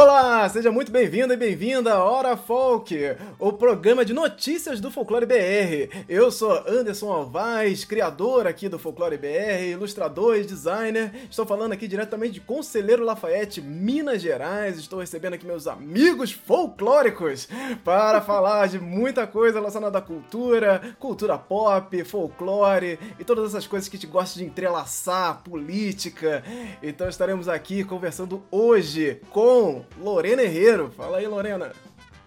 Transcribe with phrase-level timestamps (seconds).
[0.00, 2.96] Olá, seja muito bem-vindo e bem-vinda à Hora Folk,
[3.36, 5.92] o programa de notícias do Folclore BR.
[6.08, 11.10] Eu sou Anderson Alvaz, criador aqui do Folclore BR, ilustrador e designer.
[11.28, 14.78] Estou falando aqui diretamente de Conselheiro Lafayette, Minas Gerais.
[14.78, 17.48] Estou recebendo aqui meus amigos folclóricos
[17.84, 23.88] para falar de muita coisa relacionada à cultura, cultura pop, folclore e todas essas coisas
[23.88, 26.44] que te gostam de entrelaçar, política.
[26.80, 30.90] Então estaremos aqui conversando hoje com Lorena Herrero.
[30.96, 31.72] Fala aí, Lorena.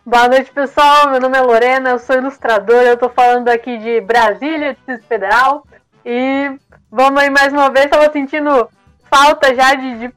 [0.05, 1.09] Boa noite, pessoal.
[1.09, 2.89] Meu nome é Lorena, eu sou ilustradora.
[2.89, 5.65] Eu tô falando aqui de Brasília, Distrito Federal.
[6.03, 6.57] E
[6.89, 7.87] vamos aí mais uma vez.
[7.87, 8.67] Tava sentindo
[9.09, 10.13] falta já de, de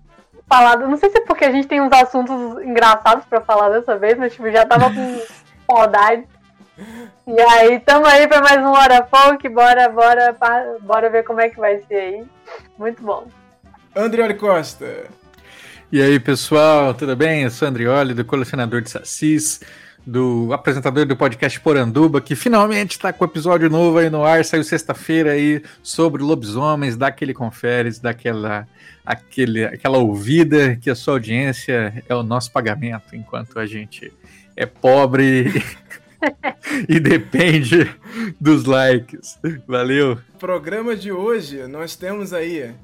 [0.48, 0.78] falar.
[0.78, 4.16] Não sei se é porque a gente tem uns assuntos engraçados para falar dessa vez,
[4.16, 5.22] mas tipo, já tava com
[5.70, 6.26] saudade.
[7.26, 9.48] E aí, tamo aí pra mais um Hora Folk.
[9.48, 10.36] Bora, bora,
[10.80, 12.24] bora ver como é que vai ser aí.
[12.78, 13.26] Muito bom.
[13.94, 15.08] Andrioli Costa.
[15.94, 17.44] E aí, pessoal, tudo bem?
[17.44, 19.60] Eu sou Andrioli, do Colecionador de Sassis,
[20.04, 24.44] do apresentador do podcast Poranduba, que finalmente está com o episódio novo aí no ar,
[24.44, 28.66] saiu sexta-feira aí sobre lobisomens, dá aquele conferes, dá aquela,
[29.06, 34.12] aquele, aquela ouvida que a sua audiência é o nosso pagamento, enquanto a gente
[34.56, 35.62] é pobre
[36.90, 37.88] e depende
[38.40, 39.38] dos likes.
[39.64, 40.18] Valeu!
[40.40, 42.74] Programa de hoje, nós temos aí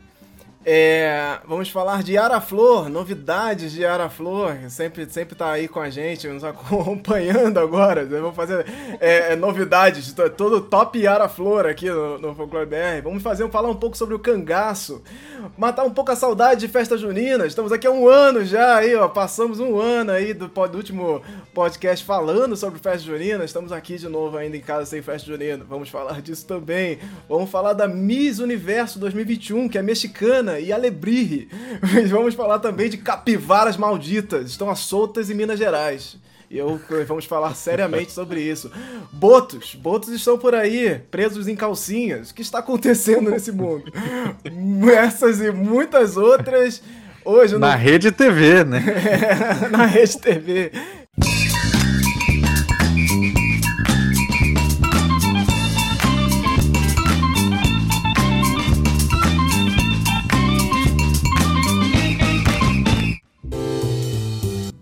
[0.62, 6.28] é, vamos falar de Araflor, novidades de Araflor, sempre, sempre tá aí com a gente,
[6.28, 8.04] nos acompanhando agora.
[8.04, 8.66] Vamos fazer
[9.00, 13.02] é, é novidades, todo top Araflor aqui no, no Folclore BR.
[13.02, 15.02] Vamos fazer, falar um pouco sobre o cangaço,
[15.56, 17.46] matar um pouco a saudade de festa junina.
[17.46, 21.22] Estamos aqui há um ano já, aí, ó, passamos um ano aí do, do último
[21.54, 23.46] podcast falando sobre festa junina.
[23.46, 25.64] Estamos aqui de novo ainda em casa sem festa junina.
[25.66, 26.98] Vamos falar disso também.
[27.26, 31.48] Vamos falar da Miss Universo 2021, que é mexicana e Alebrije.
[32.08, 36.16] Vamos falar também de capivaras malditas, estão soltas em Minas Gerais.
[36.50, 38.72] E eu, vamos falar seriamente sobre isso.
[39.12, 42.30] Botos, botos estão por aí, presos em calcinhas.
[42.30, 43.84] O que está acontecendo nesse mundo?
[44.92, 46.82] Essas e muitas outras.
[47.24, 47.78] Hoje Na no...
[47.78, 48.82] rede TV, né?
[49.70, 50.72] na rede TV.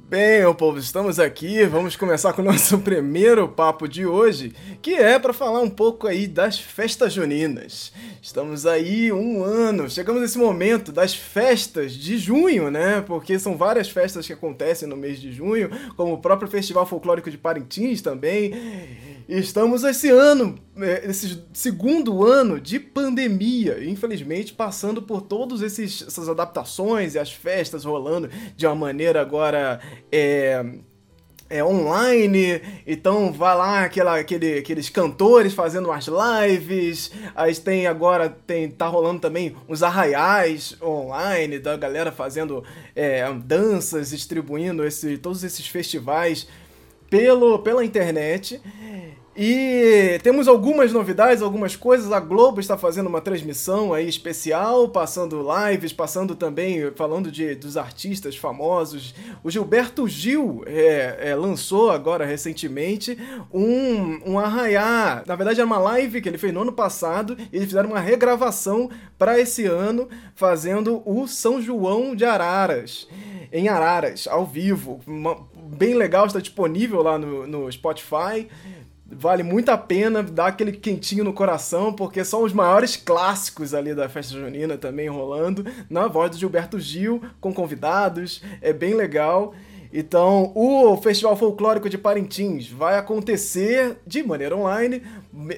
[0.09, 1.67] Bem, meu povo, estamos aqui.
[1.67, 6.07] Vamos começar com o nosso primeiro papo de hoje, que é para falar um pouco
[6.07, 7.93] aí das festas juninas.
[8.23, 13.03] Estamos aí um ano, chegamos nesse momento das festas de junho, né?
[13.03, 17.31] Porque são várias festas que acontecem no mês de junho, como o próprio Festival Folclórico
[17.31, 18.55] de Parintins também.
[19.29, 27.15] Estamos esse ano, é, esse segundo ano de pandemia, infelizmente passando por todas essas adaptações
[27.15, 29.81] e as festas rolando de uma maneira agora
[30.11, 30.65] é,
[31.51, 38.31] é online, então vai lá aquela, aquele, aqueles cantores fazendo umas lives, aí tem agora,
[38.31, 42.65] tem, tá rolando também uns arraiais online, da galera fazendo
[42.97, 46.49] é, danças, distribuindo esse, todos esses festivais
[47.11, 48.61] pelo, pela internet.
[49.41, 52.11] E temos algumas novidades, algumas coisas.
[52.11, 57.77] A Globo está fazendo uma transmissão aí especial, passando lives, passando também, falando de, dos
[57.77, 59.15] artistas famosos.
[59.45, 63.17] O Gilberto Gil é, é, lançou agora recentemente
[63.55, 65.23] um, um arraiá.
[65.25, 68.01] Na verdade, é uma live que ele fez no ano passado e eles fizeram uma
[68.01, 73.07] regravação para esse ano, fazendo o São João de Araras.
[73.53, 74.99] Em Araras, ao vivo.
[75.07, 78.49] Uma, bem legal, está disponível lá no, no Spotify.
[79.11, 83.95] Vale muito a pena dar aquele quentinho no coração, porque são os maiores clássicos ali
[83.95, 89.55] da festa junina também rolando, na voz do Gilberto Gil, com convidados, é bem legal.
[89.93, 95.03] Então, o Festival Folclórico de Parintins vai acontecer de maneira online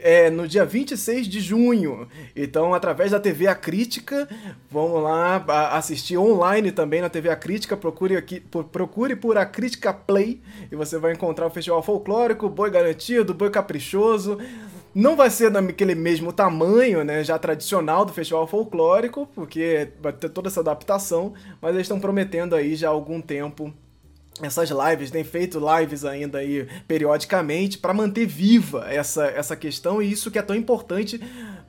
[0.02, 2.06] é, no dia 26 de junho.
[2.34, 4.28] Então, através da TV A Crítica,
[4.70, 7.76] vamos lá assistir online também na TV A Crítica.
[7.76, 10.40] Procure, aqui, procure por A Crítica Play
[10.70, 14.38] e você vai encontrar o Festival Folclórico, Boi Garantido, Boi Caprichoso.
[14.94, 20.28] Não vai ser naquele mesmo tamanho, né, já tradicional do festival folclórico, porque vai ter
[20.31, 21.32] toda essa adaptação,
[21.62, 23.72] mas eles estão prometendo aí já há algum tempo
[24.42, 30.10] essas lives, tem feito lives ainda aí periodicamente para manter viva essa, essa questão e
[30.10, 31.20] isso que é tão importante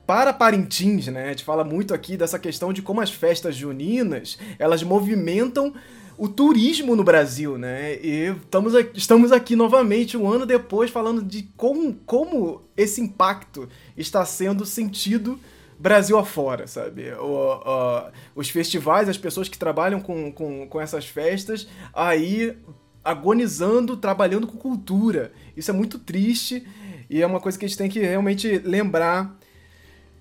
[0.06, 1.26] para Parintins, né?
[1.26, 5.72] A gente fala muito aqui dessa questão de como as festas juninas, elas movimentam
[6.18, 7.94] o turismo no Brasil, né?
[7.94, 13.68] E estamos aqui, estamos aqui novamente um ano depois falando de como, como esse impacto
[13.96, 15.38] está sendo sentido
[15.82, 17.10] Brasil afora, sabe?
[17.14, 22.56] O, o, os festivais, as pessoas que trabalham com, com, com essas festas, aí
[23.02, 25.32] agonizando, trabalhando com cultura.
[25.56, 26.64] Isso é muito triste
[27.10, 29.36] e é uma coisa que a gente tem que realmente lembrar.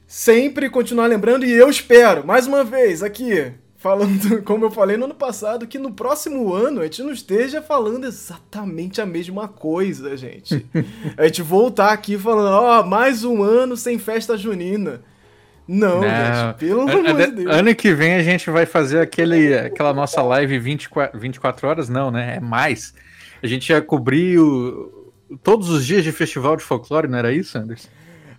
[0.07, 5.05] Sempre continuar lembrando, e eu espero, mais uma vez, aqui, falando, como eu falei no
[5.05, 10.17] ano passado, que no próximo ano a gente não esteja falando exatamente a mesma coisa,
[10.17, 10.65] gente.
[11.15, 15.03] a gente voltar aqui falando, ó, oh, mais um ano sem festa junina.
[15.67, 17.55] Não, não, gente, pelo amor de Deus.
[17.55, 22.11] Ano que vem a gente vai fazer aquele, aquela nossa live 24, 24 horas, não,
[22.11, 22.37] né?
[22.37, 22.93] É mais.
[23.41, 25.11] A gente ia cobrir o,
[25.43, 27.89] todos os dias de festival de folclore, não era isso, Anderson?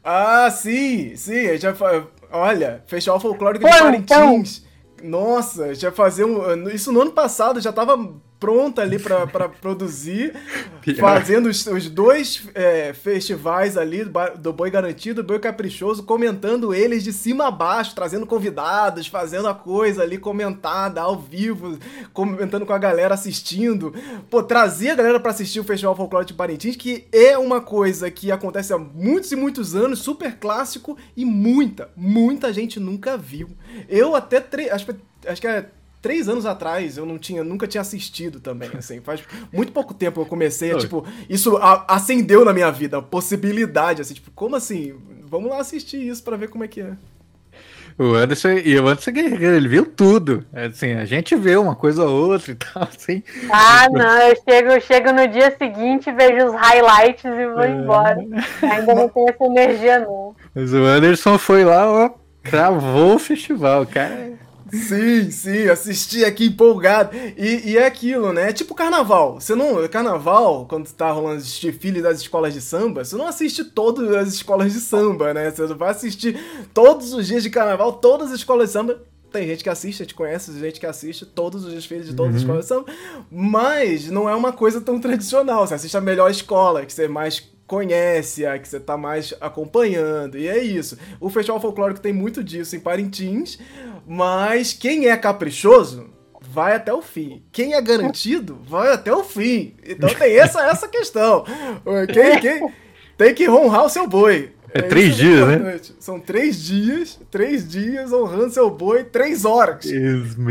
[0.05, 1.47] Ah, sim, sim.
[1.47, 4.65] A gente vai, olha, Festival Folclórico de Parintins.
[5.03, 6.69] Nossa, já fazer um.
[6.69, 7.97] Isso no ano passado já tava
[8.43, 10.35] pronta ali para produzir,
[10.99, 14.05] fazendo os, os dois é, festivais ali
[14.37, 19.47] do Boi Garantido, do Boi Caprichoso, comentando eles de cima a baixo, trazendo convidados, fazendo
[19.47, 21.79] a coisa ali comentada ao vivo,
[22.13, 23.95] comentando com a galera assistindo.
[24.29, 28.11] Pô, trazer a galera para assistir o Festival Folclórico de Parintins, que é uma coisa
[28.11, 33.51] que acontece há muitos e muitos anos, super clássico e muita, muita gente nunca viu.
[33.89, 34.97] Eu até, acho,
[35.29, 35.69] acho que é
[36.03, 39.01] três anos atrás eu não tinha, nunca tinha assistido também, assim.
[39.01, 39.23] Faz
[39.53, 44.03] muito pouco tempo eu comecei a, tipo, isso a, acendeu na minha vida, a possibilidade,
[44.03, 44.95] assim, tipo, como assim?
[45.23, 46.95] Vamos lá assistir isso para ver como é que é.
[47.99, 50.45] O Anderson e o Anderson Guerreiro, ele viu tudo.
[50.53, 53.23] Assim, a gente vê uma coisa ou outra e tal, assim.
[53.51, 57.71] Ah, não, eu chego, eu chego no dia seguinte, vejo os highlights e vou é...
[57.71, 58.17] embora.
[58.63, 60.35] Ainda não tenho essa energia, não.
[60.55, 62.11] Mas o Anderson foi lá, ó,
[62.43, 64.33] cravou o festival, cara.
[64.73, 67.15] Sim, sim, assisti aqui empolgado.
[67.37, 68.49] E, e é aquilo, né?
[68.49, 69.39] É tipo carnaval.
[69.39, 69.87] Você não.
[69.87, 74.73] Carnaval, quando tá rolando desfile das escolas de samba, você não assiste todas as escolas
[74.73, 75.51] de samba, né?
[75.51, 76.41] Você vai assistir
[76.73, 78.99] todos os dias de carnaval, todas as escolas de samba.
[79.31, 82.33] Tem gente que assiste, a gente conhece gente que assiste todos os desfiles de todas
[82.33, 82.37] uhum.
[82.37, 82.87] as escolas de samba.
[83.31, 85.67] Mas não é uma coisa tão tradicional.
[85.67, 90.37] Você assiste a melhor escola, que você mais conhece, a que você tá mais acompanhando.
[90.37, 90.99] E é isso.
[91.19, 93.59] O Festival Folclórico tem muito disso em Parintins,
[94.07, 97.43] mas quem é caprichoso vai até o fim.
[97.51, 99.75] Quem é garantido vai até o fim.
[99.87, 101.47] Então tem essa, essa questão.
[102.13, 102.73] Quem, quem
[103.17, 104.53] tem que honrar o seu boi.
[104.75, 105.81] É, é três dias, né?
[105.99, 109.87] São três dias, três dias honrando seu boi, três horas.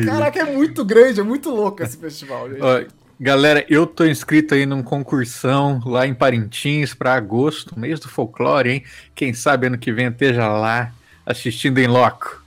[0.08, 2.64] Caraca, é muito grande, é muito louco esse festival, gente.
[2.64, 2.84] Ó,
[3.22, 8.72] galera, eu tô inscrito aí num concursão lá em Parintins para agosto, mês do folclore,
[8.72, 8.84] hein?
[9.14, 10.92] Quem sabe ano que vem esteja lá
[11.24, 12.44] assistindo em loco.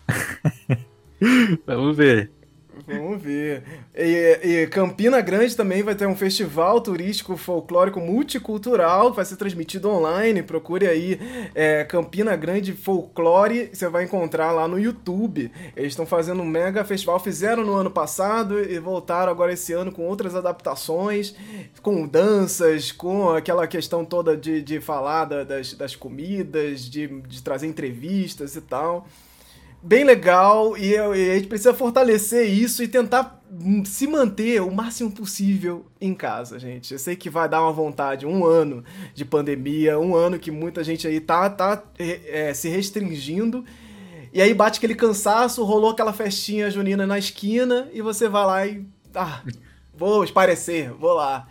[1.64, 2.28] Vamos ver.
[2.86, 3.62] Vamos ver.
[3.94, 9.88] E, e, Campina Grande também vai ter um festival turístico folclórico multicultural vai ser transmitido
[9.88, 10.42] online.
[10.42, 11.18] Procure aí
[11.54, 15.50] é, Campina Grande Folclore, você vai encontrar lá no YouTube.
[15.74, 19.90] Eles estão fazendo um mega festival, fizeram no ano passado e voltaram agora esse ano
[19.90, 21.34] com outras adaptações,
[21.80, 27.66] com danças, com aquela questão toda de, de falar das, das comidas, de, de trazer
[27.66, 29.06] entrevistas e tal
[29.84, 33.42] bem legal e, e a gente precisa fortalecer isso e tentar
[33.84, 36.92] se manter o máximo possível em casa, gente.
[36.92, 38.82] Eu sei que vai dar uma vontade, um ano
[39.14, 43.64] de pandemia, um ano que muita gente aí tá, tá é, se restringindo.
[44.32, 48.66] E aí bate aquele cansaço, rolou aquela festinha junina na esquina e você vai lá
[48.66, 48.84] e.
[49.14, 49.42] Ah,
[49.94, 51.46] vou esparecer, vou lá.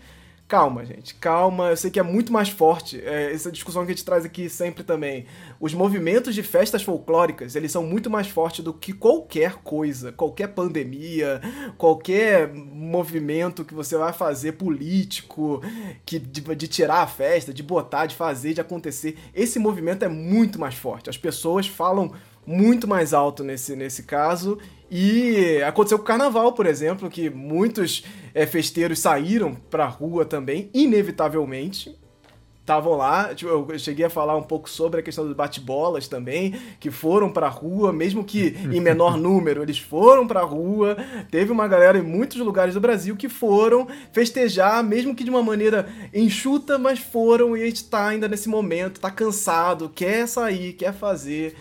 [0.53, 1.71] Calma, gente, calma.
[1.71, 3.01] Eu sei que é muito mais forte.
[3.03, 5.25] É, essa discussão que a gente traz aqui sempre também.
[5.59, 10.49] Os movimentos de festas folclóricas, eles são muito mais fortes do que qualquer coisa, qualquer
[10.49, 11.41] pandemia,
[11.75, 15.59] qualquer movimento que você vai fazer político,
[16.05, 19.17] que de, de tirar a festa, de botar, de fazer, de acontecer.
[19.33, 21.09] Esse movimento é muito mais forte.
[21.09, 22.13] As pessoas falam
[22.45, 24.57] muito mais alto nesse, nesse caso
[24.95, 30.69] e aconteceu com o carnaval, por exemplo, que muitos é, festeiros saíram pra rua também,
[30.71, 31.97] inevitavelmente.
[32.61, 36.55] Estavam lá, tipo, eu cheguei a falar um pouco sobre a questão dos bate-bolas também,
[36.79, 40.95] que foram pra rua, mesmo que em menor número, eles foram pra rua.
[41.31, 45.41] Teve uma galera em muitos lugares do Brasil que foram festejar, mesmo que de uma
[45.41, 50.73] maneira enxuta, mas foram e a gente tá ainda nesse momento, tá cansado, quer sair,
[50.73, 51.55] quer fazer.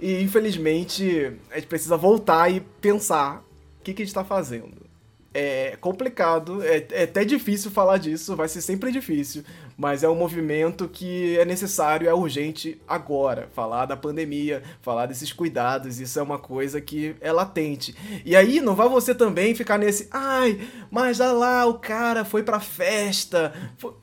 [0.00, 3.44] E infelizmente a gente precisa voltar e pensar
[3.78, 4.88] o que, que a gente está fazendo.
[5.32, 9.44] É complicado, é, é, até difícil falar disso, vai ser sempre difícil,
[9.76, 13.48] mas é um movimento que é necessário, é urgente agora.
[13.54, 17.94] Falar da pandemia, falar desses cuidados, isso é uma coisa que é latente.
[18.24, 22.42] E aí não vai você também ficar nesse, ai, mas olha lá, o cara foi
[22.42, 23.54] pra festa.
[23.78, 23.94] Foi...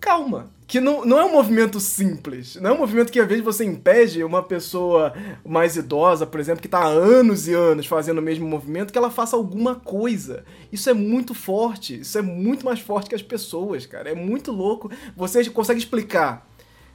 [0.00, 0.50] calma.
[0.66, 2.56] Que não, não é um movimento simples.
[2.56, 6.60] Não é um movimento que às vezes você impede uma pessoa mais idosa, por exemplo,
[6.60, 10.44] que está há anos e anos fazendo o mesmo movimento, que ela faça alguma coisa.
[10.70, 12.00] Isso é muito forte.
[12.00, 14.10] Isso é muito mais forte que as pessoas, cara.
[14.10, 14.90] É muito louco.
[15.16, 16.46] Você consegue explicar.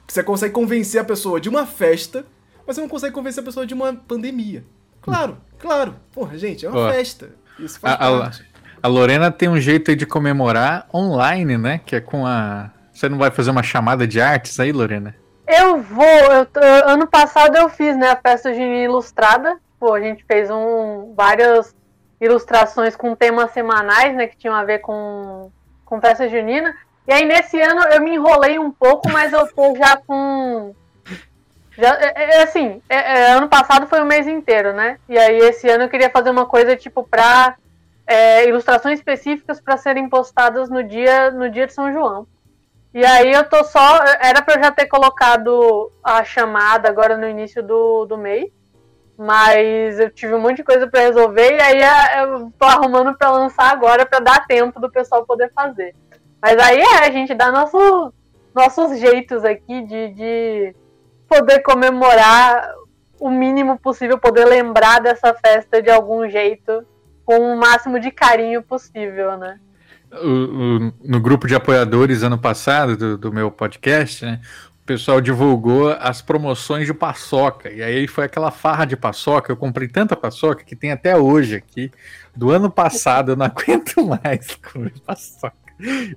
[0.06, 2.24] Você consegue convencer a pessoa de uma festa,
[2.64, 4.64] mas você não consegue convencer a pessoa de uma pandemia.
[5.02, 5.96] Claro, claro.
[6.12, 7.30] Porra, gente, é uma festa.
[7.58, 8.42] Isso faz a, parte.
[8.80, 11.80] A, a Lorena tem um jeito aí de comemorar online, né?
[11.84, 15.16] Que é com a você não vai fazer uma chamada de artes aí, Lorena?
[15.46, 16.06] Eu vou.
[16.06, 19.58] Eu ano passado eu fiz né, a festa de ilustrada.
[19.78, 21.74] Pô, a gente fez um, várias
[22.20, 24.28] ilustrações com temas semanais, né?
[24.28, 25.50] Que tinham a ver com,
[25.84, 26.74] com festa junina.
[27.06, 30.74] E aí nesse ano eu me enrolei um pouco, mas eu tô já com.
[31.76, 34.98] Já, é, é assim, é, é, ano passado foi o mês inteiro, né?
[35.08, 37.56] E aí esse ano eu queria fazer uma coisa tipo pra
[38.06, 42.26] é, ilustrações específicas para serem postadas no dia, no dia de São João.
[42.94, 44.04] E aí eu tô só.
[44.20, 48.52] Era pra eu já ter colocado a chamada agora no início do, do mês.
[49.18, 53.16] Mas eu tive um monte de coisa para resolver e aí é, eu tô arrumando
[53.16, 55.94] para lançar agora para dar tempo do pessoal poder fazer.
[56.40, 58.12] Mas aí é, a gente dá nosso,
[58.54, 60.76] nossos jeitos aqui de, de
[61.28, 62.74] poder comemorar
[63.20, 66.84] o mínimo possível, poder lembrar dessa festa de algum jeito,
[67.24, 69.58] com o máximo de carinho possível, né?
[71.02, 74.40] No grupo de apoiadores ano passado do, do, meu podcast, né?
[74.82, 77.70] O pessoal divulgou as promoções de paçoca.
[77.70, 79.50] E aí foi aquela farra de paçoca.
[79.50, 81.90] Eu comprei tanta paçoca que tem até hoje aqui.
[82.36, 85.64] Do ano passado eu não aguento mais comer paçoca.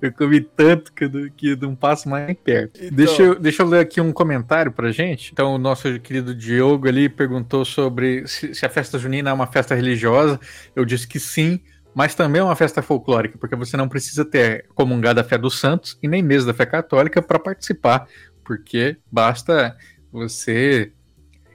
[0.00, 2.78] Eu comi tanto que, que não passo mais perto.
[2.78, 2.96] Então...
[2.96, 5.30] Deixa, eu, deixa eu ler aqui um comentário pra gente.
[5.32, 9.46] Então, o nosso querido Diogo ali perguntou sobre se, se a festa junina é uma
[9.46, 10.38] festa religiosa.
[10.76, 11.60] Eu disse que sim
[11.98, 15.58] mas também é uma festa folclórica, porque você não precisa ter comungado a fé dos
[15.58, 18.06] santos e nem mesmo da fé católica para participar,
[18.44, 19.76] porque basta
[20.12, 20.92] você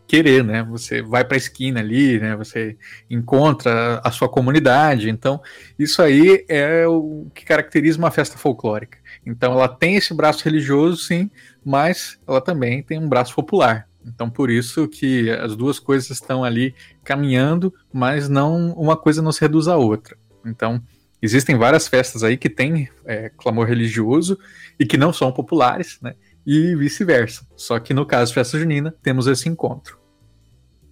[0.05, 0.61] querer, né?
[0.63, 2.35] Você vai para a esquina ali, né?
[2.35, 2.77] Você
[3.09, 5.09] encontra a sua comunidade.
[5.09, 5.41] Então,
[5.79, 8.97] isso aí é o que caracteriza uma festa folclórica.
[9.25, 11.31] Então, ela tem esse braço religioso, sim,
[11.63, 13.87] mas ela também tem um braço popular.
[14.05, 19.31] Então, por isso que as duas coisas estão ali caminhando, mas não uma coisa não
[19.31, 20.17] se reduz à outra.
[20.45, 20.81] Então,
[21.21, 24.37] existem várias festas aí que têm é, clamor religioso
[24.79, 26.15] e que não são populares, né?
[26.45, 27.47] E vice-versa.
[27.55, 29.97] Só que no caso festa junina, temos esse encontro.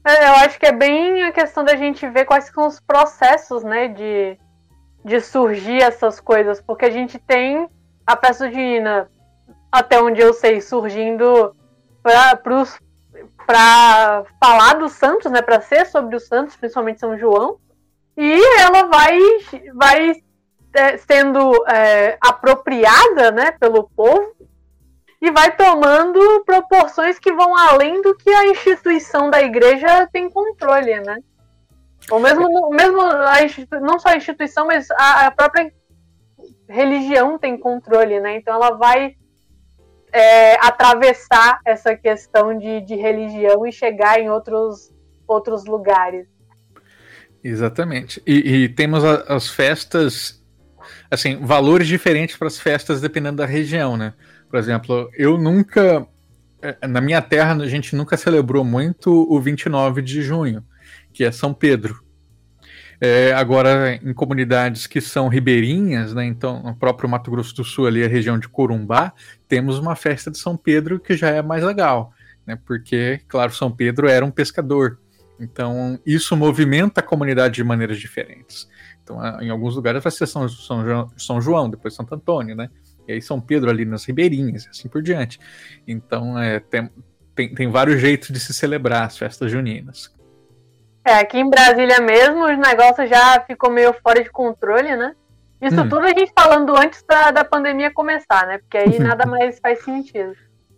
[0.03, 3.63] É, eu acho que é bem a questão da gente ver quais são os processos,
[3.63, 4.37] né, de,
[5.05, 7.67] de surgir essas coisas, porque a gente tem
[8.05, 9.07] a festa junina,
[9.71, 11.55] até onde eu sei, surgindo
[13.45, 17.57] para falar dos santos, né, para ser sobre os santos, principalmente São João,
[18.17, 19.19] e ela vai,
[19.73, 20.11] vai
[20.73, 24.35] é, sendo é, apropriada né, pelo povo
[25.21, 30.99] e vai tomando proporções que vão além do que a instituição da igreja tem controle,
[30.99, 31.17] né?
[32.09, 35.71] Ou mesmo, mesmo a, não só a instituição, mas a, a própria
[36.67, 38.37] religião tem controle, né?
[38.37, 39.15] Então ela vai
[40.11, 44.91] é, atravessar essa questão de, de religião e chegar em outros,
[45.27, 46.27] outros lugares.
[47.43, 48.21] Exatamente.
[48.25, 50.41] E, e temos a, as festas,
[51.09, 54.13] assim, valores diferentes para as festas dependendo da região, né?
[54.49, 56.05] Por exemplo, eu nunca.
[56.61, 60.63] É, na minha terra, a gente nunca celebrou muito o 29 de junho,
[61.11, 62.03] que é São Pedro.
[63.03, 67.87] É, agora, em comunidades que são ribeirinhas, né, então, no próprio Mato Grosso do Sul,
[67.87, 69.11] ali a região de Corumbá,
[69.47, 72.13] temos uma festa de São Pedro que já é mais legal,
[72.45, 74.99] né, porque, claro, São Pedro era um pescador.
[75.41, 78.69] Então, isso movimenta a comunidade de maneiras diferentes.
[79.03, 82.69] Então, em alguns lugares vai ser São, São, João, São João, depois Santo Antônio, né?
[83.07, 85.39] E aí São Pedro ali nas Ribeirinhas, e assim por diante.
[85.87, 86.91] Então, é, tem,
[87.33, 90.13] tem, tem vários jeitos de se celebrar as festas juninas.
[91.03, 95.15] É, aqui em Brasília mesmo, os negócios já ficou meio fora de controle, né?
[95.59, 95.89] Isso hum.
[95.89, 98.59] tudo a gente falando antes da, da pandemia começar, né?
[98.59, 100.33] Porque aí nada mais faz sentido.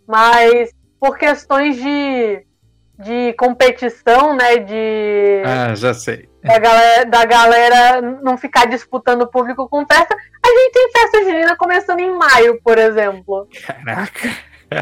[0.06, 2.46] Mas por questões de
[2.98, 4.58] de competição, né?
[4.58, 5.42] De.
[5.44, 6.28] Ah, já sei.
[6.42, 10.14] Da galera, da galera não ficar disputando público com festa.
[10.14, 13.48] A gente tem festa junina começando em maio, por exemplo.
[13.66, 14.30] Caraca!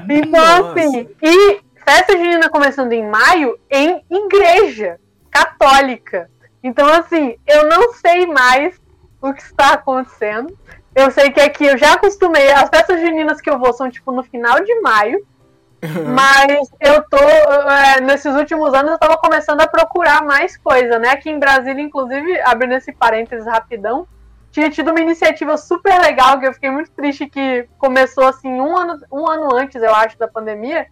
[0.09, 4.99] Então, assim, e festa junina começando em maio em igreja
[5.31, 6.29] católica.
[6.63, 8.81] Então, assim, eu não sei mais
[9.21, 10.57] o que está acontecendo.
[10.95, 14.13] Eu sei que aqui eu já acostumei, as festas juninas que eu vou são tipo
[14.13, 15.27] no final de maio.
[16.15, 17.19] Mas eu tô.
[17.19, 21.11] É, nesses últimos anos eu tava começando a procurar mais coisa, né?
[21.11, 24.07] Aqui em Brasília, inclusive, abrindo esse parênteses rapidão,
[24.53, 28.77] tinha tido uma iniciativa super legal, que eu fiquei muito triste que começou assim um
[28.77, 30.87] ano, um ano antes, eu acho, da pandemia,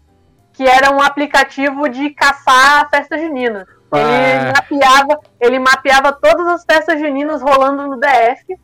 [0.52, 3.68] que era um aplicativo de caçar a festa junina.
[3.92, 4.52] Ele Ah.
[4.56, 8.58] mapeava, ele mapeava todas as festas juninas rolando no DF,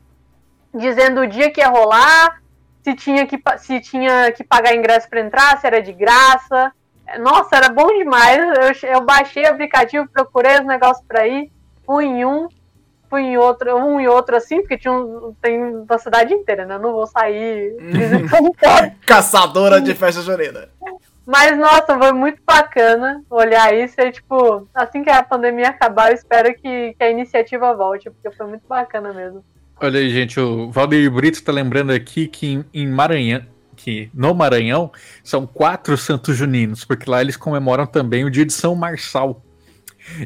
[0.75, 2.41] dizendo o dia que ia rolar,
[2.87, 6.71] se tinha que, se tinha que pagar ingresso para entrar, se era de graça.
[7.19, 8.39] Nossa, era bom demais.
[8.83, 11.51] Eu, eu baixei o aplicativo, procurei os negócios para ir,
[11.85, 12.47] fui em um,
[13.11, 16.77] fui em outro, um e outro assim, porque tinha um, tem da cidade inteira, né?
[16.77, 18.93] Eu não vou sair visitando.
[19.05, 20.69] Caçadora de festa junina.
[21.27, 26.15] Mas, nossa, foi muito bacana olhar isso e, tipo, assim que a pandemia acabar, eu
[26.15, 29.45] espero que, que a iniciativa volte, porque foi muito bacana mesmo.
[29.79, 33.43] Olha aí, gente, o Valdeir Brito tá lembrando aqui que em, em Maranhão,
[33.77, 34.91] que no Maranhão
[35.23, 39.45] são quatro santos juninos, porque lá eles comemoram também o dia de São Marçal.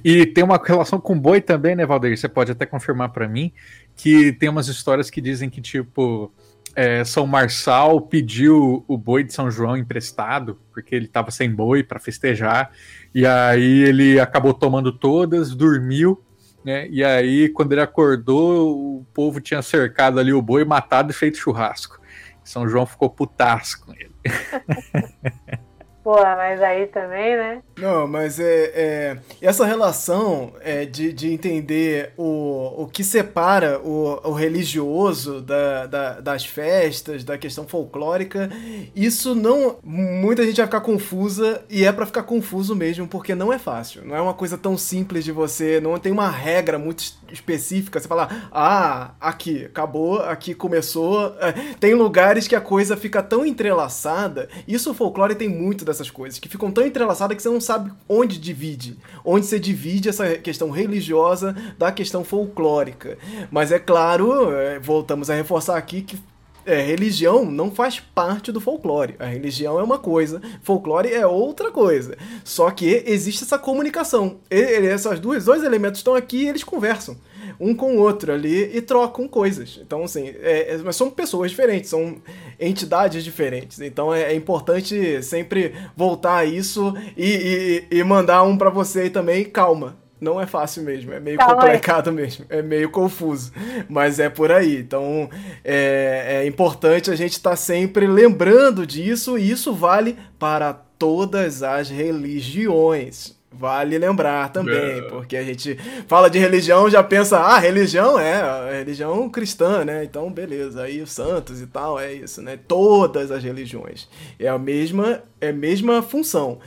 [0.05, 2.17] E tem uma relação com boi também, né, Valdeir?
[2.17, 3.53] Você pode até confirmar pra mim
[3.97, 6.33] que tem umas histórias que dizem que, tipo,
[6.77, 11.83] é, São Marçal pediu o boi de São João emprestado, porque ele tava sem boi
[11.83, 12.71] pra festejar,
[13.13, 16.23] e aí ele acabou tomando todas, dormiu,
[16.65, 16.89] né?
[16.89, 21.39] E aí, quando ele acordou, o povo tinha cercado ali o boi, matado e feito
[21.39, 22.01] churrasco.
[22.45, 24.15] São João ficou putasco com ele.
[26.03, 27.63] Pô, mas aí também, né?
[27.77, 34.19] Não, mas é, é essa relação é, de, de entender o, o que separa o,
[34.31, 38.49] o religioso da, da- das festas, da questão folclórica,
[38.97, 39.77] isso não.
[39.85, 44.03] Muita gente vai ficar confusa e é pra ficar confuso mesmo, porque não é fácil.
[44.07, 45.81] Não é uma coisa tão simples de você.
[45.83, 48.01] Não tem uma regra muito es- específica.
[48.01, 51.37] Você falar, ah, aqui acabou, aqui começou.
[51.41, 54.49] É, Tem lugares que a coisa fica tão entrelaçada.
[54.67, 57.93] Isso o folclore tem muito dessas coisas, que ficam tão entrelaçadas que você não sabe
[58.09, 58.97] onde divide.
[59.25, 63.19] Onde você divide essa questão religiosa da questão folclórica.
[63.51, 66.19] Mas é claro, é, voltamos a reforçar aqui que
[66.65, 69.17] é, religião não faz parte do folclore.
[69.19, 72.17] A religião é uma coisa, folclore é outra coisa.
[72.45, 74.39] Só que existe essa comunicação.
[74.51, 77.17] E, essas duas, dois elementos estão aqui e eles conversam
[77.59, 79.81] um com o outro ali e trocam coisas.
[79.83, 82.17] Então, assim, é, é- mas são pessoas diferentes, são
[82.59, 83.81] entidades diferentes.
[83.81, 89.01] Então é, é importante sempre voltar a isso e, e- e mandar um pra você
[89.01, 89.99] aí também, calma.
[90.21, 91.61] Não é fácil mesmo, é meio Calma aí.
[91.69, 93.51] complicado mesmo, é meio confuso,
[93.89, 94.77] mas é por aí.
[94.77, 95.31] Então
[95.65, 101.89] é, é importante a gente estar sempre lembrando disso, e isso vale para todas as
[101.89, 103.35] religiões.
[103.53, 105.03] Vale lembrar também, É.
[105.03, 110.05] porque a gente fala de religião já pensa, ah, religião é a religião cristã, né?
[110.05, 112.59] Então, beleza, aí os santos e tal, é isso, né?
[112.69, 114.09] Todas as religiões.
[114.39, 116.59] É a mesma, é a mesma função.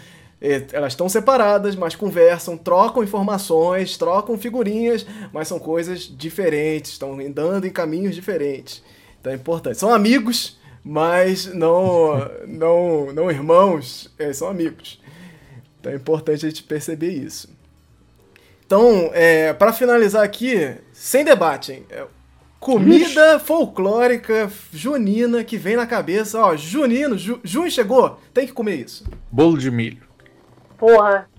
[0.41, 7.17] É, Elas estão separadas, mas conversam, trocam informações, trocam figurinhas, mas são coisas diferentes, estão
[7.17, 8.83] andando em caminhos diferentes.
[9.21, 9.77] Então é importante.
[9.77, 15.01] São amigos, mas não, não, não irmãos, é, são amigos.
[15.83, 17.53] Então é importante a gente perceber isso.
[18.65, 21.85] Então, é, para finalizar aqui, sem debate, hein?
[21.89, 22.05] É,
[22.57, 26.39] comida folclórica junina que vem na cabeça.
[26.39, 29.03] Ó, junino, ju, junho chegou, tem que comer isso.
[29.29, 30.07] Bolo de milho.
[30.77, 31.29] Porra.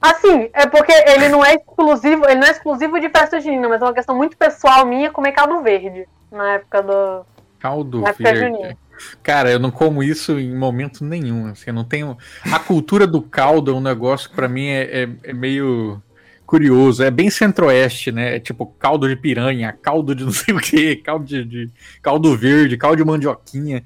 [0.00, 3.82] Assim, é porque ele não é exclusivo, ele não é exclusivo de festa junina, mas
[3.82, 7.26] é uma questão muito pessoal minha comer caldo verde na época do.
[7.58, 8.40] Caldo Na época verde.
[8.40, 8.78] junina.
[9.22, 11.46] Cara, eu não como isso em momento nenhum.
[11.48, 12.16] Assim, eu não tenho.
[12.52, 16.02] A cultura do caldo é um negócio que pra mim é, é- é meio
[16.46, 17.02] curioso.
[17.02, 18.36] É bem centro-oeste, né?
[18.36, 21.70] É tipo caldo de piranha, caldo de não sei o que, caldo de, de-
[22.02, 23.82] caldo verde, caldo de mandioquinha.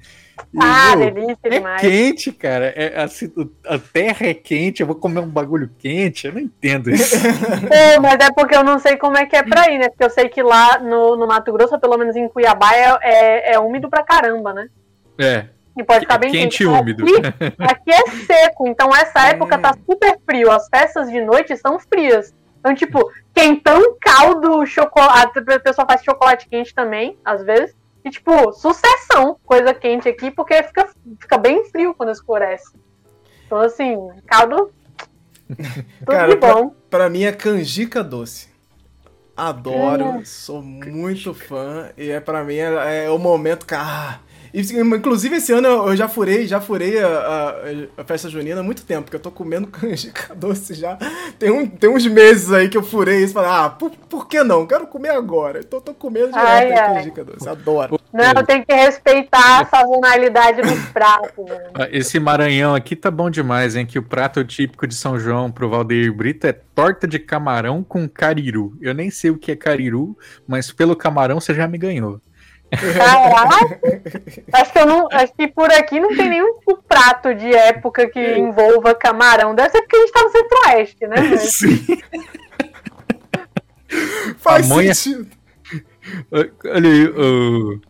[0.53, 1.81] E, Ah, meu, delícia é demais.
[1.81, 2.67] quente, cara.
[2.75, 3.29] É, assim,
[3.65, 6.27] a terra é quente, eu vou comer um bagulho quente.
[6.27, 7.17] Eu não entendo isso.
[7.19, 9.89] Pô, mas é porque eu não sei como é que é pra ir, né?
[9.89, 13.53] Porque eu sei que lá no, no Mato Grosso, pelo menos em Cuiabá, é, é,
[13.55, 14.69] é úmido pra caramba, né?
[15.19, 17.05] É, E pode ficar bem quente e Aqui- úmido.
[17.59, 20.49] Aqui, é seco, então essa época tá super frio.
[20.51, 22.33] As festas de noite são frias.
[22.59, 25.39] Então, tipo, quentão, caldo, chocolate.
[25.39, 27.75] A pessoa faz chocolate quente também, às vezes.
[28.03, 32.71] E, tipo, sucessão, coisa quente aqui, porque fica, fica bem frio quando escurece.
[33.45, 34.71] Então, assim, caldo.
[35.49, 36.73] Tudo Cara, de bom.
[36.89, 38.49] Pra mim é canjica doce.
[39.35, 40.25] Adoro, Hum.
[40.25, 41.89] sou muito fã.
[41.97, 44.19] E é para mim é, é o momento que ah,
[44.53, 48.83] Inclusive, esse ano eu já furei, já furei a, a, a festa junina há muito
[48.83, 50.97] tempo, porque eu tô comendo canjica doce já.
[51.37, 54.27] Tem, um, tem uns meses aí que eu furei isso e falei, ah, por, por
[54.27, 54.65] que não?
[54.65, 55.59] Quero comer agora.
[55.59, 56.95] Então eu tô comendo direto ai, ai.
[56.95, 57.99] canjica doce, adoro.
[58.11, 61.45] Não, tem que respeitar a sazonalidade dos pratos.
[61.45, 61.69] Né?
[61.75, 63.85] Ah, esse Maranhão aqui tá bom demais, hein?
[63.85, 68.09] Que o prato típico de São João pro Valdeir Brito é torta de camarão com
[68.09, 68.75] cariru.
[68.81, 72.19] Eu nem sei o que é cariru, mas pelo camarão você já me ganhou.
[72.69, 73.79] Caraca!
[74.53, 75.07] acho que eu não.
[75.11, 79.55] Acho que por aqui não tem nenhum prato de época que envolva camarão.
[79.55, 81.37] Deve ser porque a gente tá no centro-oeste, né?
[81.37, 82.01] Sim.
[84.37, 85.27] Faz sentido.
[86.31, 87.81] Olha aí, o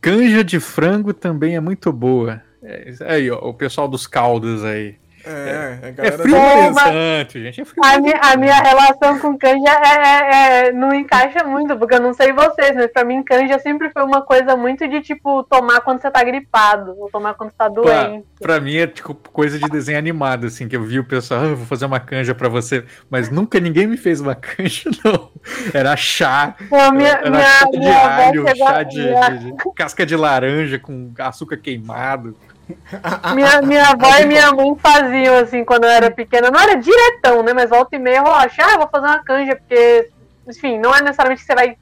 [0.00, 2.42] canja de frango também é muito boa.
[2.62, 4.96] É, aí, ó, o pessoal dos caldos aí.
[5.26, 7.60] É, é, a galera é frio interessante, gente.
[7.60, 11.76] É frio a, minha, a minha relação com canja é, é, é, não encaixa muito,
[11.76, 15.00] porque eu não sei vocês, mas pra mim canja sempre foi uma coisa muito de,
[15.02, 18.24] tipo, tomar quando você tá gripado, ou tomar quando você tá doente.
[18.38, 21.40] Pra, pra mim é, tipo, coisa de desenho animado, assim, que eu vi o pessoal,
[21.40, 25.32] ah, vou fazer uma canja pra você, mas nunca ninguém me fez uma canja, não.
[25.74, 30.14] Era chá, Pô, minha, era minha, chá de alho, chá de, de, de casca de
[30.14, 32.36] laranja com açúcar queimado.
[33.34, 36.50] Minha, minha avó e minha mãe faziam assim quando eu era pequena.
[36.50, 37.52] Não era diretão, né?
[37.52, 40.10] Mas volta e meia eu acho, ah, vou fazer uma canja, porque,
[40.48, 41.76] enfim, não é necessariamente que você vai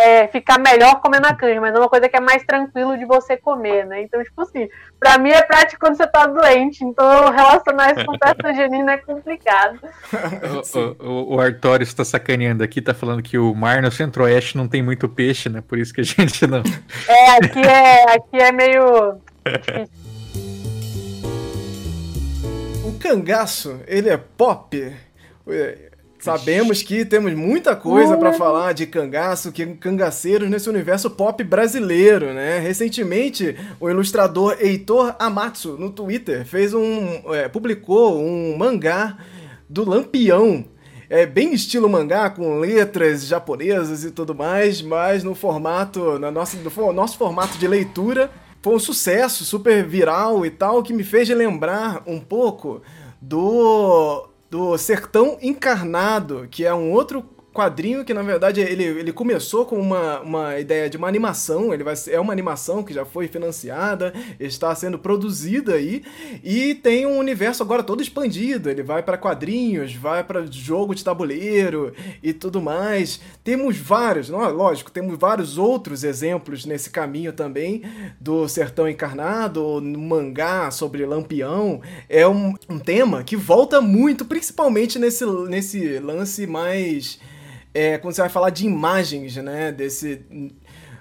[0.00, 3.04] é, ficar melhor comendo a canja, mas é uma coisa que é mais tranquilo de
[3.04, 4.02] você comer, né?
[4.02, 4.66] Então, tipo assim,
[4.98, 8.96] pra mim é prático quando você tá doente, então relacionar isso com festa junina é
[8.96, 9.78] complicado.
[11.02, 14.66] o, o, o Artório está sacaneando aqui, tá falando que o mar no centro-oeste não
[14.66, 15.62] tem muito peixe, né?
[15.66, 16.62] Por isso que a gente não.
[17.06, 19.99] É, aqui é, aqui é meio difícil.
[23.00, 24.92] Cangaço, ele é pop.
[25.48, 31.42] É, sabemos que temos muita coisa para falar de cangaço, que cangaceiros nesse universo pop
[31.42, 32.58] brasileiro, né?
[32.58, 39.16] Recentemente, o ilustrador Heitor Amatsu no Twitter fez um, é, publicou um mangá
[39.68, 40.64] do Lampião.
[41.08, 46.56] É bem estilo mangá, com letras japonesas e tudo mais, mas no formato, na nossa,
[46.56, 48.30] no nosso formato de leitura,
[48.62, 52.82] foi um sucesso, super viral e tal, que me fez lembrar um pouco
[53.20, 57.24] do do Sertão Encarnado, que é um outro
[57.60, 61.84] quadrinho que na verdade ele, ele começou com uma, uma ideia de uma animação, ele
[61.84, 66.02] vai é uma animação que já foi financiada, está sendo produzida aí
[66.42, 71.04] e tem um universo agora todo expandido, ele vai para quadrinhos, vai para jogo de
[71.04, 71.92] tabuleiro
[72.22, 73.20] e tudo mais.
[73.44, 77.82] Temos vários, não, lógico, temos vários outros exemplos nesse caminho também
[78.18, 84.98] do Sertão Encarnado, no mangá sobre Lampião, é um, um tema que volta muito, principalmente
[84.98, 87.18] nesse, nesse lance mais
[87.72, 89.72] é, quando você vai falar de imagens, né?
[89.72, 90.24] Desse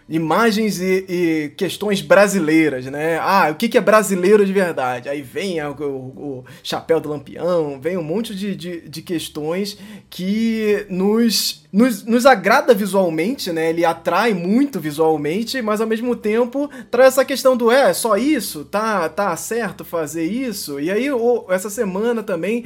[0.09, 3.19] imagens e, e, questões brasileiras, né?
[3.19, 5.07] Ah, o que, que é brasileiro de verdade?
[5.07, 9.77] Aí vem o, o, o chapéu do lampião, vem um monte de, de, de questões
[10.09, 13.69] que nos, nos, nos, agrada visualmente, né?
[13.69, 18.65] Ele atrai muito visualmente, mas ao mesmo tempo traz essa questão do é, só isso?
[18.65, 20.79] Tá, tá certo fazer isso?
[20.79, 21.05] E aí,
[21.49, 22.65] essa semana também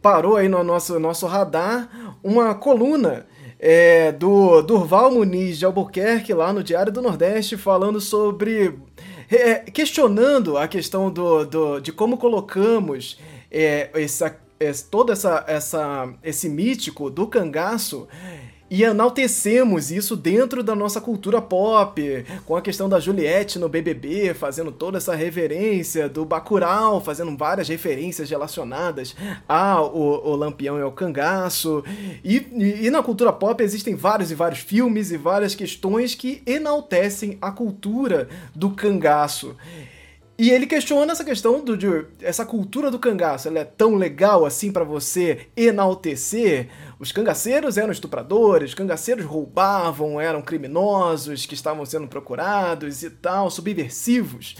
[0.00, 3.26] parou aí no nosso, nosso radar uma coluna
[3.58, 8.78] é, do Durval Muniz de Albuquerque, lá no Diário do Nordeste, falando sobre.
[9.30, 13.18] É, questionando a questão do, do, de como colocamos
[13.50, 18.08] é, essa, é, todo essa, essa, esse mítico do cangaço
[18.70, 24.34] e enaltecemos isso dentro da nossa cultura pop, com a questão da Juliette no BBB,
[24.34, 29.16] fazendo toda essa reverência, do Bacurau, fazendo várias referências relacionadas
[29.48, 31.82] ao o Lampião e ao Cangaço.
[32.24, 36.42] E, e, e, na cultura pop existem vários e vários filmes e várias questões que
[36.46, 39.56] enaltecem a cultura do cangaço.
[40.38, 41.88] E ele questiona essa questão do, de
[42.22, 46.68] essa cultura do cangaço, ela é tão legal assim para você enaltecer?
[47.00, 53.50] Os cangaceiros eram estupradores, os cangaceiros roubavam, eram criminosos que estavam sendo procurados e tal,
[53.50, 54.54] subversivos.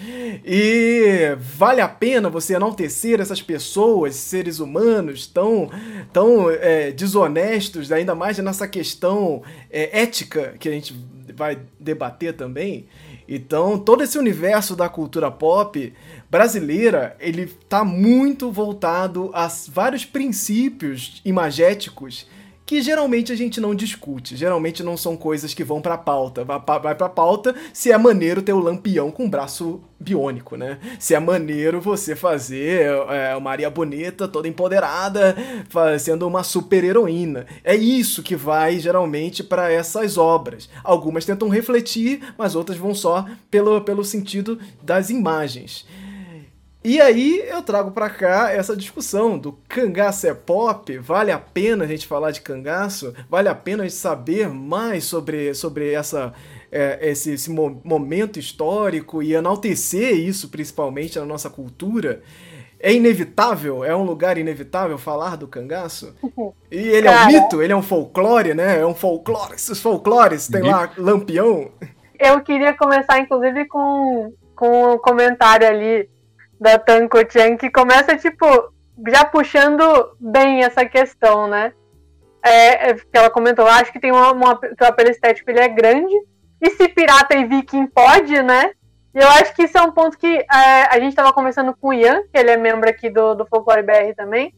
[0.45, 5.71] E vale a pena você enaltecer essas pessoas, seres humanos tão,
[6.13, 10.93] tão é, desonestos, ainda mais nessa questão é, ética que a gente
[11.37, 12.89] vai debater também?
[13.29, 15.93] Então, todo esse universo da cultura pop
[16.31, 22.27] brasileira, ele tá muito voltado a vários princípios imagéticos
[22.69, 24.37] que geralmente a gente não discute.
[24.37, 26.45] Geralmente não são coisas que vão pra pauta.
[26.45, 30.79] Vai pra, pra pauta se é maneiro ter o lampião com braço biônico, né?
[30.99, 35.35] Se é maneiro você fazer é, Maria Bonita toda empoderada,
[35.99, 37.47] sendo uma super heroína.
[37.65, 40.69] É isso que vai geralmente para essas obras.
[40.85, 45.87] Algumas tentam refletir, mas outras vão só pelo, pelo sentido das imagens.
[46.83, 51.85] E aí eu trago para cá essa discussão do cangaço é pop, vale a pena
[51.85, 53.13] a gente falar de cangaço?
[53.29, 56.33] Vale a pena a gente saber mais sobre, sobre essa,
[56.71, 62.23] é, esse, esse momento histórico e enaltecer isso principalmente na nossa cultura?
[62.81, 66.15] É inevitável, é um lugar inevitável falar do cangaço?
[66.71, 68.79] E ele Cara, é um mito, ele é um folclore, né?
[68.81, 71.71] É um folclore, esses folclores, tem lá Lampião.
[72.19, 76.07] Eu queria começar, inclusive, com, com um comentário ali
[76.61, 78.47] da Tanko Chan, que começa, tipo,
[79.07, 79.83] já puxando
[80.19, 81.73] bem essa questão, né?
[82.45, 85.61] É, é, que ela comentou, acho que tem uma, uma, que o apelo estético ele
[85.61, 86.15] é grande,
[86.61, 88.73] e se pirata e viking pode, né?
[89.15, 90.47] E eu acho que isso é um ponto que é,
[90.91, 93.83] a gente estava conversando com o Ian, que ele é membro aqui do, do Folclore
[93.83, 94.53] BR também,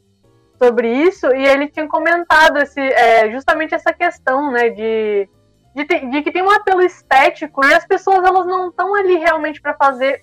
[0.59, 5.29] sobre isso, e ele tinha comentado esse, é, justamente essa questão, né, de,
[5.75, 9.61] de, de, que tem um apelo estético e as pessoas elas não estão ali realmente
[9.61, 10.23] para fazer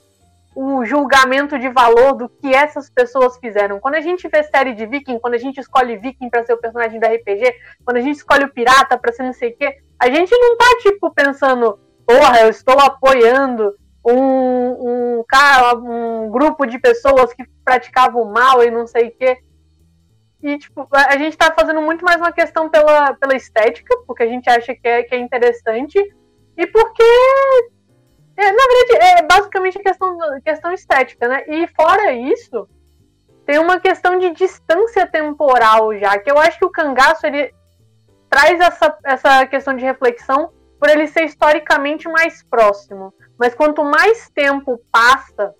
[0.60, 3.80] o julgamento de valor do que essas pessoas fizeram.
[3.80, 6.58] Quando a gente vê série de Viking, quando a gente escolhe Viking para ser o
[6.58, 7.54] personagem do RPG,
[7.86, 10.58] quando a gente escolhe o pirata para ser não sei o quê, a gente não
[10.58, 17.44] tá tipo pensando, porra, eu estou apoiando um, um cara, um grupo de pessoas que
[17.64, 19.38] praticavam mal e não sei o quê.
[20.42, 24.28] E, tipo, a gente tá fazendo muito mais uma questão pela, pela estética, porque a
[24.28, 26.00] gente acha que é, que é interessante,
[26.58, 27.04] e porque
[28.38, 31.44] é, na verdade, é basicamente questão, questão estética, né?
[31.48, 32.70] E fora isso,
[33.48, 37.52] tem uma questão de distância temporal já, que eu acho que o cangaço ele
[38.30, 43.12] traz essa, essa questão de reflexão por ele ser historicamente mais próximo.
[43.40, 45.56] Mas quanto mais tempo passa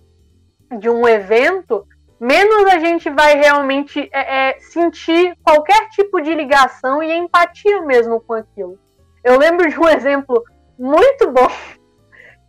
[0.78, 1.84] de um evento,
[2.20, 8.22] menos a gente vai realmente é, é, sentir qualquer tipo de ligação e empatia mesmo
[8.22, 8.78] com aquilo.
[9.24, 10.44] Eu lembro de um exemplo
[10.78, 11.50] muito bom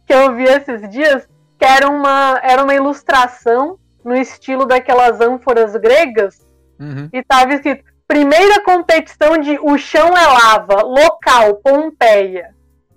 [0.08, 5.76] que eu vi esses dias, que era uma, era uma ilustração no estilo daquelas ânforas
[5.76, 6.48] gregas,
[6.80, 7.10] uhum.
[7.12, 12.54] e tava escrito: primeira competição de O Chão é Lava, local, Pompeia.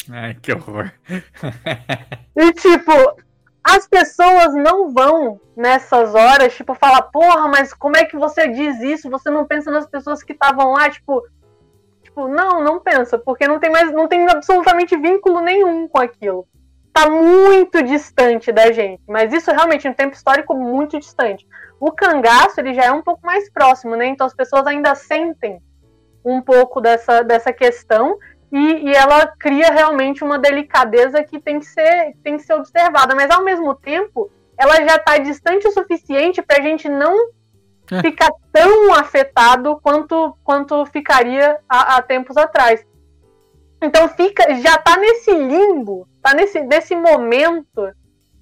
[0.10, 0.90] Ai, que horror.
[2.34, 2.94] e tipo,
[3.62, 8.80] as pessoas não vão nessas horas, tipo, falar, porra, mas como é que você diz
[8.80, 9.10] isso?
[9.10, 11.22] Você não pensa nas pessoas que estavam lá, tipo.
[12.04, 16.48] Tipo, não, não pensa, porque não tem mais, não tem absolutamente vínculo nenhum com aquilo
[16.94, 21.48] tá muito distante da gente, mas isso realmente um tempo histórico muito distante.
[21.80, 24.08] O cangaço ele já é um pouco mais próximo, né?
[24.08, 25.62] Então as pessoas ainda sentem
[26.24, 28.18] um pouco dessa, dessa questão
[28.52, 33.16] e, e ela cria realmente uma delicadeza que tem que ser tem que ser observada,
[33.16, 37.30] mas ao mesmo tempo ela já está distante o suficiente para a gente não
[37.92, 38.02] é.
[38.02, 42.86] ficar tão afetado quanto quanto ficaria há, há tempos atrás.
[43.82, 47.92] Então fica, já tá nesse limbo, tá nesse, nesse momento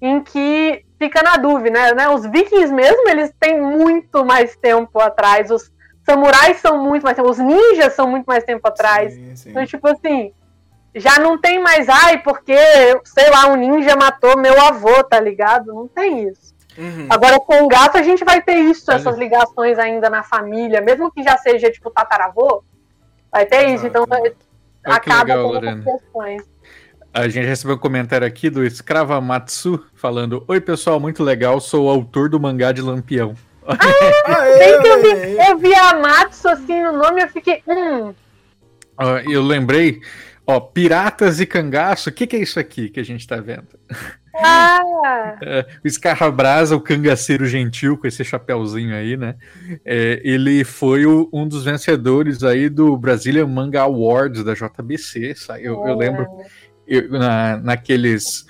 [0.00, 2.08] em que fica na dúvida, né?
[2.08, 5.70] Os vikings mesmo, eles têm muito mais tempo atrás, os
[6.04, 9.12] samurais são muito mais tempo, os ninjas são muito mais tempo atrás.
[9.12, 9.50] Sim, sim.
[9.50, 10.32] Então, tipo assim,
[10.94, 12.56] já não tem mais, ai, porque,
[13.04, 15.72] sei lá, um ninja matou meu avô, tá ligado?
[15.72, 16.54] Não tem isso.
[16.76, 17.06] Uhum.
[17.10, 21.10] Agora, com o gato, a gente vai ter isso, essas ligações ainda na família, mesmo
[21.10, 22.64] que já seja, tipo, tataravô,
[23.30, 23.74] vai ter Exato.
[23.74, 23.86] isso.
[23.86, 24.34] Então, Olha
[24.84, 25.84] acaba legal, com Lorena.
[25.84, 26.42] questões.
[27.12, 31.86] A gente recebeu um comentário aqui do Escrava Matsu falando: Oi, pessoal, muito legal, sou
[31.86, 33.34] o autor do mangá de Lampião.
[33.66, 37.62] Ah, que eu, vi, eu vi a Matsu assim no nome eu fiquei.
[37.66, 38.10] Hum.
[38.98, 40.00] Uh, eu lembrei,
[40.46, 43.68] ó, Piratas e Cangaço, o que, que é isso aqui que a gente tá vendo?
[44.34, 45.36] Ah.
[45.42, 49.34] É, o Escarrabrasa, o cangaceiro gentil com esse chapéuzinho aí, né?
[49.84, 55.34] É, ele foi o, um dos vencedores aí do Brazilian Manga Awards da JBC.
[55.60, 56.26] Eu, eu lembro
[56.90, 58.44] eu, na, naqueles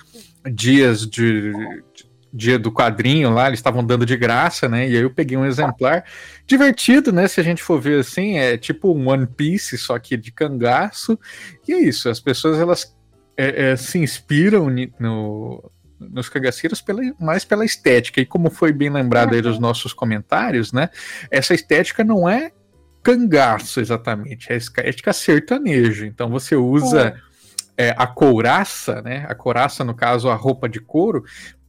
[0.51, 1.53] dias de,
[1.93, 4.89] de dia do quadrinho lá, eles estavam dando de graça, né?
[4.89, 6.03] E aí eu peguei um exemplar
[6.47, 7.27] divertido, né?
[7.27, 11.19] Se a gente for ver assim, é tipo um One Piece, só que de cangaço.
[11.67, 12.95] E é isso, as pessoas elas
[13.37, 14.67] é, é, se inspiram
[14.99, 18.21] no, nos cangaceiros pela, mais pela estética.
[18.21, 20.89] E como foi bem lembrado aí dos nossos comentários, né?
[21.29, 22.51] Essa estética não é
[23.03, 26.05] cangaço exatamente, é estética sertanejo.
[26.05, 27.30] Então você usa é,
[27.97, 29.25] a couraça, né?
[29.27, 31.23] A couraça, no caso, a roupa de couro,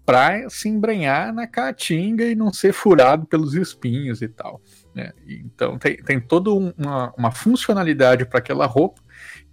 [0.05, 4.61] para se embrenhar na caatinga e não ser furado pelos espinhos e tal.
[4.95, 5.13] Né?
[5.27, 9.01] Então tem, tem toda uma, uma funcionalidade para aquela roupa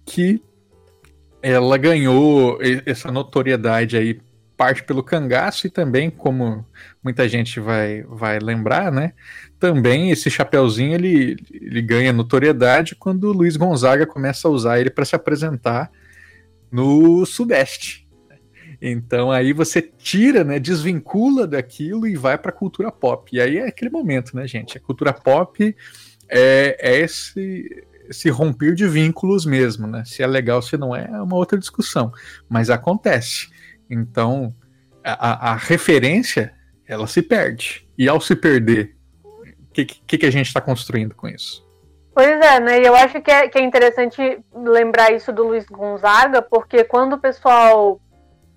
[0.04, 0.42] que
[1.42, 4.20] ela ganhou essa notoriedade aí
[4.56, 6.66] parte pelo cangaço e também, como
[7.02, 9.14] muita gente vai, vai lembrar, né?
[9.58, 14.90] Também esse chapeuzinho ele, ele ganha notoriedade quando o Luiz Gonzaga começa a usar ele
[14.90, 15.90] para se apresentar
[16.70, 18.08] no Sudeste.
[18.80, 23.34] Então aí você tira, né, desvincula daquilo e vai para a cultura pop.
[23.34, 24.78] E aí é aquele momento, né, gente?
[24.78, 25.76] A cultura pop
[26.28, 30.02] é, é esse esse romper de vínculos mesmo, né?
[30.04, 32.12] Se é legal, se não é, é uma outra discussão.
[32.48, 33.48] Mas acontece.
[33.88, 34.52] Então,
[35.04, 36.52] a, a referência,
[36.88, 37.88] ela se perde.
[37.96, 41.64] E ao se perder, o que, que, que a gente está construindo com isso?
[42.14, 42.80] Pois é, né?
[42.80, 47.14] E eu acho que é, que é interessante lembrar isso do Luiz Gonzaga, porque quando
[47.14, 48.00] o pessoal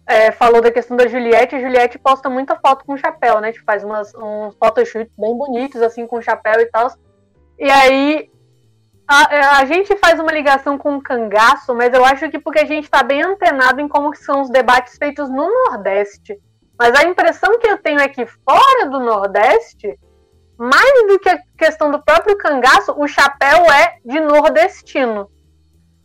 [0.07, 3.51] é, falou da questão da Juliette, a Juliette posta muita foto com chapéu, né?
[3.51, 6.91] Tipo, faz umas, uns photoshoots bem bonitos, assim, com chapéu e tal.
[7.57, 8.29] E aí
[9.07, 12.65] a, a, gente faz uma ligação com o cangaço, mas eu acho que porque a
[12.65, 16.39] gente está bem antenado em como são os debates feitos no Nordeste.
[16.77, 19.97] Mas a impressão que eu tenho é que fora do Nordeste,
[20.57, 25.29] mais do que a questão do próprio cangaço, o chapéu é de nordestino.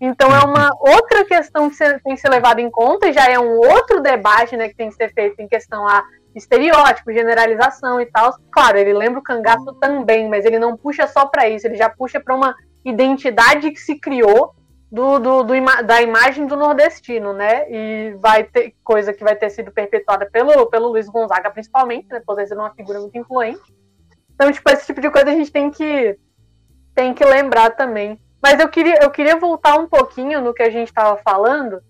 [0.00, 3.38] Então é uma outra questão que tem que ser levada em conta, e já é
[3.38, 8.06] um outro debate né, que tem que ser feito em questão a estereótipo, generalização e
[8.06, 8.32] tal.
[8.50, 11.88] Claro, ele lembra o cangaço também, mas ele não puxa só para isso, ele já
[11.88, 14.54] puxa para uma identidade que se criou
[14.90, 17.70] do, do, do, da imagem do nordestino, né?
[17.70, 22.22] E vai ter coisa que vai ter sido perpetuada pelo, pelo Luiz Gonzaga, principalmente, né?
[22.24, 23.60] Por ser uma figura muito influente.
[24.38, 26.16] Então, tipo, esse tipo de coisa a gente tem que,
[26.94, 28.20] tem que lembrar também.
[28.40, 31.82] Mas eu queria, eu queria voltar um pouquinho no que a gente estava falando,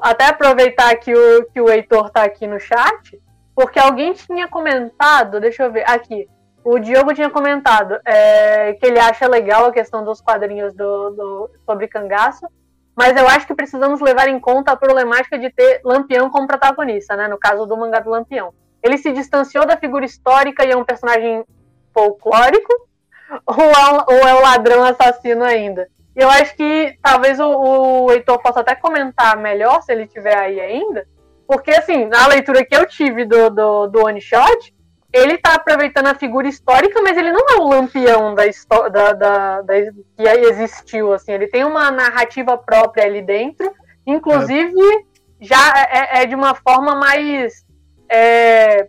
[0.00, 3.20] até aproveitar que o, que o Heitor está aqui no chat,
[3.52, 6.28] porque alguém tinha comentado, deixa eu ver, aqui,
[6.62, 11.50] o Diogo tinha comentado é, que ele acha legal a questão dos quadrinhos do, do,
[11.66, 12.46] sobre cangaço,
[12.94, 17.16] mas eu acho que precisamos levar em conta a problemática de ter Lampião como protagonista,
[17.16, 17.26] né?
[17.26, 18.52] No caso do mangá do Lampião.
[18.82, 21.44] Ele se distanciou da figura histórica e é um personagem
[21.92, 22.72] folclórico,
[23.46, 25.88] ou é, ou é o ladrão assassino ainda?
[26.14, 30.60] Eu acho que talvez o, o Heitor possa até comentar melhor, se ele tiver aí
[30.60, 31.06] ainda,
[31.46, 34.74] porque assim, na leitura que eu tive do, do, do One Shot,
[35.12, 39.12] ele tá aproveitando a figura histórica, mas ele não é o lampião da história da,
[39.12, 41.32] da, da, que existiu, assim.
[41.32, 43.72] Ele tem uma narrativa própria ali dentro,
[44.06, 45.02] inclusive é.
[45.40, 47.64] já é, é, de uma forma mais
[48.10, 48.86] é,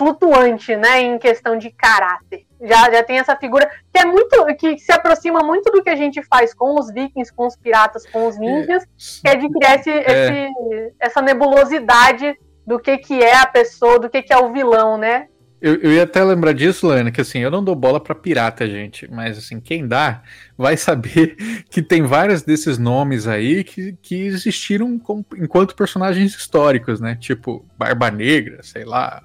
[0.00, 2.46] flutuante, né, em questão de caráter.
[2.58, 5.94] Já, já tem essa figura que é muito que se aproxima muito do que a
[5.94, 8.86] gente faz com os vikings, com os piratas, com os ninjas,
[9.22, 10.48] que é de criar esse, é.
[10.48, 12.34] esse, essa nebulosidade
[12.66, 15.26] do que, que é a pessoa, do que, que é o vilão, né?
[15.60, 18.66] Eu, eu ia até lembrar disso, Lana, que assim, eu não dou bola para pirata,
[18.66, 20.22] gente, mas assim, quem dá
[20.56, 21.36] vai saber
[21.68, 27.16] que tem vários desses nomes aí que, que existiram com, enquanto personagens históricos, né?
[27.20, 29.22] Tipo, Barba Negra, sei lá,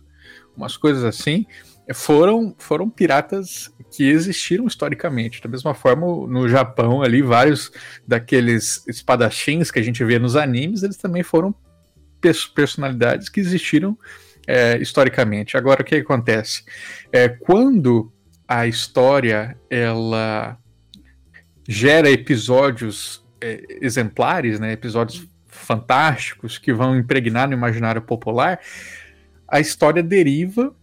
[0.55, 1.45] umas coisas assim,
[1.93, 5.41] foram, foram piratas que existiram historicamente.
[5.41, 7.71] Da mesma forma, no Japão, ali, vários
[8.07, 11.53] daqueles espadachins que a gente vê nos animes, eles também foram
[12.55, 13.97] personalidades que existiram
[14.47, 15.57] é, historicamente.
[15.57, 16.63] Agora, o que acontece?
[17.11, 18.11] É, quando
[18.47, 20.57] a história ela
[21.67, 28.59] gera episódios é, exemplares, né, episódios fantásticos que vão impregnar no imaginário popular,
[29.47, 30.75] a história deriva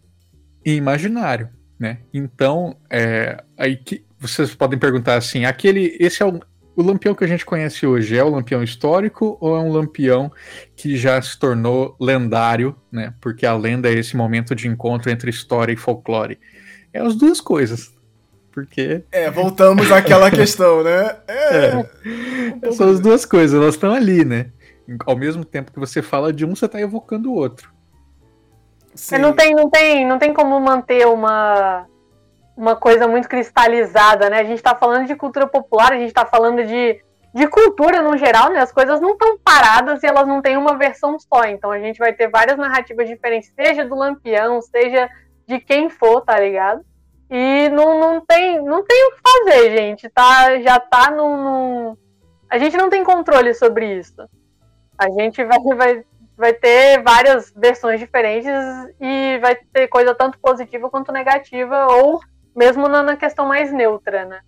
[0.64, 1.48] em imaginário,
[1.78, 1.98] né?
[2.12, 6.40] Então, é, aí que vocês podem perguntar assim, aquele, esse é o,
[6.76, 10.30] o lampião que a gente conhece hoje é o lampião histórico ou é um lampião
[10.76, 13.12] que já se tornou lendário, né?
[13.20, 16.38] Porque a lenda é esse momento de encontro entre história e folclore.
[16.92, 17.92] É as duas coisas.
[18.52, 19.02] Porque.
[19.10, 21.16] É, voltamos àquela questão, né?
[21.26, 21.86] É.
[22.62, 22.72] é.
[22.72, 24.50] São as duas coisas, elas estão ali, né?
[25.06, 27.72] Ao mesmo tempo que você fala de um, você está evocando o outro.
[28.94, 29.18] Sim.
[29.18, 31.86] Não tem, não tem, não tem como manter uma
[32.56, 34.40] uma coisa muito cristalizada, né?
[34.40, 37.02] A gente está falando de cultura popular, a gente está falando de,
[37.34, 38.60] de cultura no geral, né?
[38.60, 41.44] As coisas não estão paradas e elas não têm uma versão só.
[41.44, 45.08] Então a gente vai ter várias narrativas diferentes, seja do Lampião, seja
[45.46, 46.84] de quem for, tá ligado?
[47.30, 50.08] E não, não, tem, não tem o que fazer, gente.
[50.10, 51.96] Tá, já tá num, num...
[52.50, 54.28] A gente não tem controle sobre isso.
[54.98, 56.04] A gente vai, vai,
[56.36, 58.52] vai ter várias versões diferentes
[59.00, 62.20] e vai ter coisa tanto positiva quanto negativa, ou
[62.54, 64.40] mesmo na, questão mais neutra, né?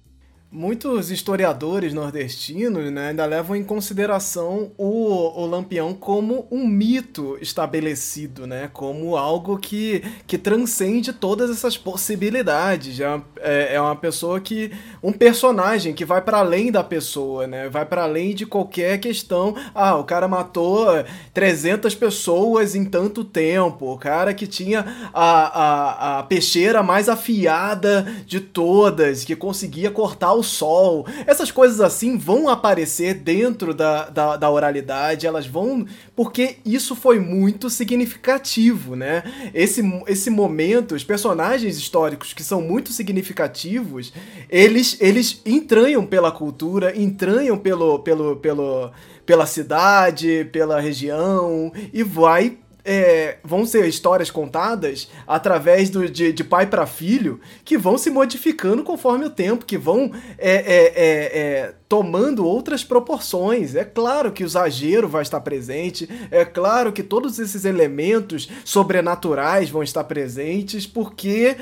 [0.57, 8.47] Muitos historiadores nordestinos né, ainda levam em consideração o, o Lampião como um mito estabelecido,
[8.47, 13.01] né, como algo que, que transcende todas essas possibilidades.
[13.01, 14.71] É é, é uma pessoa que.
[15.03, 19.57] um personagem que vai para além da pessoa, né, vai para além de qualquer questão.
[19.75, 20.87] Ah, o cara matou
[21.33, 28.07] 300 pessoas em tanto tempo, o cara que tinha a, a, a peixeira mais afiada
[28.25, 31.07] de todas, que conseguia cortar o sol.
[31.27, 35.87] Essas coisas assim vão aparecer dentro da, da, da, oralidade, elas vão.
[36.15, 39.23] Porque isso foi muito significativo, né?
[39.53, 44.13] Esse, esse momento, os personagens históricos que são muito significativos,
[44.49, 48.93] eles, eles entranham pela cultura, entranham pelo, pelo, pelo,
[49.27, 56.45] pela cidade, pela região e vai é, vão ser histórias contadas através do, de, de
[56.45, 61.39] pai para filho que vão se modificando conforme o tempo, que vão é, é, é,
[61.39, 63.75] é, tomando outras proporções.
[63.75, 69.71] É claro que o exagero vai estar presente, é claro que todos esses elementos sobrenaturais
[69.71, 71.57] vão estar presentes, porque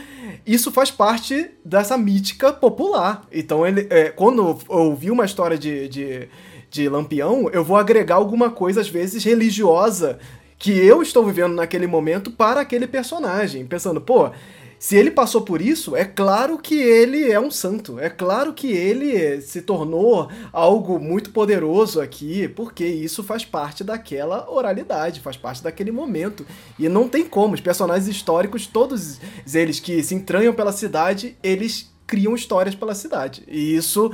[0.45, 3.27] isso faz parte dessa mítica popular.
[3.31, 6.29] Então, ele, é, quando eu ouvi uma história de, de
[6.73, 10.18] de Lampião, eu vou agregar alguma coisa, às vezes, religiosa
[10.63, 14.31] que eu estou vivendo naquele momento para aquele personagem, pensando, pô,
[14.79, 17.99] se ele passou por isso, é claro que ele é um santo.
[17.99, 24.49] É claro que ele se tornou algo muito poderoso aqui, porque isso faz parte daquela
[24.49, 26.47] oralidade, faz parte daquele momento.
[26.79, 27.55] E não tem como.
[27.55, 29.19] Os personagens históricos, todos
[29.53, 33.43] eles que se entranham pela cidade, eles criam histórias pela cidade.
[33.49, 34.13] E isso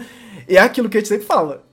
[0.49, 1.68] é aquilo que a gente sempre fala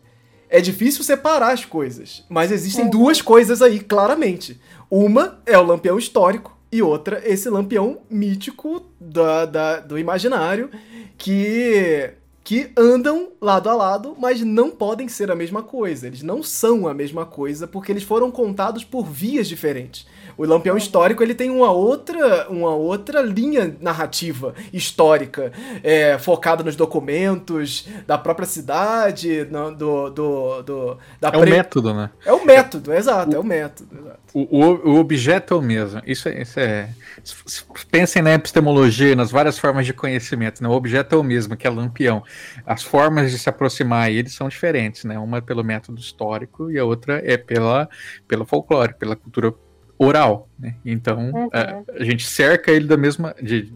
[0.50, 4.60] é difícil separar as coisas, mas existem duas coisas aí, claramente.
[4.90, 10.70] Uma é o lampião histórico e outra esse lampião mítico da, da, do imaginário
[11.18, 12.12] que
[12.44, 16.06] que andam lado a lado, mas não podem ser a mesma coisa.
[16.06, 20.06] Eles não são a mesma coisa porque eles foram contados por vias diferentes.
[20.38, 25.52] O Lampião Histórico ele tem uma outra, uma outra linha narrativa histórica,
[25.84, 31.94] é, focada nos documentos da própria cidade, no, do, do, do da É o método,
[31.94, 32.10] né?
[32.26, 33.98] É o método, exato, o, é o método.
[33.98, 34.26] Exato.
[34.34, 36.02] O, o, o, objeto é o mesmo.
[36.06, 36.90] Isso é, isso é.
[37.90, 40.62] Pensem na epistemologia, nas várias formas de conhecimento.
[40.62, 40.68] Né?
[40.68, 42.22] O objeto é o mesmo, que é lampião.
[42.66, 45.18] As formas de se aproximar a ele são diferentes, né?
[45.18, 47.88] Uma é pelo método histórico e a outra é pela,
[48.28, 49.54] pelo folclore, pela cultura
[49.98, 50.76] oral, né?
[50.86, 51.50] Então uhum.
[51.52, 53.74] a, a, gente cerca ele da mesma, de,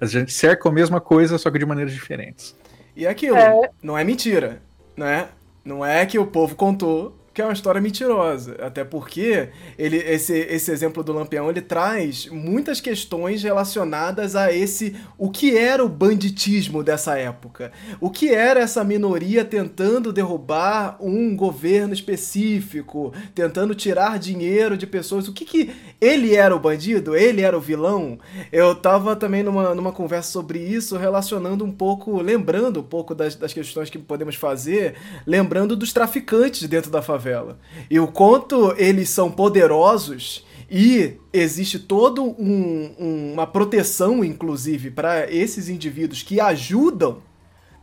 [0.00, 2.56] a gente cerca a mesma coisa só que de maneiras diferentes.
[2.96, 3.70] E aquilo é.
[3.82, 4.60] não é mentira,
[4.96, 5.28] né?
[5.64, 10.34] Não é que o povo contou que é uma história mentirosa, até porque ele, esse,
[10.34, 15.88] esse exemplo do Lampião ele traz muitas questões relacionadas a esse o que era o
[15.88, 24.18] banditismo dessa época, o que era essa minoria tentando derrubar um governo específico, tentando tirar
[24.18, 25.70] dinheiro de pessoas, o que que
[26.00, 28.18] ele era o bandido, ele era o vilão.
[28.50, 33.34] Eu tava também numa, numa conversa sobre isso, relacionando um pouco, lembrando um pouco das,
[33.34, 37.58] das questões que podemos fazer, lembrando dos traficantes dentro da favela favela.
[37.88, 45.30] E o quanto eles são poderosos e existe toda um, um, uma proteção, inclusive, para
[45.32, 47.22] esses indivíduos que ajudam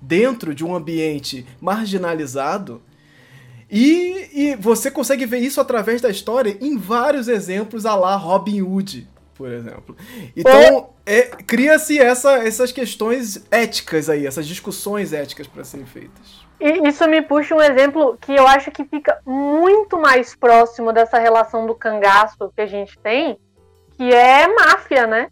[0.02, 2.82] dentro de um ambiente marginalizado.
[3.72, 8.64] E, e você consegue ver isso através da história em vários exemplos a lá Robin
[8.64, 9.96] Hood, por exemplo.
[10.36, 16.46] Então, é, cria-se essa, essas questões éticas aí, essas discussões éticas para serem feitas.
[16.62, 21.18] E isso me puxa um exemplo que eu acho que fica muito mais próximo dessa
[21.18, 23.40] relação do cangaço que a gente tem,
[23.98, 25.30] que é máfia, né?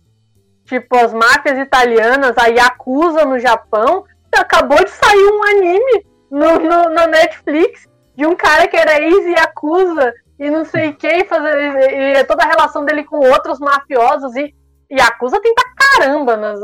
[0.66, 4.04] Tipo, as máfias italianas, a Yakuza no Japão,
[4.36, 10.12] acabou de sair um anime no, no, na Netflix de um cara que era ex-Yakuza
[10.40, 14.54] e não sei quem, fazer, e, toda a relação dele com outros mafiosos, e
[14.92, 16.60] Yakuza tem pra caramba nas,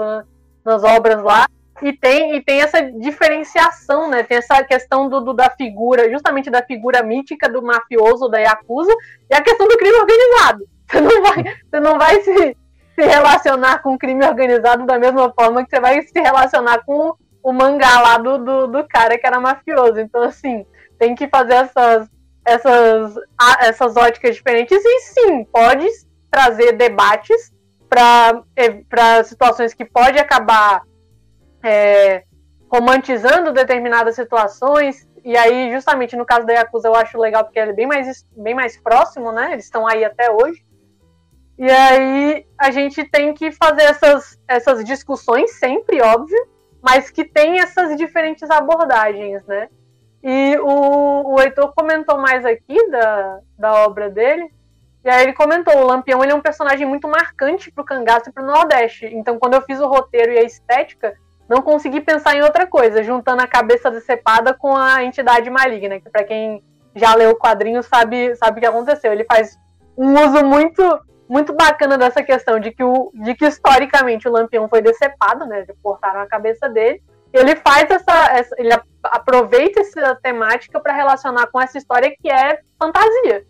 [0.64, 1.48] nas obras lá.
[1.82, 4.24] E tem, e tem essa diferenciação, né?
[4.24, 8.94] Tem essa questão do, do, da figura, justamente da figura mítica do mafioso da Yakuza,
[9.30, 10.66] e a questão do crime organizado.
[10.90, 12.58] Você não vai, você não vai se,
[12.94, 17.16] se relacionar com o crime organizado da mesma forma que você vai se relacionar com
[17.42, 20.00] o mangá lá do, do, do cara que era mafioso.
[20.00, 20.64] Então, assim,
[21.00, 22.08] tem que fazer essas,
[22.46, 23.16] essas,
[23.62, 25.88] essas óticas diferentes e sim, pode
[26.30, 27.53] trazer debates
[28.90, 30.82] para situações que pode acabar
[31.64, 32.24] é,
[32.72, 35.08] romantizando determinadas situações.
[35.24, 38.26] E aí, justamente no caso da Yakuza, eu acho legal porque ele é bem mais,
[38.36, 39.54] bem mais próximo, né?
[39.54, 40.66] Eles estão aí até hoje.
[41.58, 46.48] E aí a gente tem que fazer essas, essas discussões sempre, óbvio,
[46.82, 49.70] mas que tem essas diferentes abordagens, né?
[50.24, 54.52] E o, o Heitor comentou mais aqui da, da obra dele,
[55.04, 58.34] e aí ele comentou, o Lampião ele é um personagem muito marcante pro cangaço e
[58.34, 59.06] pro Nordeste.
[59.08, 61.14] Então, quando eu fiz o roteiro e a estética,
[61.50, 66.10] não consegui pensar em outra coisa, juntando a cabeça decepada com a entidade maligna, que
[66.10, 66.64] para quem
[66.96, 69.12] já leu o quadrinho sabe, sabe o que aconteceu.
[69.12, 69.58] Ele faz
[69.98, 70.82] um uso muito
[71.28, 75.66] muito bacana dessa questão de que, o, de que historicamente o Lampião foi decepado, né?
[75.82, 77.02] Cortaram a cabeça dele.
[77.32, 78.70] Ele faz essa, essa ele
[79.02, 83.44] aproveita essa temática para relacionar com essa história que é fantasia.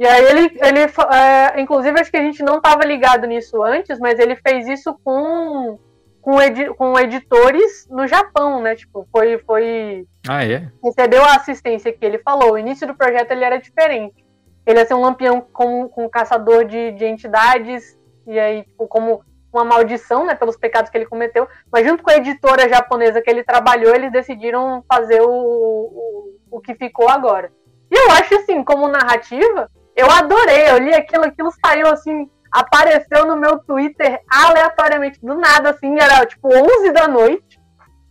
[0.00, 3.98] E aí ele, ele é, inclusive acho que a gente não estava ligado nisso antes,
[3.98, 5.78] mas ele fez isso com
[6.22, 8.74] com, edi com editores no Japão, né?
[8.74, 12.52] Tipo, foi foi ah é recebeu a assistência que ele falou.
[12.52, 14.24] O início do projeto ele era diferente.
[14.64, 17.94] Ele ia ser um lampião com, com caçador de, de entidades
[18.26, 19.22] e aí tipo, como
[19.52, 21.46] uma maldição, né, pelos pecados que ele cometeu.
[21.70, 26.60] Mas junto com a editora japonesa que ele trabalhou, eles decidiram fazer o, o, o
[26.60, 27.52] que ficou agora.
[27.90, 33.26] E eu acho assim, como narrativa, eu adorei, eu li aquilo, aquilo saiu assim, apareceu
[33.26, 37.60] no meu Twitter aleatoriamente, do nada, assim, era tipo 11 da noite.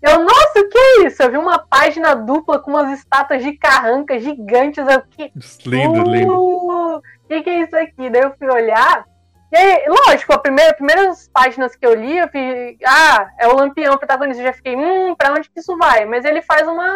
[0.01, 1.21] Eu, nossa, o que é isso?
[1.21, 4.85] Eu vi uma página dupla com umas estátuas de carranca gigantes.
[4.87, 5.31] Eu, que,
[5.65, 6.33] lindo, uh, lindo.
[6.33, 8.09] O que, que é isso aqui?
[8.09, 9.05] Daí eu fui olhar.
[9.51, 13.55] E aí, lógico, a primeira, primeiras páginas que eu li, eu fiz, ah, é o
[13.55, 14.41] Lampião, o protagonista.
[14.41, 16.05] Eu já fiquei, hum, pra onde que isso vai?
[16.05, 16.87] Mas ele faz uma,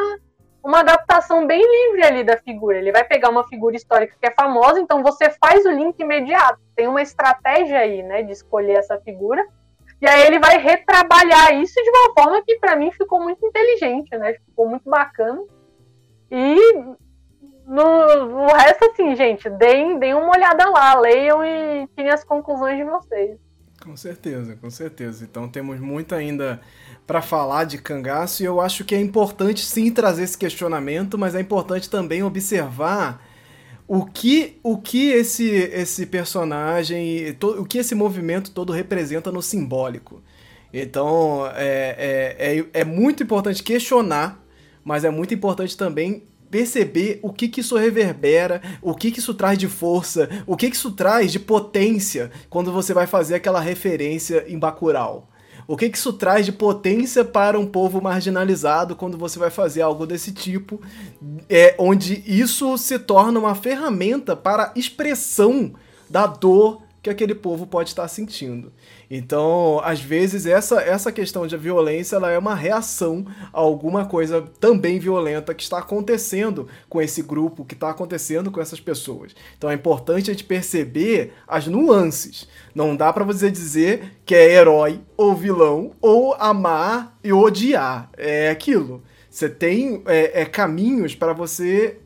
[0.63, 2.77] uma adaptação bem livre ali da figura.
[2.77, 6.59] Ele vai pegar uma figura histórica que é famosa, então você faz o link imediato.
[6.75, 9.45] Tem uma estratégia aí, né, de escolher essa figura.
[10.01, 14.17] E aí ele vai retrabalhar isso de uma forma que para mim ficou muito inteligente,
[14.17, 14.33] né?
[14.33, 15.41] Ficou muito bacana.
[16.29, 16.57] E
[17.65, 22.77] no, no resto, assim, gente, deem, deem uma olhada lá, leiam e tirem as conclusões
[22.77, 23.39] de vocês.
[23.83, 25.25] Com certeza, com certeza.
[25.25, 26.61] Então temos muito ainda
[27.05, 31.35] para falar de cangaço e eu acho que é importante sim trazer esse questionamento, mas
[31.35, 33.21] é importante também observar
[33.85, 40.23] o que o que esse esse personagem, o que esse movimento todo representa no simbólico.
[40.71, 44.41] Então é, é, é, é muito importante questionar,
[44.83, 46.23] mas é muito importante também
[46.53, 50.69] perceber o que, que isso reverbera, o que, que isso traz de força, o que,
[50.69, 55.27] que isso traz de potência quando você vai fazer aquela referência em Bacurau.
[55.67, 59.81] O que, que isso traz de potência para um povo marginalizado quando você vai fazer
[59.81, 60.79] algo desse tipo,
[61.49, 65.73] é, onde isso se torna uma ferramenta para expressão
[66.07, 68.71] da dor que aquele povo pode estar sentindo.
[69.15, 74.41] Então, às vezes, essa, essa questão de violência ela é uma reação a alguma coisa
[74.59, 79.35] também violenta que está acontecendo com esse grupo, que está acontecendo com essas pessoas.
[79.55, 82.47] Então, é importante a gente perceber as nuances.
[82.73, 88.09] Não dá para você dizer que é herói ou vilão, ou amar e odiar.
[88.17, 89.03] É aquilo.
[89.29, 91.99] Você tem é, é caminhos para você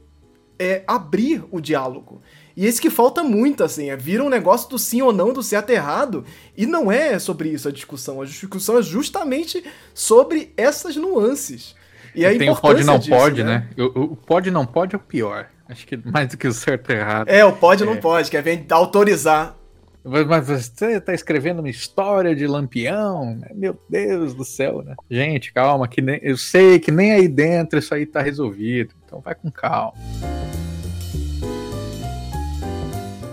[0.59, 2.21] é, abrir o diálogo.
[2.57, 5.43] E esse que falta muito, assim, é vira um negócio do sim ou não, do
[5.43, 6.25] certo e errado,
[6.57, 8.19] e não é sobre isso a discussão.
[8.19, 11.75] A discussão é justamente sobre essas nuances.
[12.15, 13.69] E a Tem o pode não disso, pode, né?
[13.77, 13.83] né?
[13.85, 15.51] O, o pode não pode é o pior.
[15.69, 17.27] Acho que mais do que o certo e errado.
[17.27, 17.85] É, o pode é.
[17.85, 19.55] não pode, que é vem autorizar.
[20.03, 23.39] Mas você está escrevendo uma história de Lampião?
[23.53, 24.95] Meu Deus do céu, né?
[25.11, 28.95] Gente, calma, que nem, eu sei que nem aí dentro isso aí tá resolvido.
[29.05, 29.93] Então vai com calma.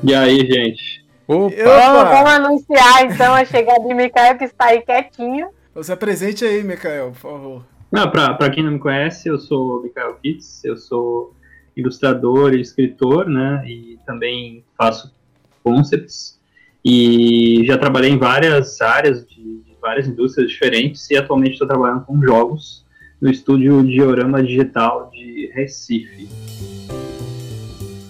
[0.07, 1.03] E aí, gente?
[1.27, 1.55] Opa!
[1.55, 2.05] Opa!
[2.05, 5.49] Vamos anunciar então a chegada de Mikael, que está aí quietinho.
[5.75, 7.65] Você apresente aí, Mikael, por favor.
[7.91, 11.35] Não, para quem não me conhece, eu sou Mikael Kitts, eu sou
[11.75, 13.65] ilustrador e escritor, né?
[13.67, 15.11] E também faço
[15.63, 16.39] concepts.
[16.85, 22.05] E já trabalhei em várias áreas de, de várias indústrias diferentes e atualmente estou trabalhando
[22.05, 22.85] com jogos
[23.23, 26.29] no estúdio Diorama Digital de Recife.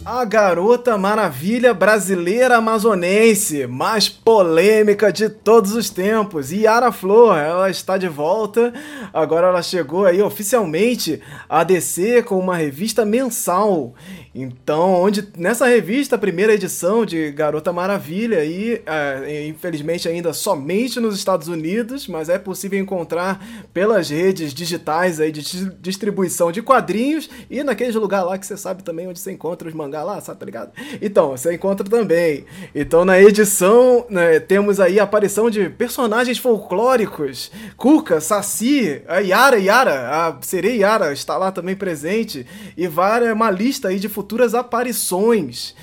[0.06, 6.52] A garota maravilha brasileira amazonense, mais polêmica de todos os tempos.
[6.52, 8.70] Yara Flor, ela está de volta.
[9.14, 13.94] Agora ela chegou aí oficialmente a DC com uma revista mensal.
[14.34, 20.98] Então, onde nessa revista, a primeira edição de Garota Maravilha, e é, infelizmente ainda somente
[20.98, 23.40] nos Estados Unidos, mas é possível encontrar
[23.72, 28.82] pelas redes digitais aí de distribuição de quadrinhos e naquele lugar lá que você sabe
[28.82, 30.72] também onde você encontra os mangá lá, sabe, tá ligado?
[31.00, 32.44] Então, você encontra também.
[32.74, 37.52] Então, na edição, né, temos aí a aparição de personagens folclóricos.
[37.76, 42.44] Kuka, Saci, a Yara, Yara, a sereia Yara está lá também presente,
[42.76, 45.74] e várias, uma lista aí de futuras aparições.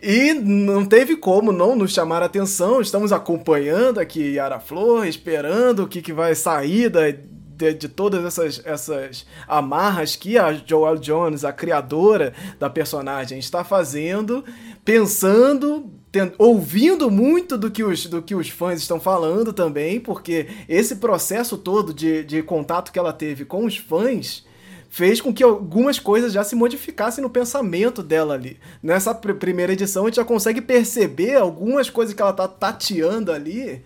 [0.00, 2.80] E não teve como não nos chamar a atenção.
[2.80, 8.24] Estamos acompanhando aqui Yara Flor, esperando o que, que vai sair da, de, de, todas
[8.24, 14.44] essas, essas amarras que a Joelle Jones, a criadora da personagem, está fazendo,
[14.84, 15.90] pensando,
[16.38, 21.58] ouvindo muito do que, os, do que os fãs estão falando também, porque esse processo
[21.58, 24.44] todo de, de contato que ela teve com os fãs
[24.92, 28.60] fez com que algumas coisas já se modificassem no pensamento dela ali.
[28.82, 33.32] Nessa pr primeira edição a gente já consegue perceber algumas coisas que ela tá tateando
[33.32, 33.82] ali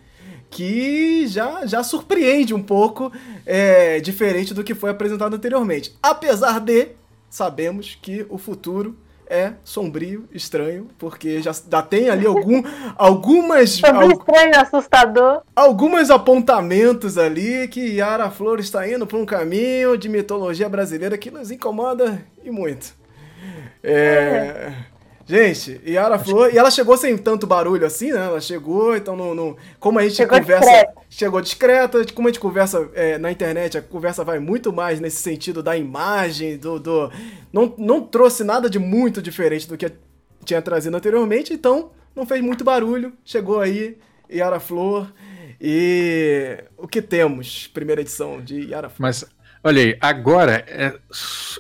[0.51, 3.13] que já, já surpreende um pouco,
[3.45, 5.97] é, diferente do que foi apresentado anteriormente.
[6.03, 6.89] Apesar de
[7.31, 8.97] sabemos que o futuro
[9.29, 12.63] é sombrio, estranho, porque já, já tem ali algum,
[12.97, 13.71] algumas.
[13.71, 15.43] Sombrio, estranho, assustador.
[15.55, 21.31] Alguns apontamentos ali que Yara Flor está indo por um caminho de mitologia brasileira que
[21.31, 22.95] nos incomoda e muito.
[23.83, 23.93] É.
[23.93, 24.96] é.
[25.27, 26.55] Gente, Yara Flor.
[26.55, 28.25] E ela chegou sem tanto barulho assim, né?
[28.25, 29.35] Ela chegou, então não.
[29.35, 30.65] não como a gente chegou conversa.
[30.71, 31.01] Discreta.
[31.11, 35.17] Chegou discreta, como a gente conversa é, na internet, a conversa vai muito mais nesse
[35.17, 36.79] sentido da imagem, do.
[36.79, 37.11] do
[37.53, 39.91] não, não trouxe nada de muito diferente do que
[40.45, 43.13] tinha trazido anteriormente, então não fez muito barulho.
[43.25, 43.99] Chegou aí,
[44.31, 45.13] Yara Flor.
[45.61, 47.67] E o que temos?
[47.67, 49.01] Primeira edição de Yara Flor.
[49.01, 49.25] Mas
[49.67, 50.95] Olha aí, agora, é,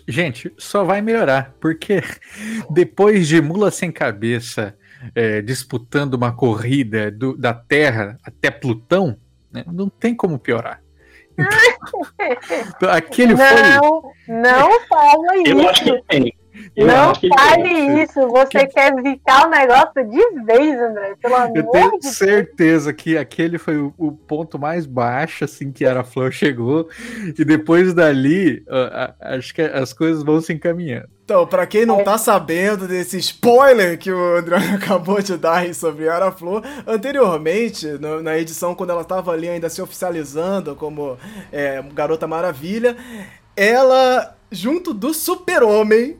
[0.06, 2.00] gente, só vai melhorar, porque
[2.70, 4.78] depois de Mula Sem Cabeça
[5.12, 9.18] é, disputando uma corrida do, da Terra até Plutão,
[9.50, 10.80] né, não tem como piorar.
[11.36, 14.34] Então, aquele não, foi.
[14.36, 15.50] Não fala isso.
[15.50, 16.32] Eu acho que tem.
[16.76, 18.74] Eu não fale isso, você que...
[18.74, 23.02] quer zicar o negócio de vez, André, pelo amor Eu tenho de certeza Deus.
[23.02, 26.88] que aquele foi o, o, ponto mais baixo, assim, que a Flor chegou,
[27.38, 31.08] e depois dali, uh, acho que as coisas vão se encaminhando.
[31.26, 32.04] Então, para quem não é.
[32.04, 38.22] tá sabendo desse spoiler que o André acabou de dar sobre Ara Flor, anteriormente, no,
[38.22, 41.18] na edição quando ela tava ali ainda se oficializando como
[41.50, 42.96] é, Garota Maravilha,
[43.56, 46.16] ela, junto do Super-Homem,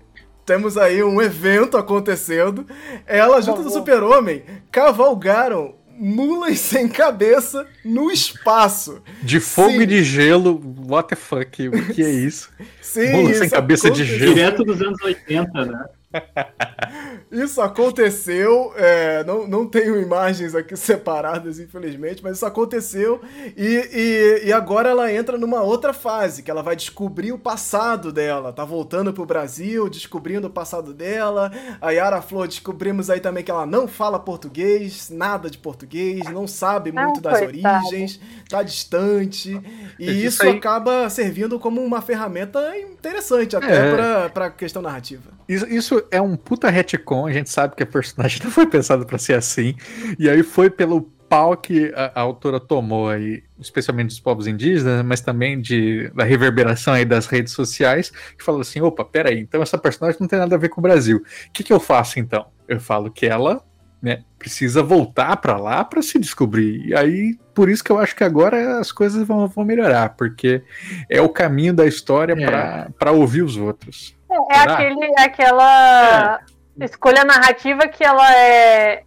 [0.47, 2.64] temos aí um evento acontecendo.
[3.05, 9.03] Ela, junto do Super-Homem, cavalgaram mulas sem cabeça no espaço.
[9.22, 9.82] De fogo Sim.
[9.82, 11.68] e de gelo, what the fuck?
[11.68, 12.49] O que é isso?
[12.80, 14.34] Sim, Mula sem cabeça de gelo.
[14.34, 15.84] Direto dos anos 80, né?
[17.30, 23.20] Isso aconteceu, é, não, não tenho imagens aqui separadas, infelizmente, mas isso aconteceu
[23.56, 28.12] e, e, e, agora ela entra numa outra fase, que ela vai descobrir o passado
[28.12, 31.50] dela, tá voltando pro Brasil, descobrindo o passado dela,
[31.80, 36.46] a Yara Flor descobrimos aí também que ela não fala português, nada de português, não
[36.46, 39.60] sabe muito das origens, tá distante,
[39.98, 40.50] e isso, aí...
[40.50, 43.94] acaba servindo como uma ferramenta interessante até é.
[43.94, 45.36] pra, pra questão narrativa.
[45.48, 49.06] Isso, isso é um puta retcon, a gente sabe que a personagem não foi pensada
[49.06, 49.74] para ser assim.
[50.18, 55.04] E aí foi pelo pau que a, a, autora tomou aí, especialmente dos povos indígenas,
[55.04, 59.62] mas também de, da reverberação aí das redes sociais, que falou assim, opa, peraí, então
[59.62, 61.18] essa personagem não tem nada a ver com o Brasil.
[61.48, 62.46] O que, que eu faço então?
[62.68, 63.62] Eu falo que ela
[64.00, 66.86] né, precisa voltar para lá para se descobrir.
[66.86, 70.62] E aí, por isso que eu acho que agora as coisas vão, vão melhorar, porque
[71.08, 72.88] é o caminho da história é.
[72.98, 74.16] para ouvir os outros.
[74.30, 76.55] É, é aquele, aquela é.
[76.84, 79.02] Escolha narrativa que ela é,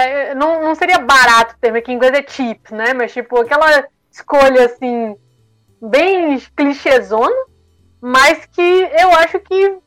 [0.00, 0.34] é.
[0.34, 2.92] Não, não seria barato o termo, que em inglês é cheap, né?
[2.92, 5.16] Mas tipo, aquela escolha assim,
[5.80, 7.34] bem clichêzona,
[8.00, 8.62] mas que
[9.00, 9.78] eu acho que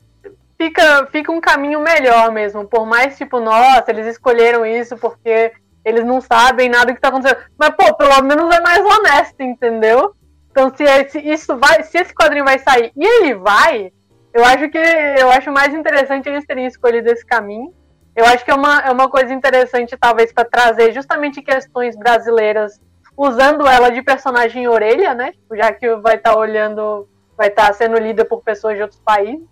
[0.58, 2.68] fica, fica um caminho melhor mesmo.
[2.68, 5.54] Por mais, tipo, nossa, eles escolheram isso porque
[5.86, 7.40] eles não sabem nada que tá acontecendo.
[7.58, 10.14] Mas, pô, pelo menos é mais honesto, entendeu?
[10.52, 13.92] Então, se, esse, isso vai, se esse quadrinho vai sair e ele vai,
[14.38, 17.74] eu acho que eu acho mais interessante eles terem escolhido esse caminho.
[18.16, 22.80] Eu acho que é uma, é uma coisa interessante, talvez, para trazer justamente questões brasileiras,
[23.16, 25.32] usando ela de personagem orelha, né?
[25.32, 28.84] Tipo, já que vai estar tá olhando, vai estar tá sendo lida por pessoas de
[28.84, 29.44] outros países.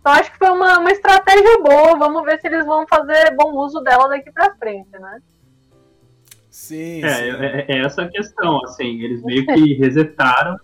[0.00, 1.98] Então acho que foi uma, uma estratégia boa.
[1.98, 5.20] Vamos ver se eles vão fazer bom uso dela daqui para frente, né?
[6.48, 7.44] Sim, é, sim.
[7.44, 10.56] É, é, essa a questão, assim, eles meio que resetaram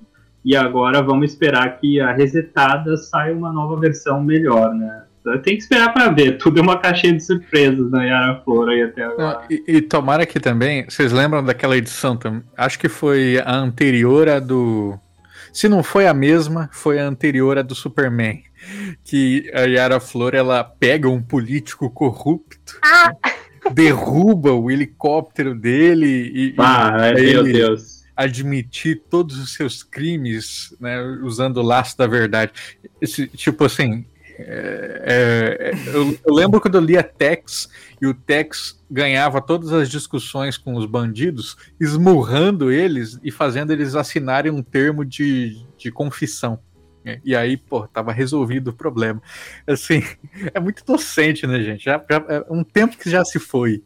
[0.45, 5.05] e agora vamos esperar que a resetada saia uma nova versão melhor, né?
[5.43, 8.83] Tem que esperar para ver, tudo é uma caixinha de surpresas na Yara Flor aí
[8.83, 9.47] até agora.
[9.49, 12.19] E, e, tomara que também, vocês lembram daquela edição,
[12.57, 14.99] acho que foi a anterior a do...
[15.51, 18.43] Se não foi a mesma, foi a anterior a do Superman.
[19.05, 23.13] Que a Yara Flor, ela pega um político corrupto, ah.
[23.73, 26.55] derruba o helicóptero dele e...
[26.59, 32.53] Ah, e, meu Deus admitir todos os seus crimes, né, usando o laço da verdade.
[33.01, 34.05] Esse, tipo assim,
[34.37, 37.69] É, é, eu, eu, lembro quando eu lia Tex
[38.03, 43.95] e o Tex ganhava todas as discussões com os bandidos, esmurrando eles e fazendo eles
[43.95, 46.59] assinarem um termo de, de confissão.
[47.23, 49.23] E aí, pô, tava resolvido o problema.
[49.67, 50.03] Assim,
[50.55, 51.85] é muito inocente, né, gente?
[51.85, 53.83] Já, já, é um tempo que já se foi.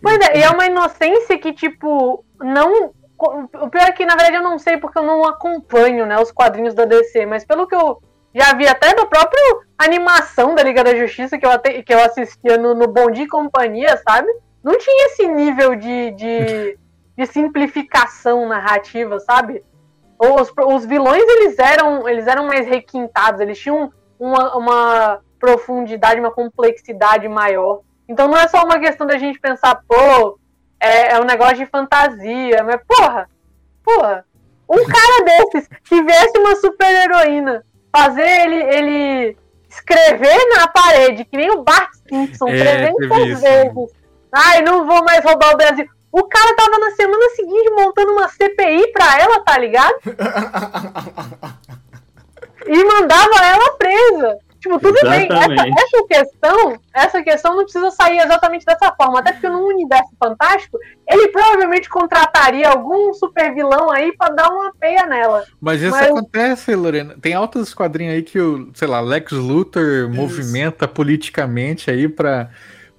[0.00, 2.94] Pois é, e é uma inocência que, tipo, não.
[3.24, 6.32] O pior é que, na verdade, eu não sei porque eu não acompanho, né, os
[6.32, 8.02] quadrinhos da DC, mas pelo que eu
[8.34, 9.40] já vi até da própria
[9.78, 13.24] animação da Liga da Justiça que eu, até, que eu assistia no, no Bom Dia
[13.24, 14.28] e Companhia, sabe?
[14.62, 16.78] Não tinha esse nível de, de,
[17.16, 19.62] de simplificação narrativa, sabe?
[20.18, 26.30] Os, os vilões, eles eram, eles eram mais requintados, eles tinham uma, uma profundidade, uma
[26.30, 27.80] complexidade maior.
[28.08, 30.38] Então não é só uma questão da gente pensar, pô,
[30.82, 33.28] é, é um negócio de fantasia, mas porra,
[33.84, 34.24] porra,
[34.68, 37.64] um cara desses que viesse uma super-heroína,
[37.94, 39.36] fazer ele, ele
[39.68, 43.90] escrever na parede, que nem o Bart Simpson, é, 300 vezes.
[44.32, 45.86] Ai, não vou mais roubar o Brasil.
[46.10, 49.94] O cara tava na semana seguinte montando uma CPI pra ela, tá ligado?
[52.66, 54.38] e mandava ela presa.
[54.62, 55.28] Tipo, tudo Exatamente.
[55.28, 59.66] bem, essa, essa, questão, essa questão não precisa sair exatamente dessa forma, até porque no
[59.66, 65.44] universo fantástico, ele provavelmente contrataria algum super vilão aí para dar uma peia nela.
[65.60, 66.08] Mas isso Mas...
[66.08, 67.16] acontece, Lorena.
[67.20, 70.10] Tem altos quadrinhos aí que o, sei lá, Lex Luthor isso.
[70.10, 72.48] movimenta politicamente aí para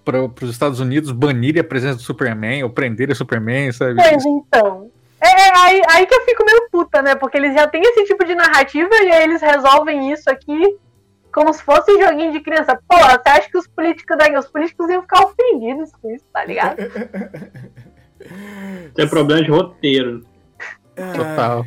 [0.04, 3.96] para os Estados Unidos banirem a presença do Superman ou prenderem o Superman, sabe?
[3.96, 4.92] Pois então.
[5.22, 7.16] É, é aí, aí que eu fico meio puta, né?
[7.16, 10.78] Porque eles já têm esse tipo de narrativa e aí eles resolvem isso aqui
[11.34, 12.80] como se fosse joguinho de criança.
[12.88, 16.46] Pô, você acha que os políticos daqui, os políticos iam ficar ofendidos com isso, tá
[16.46, 16.78] ligado?
[18.96, 20.22] Tem problema de roteiro.
[20.96, 21.66] Total.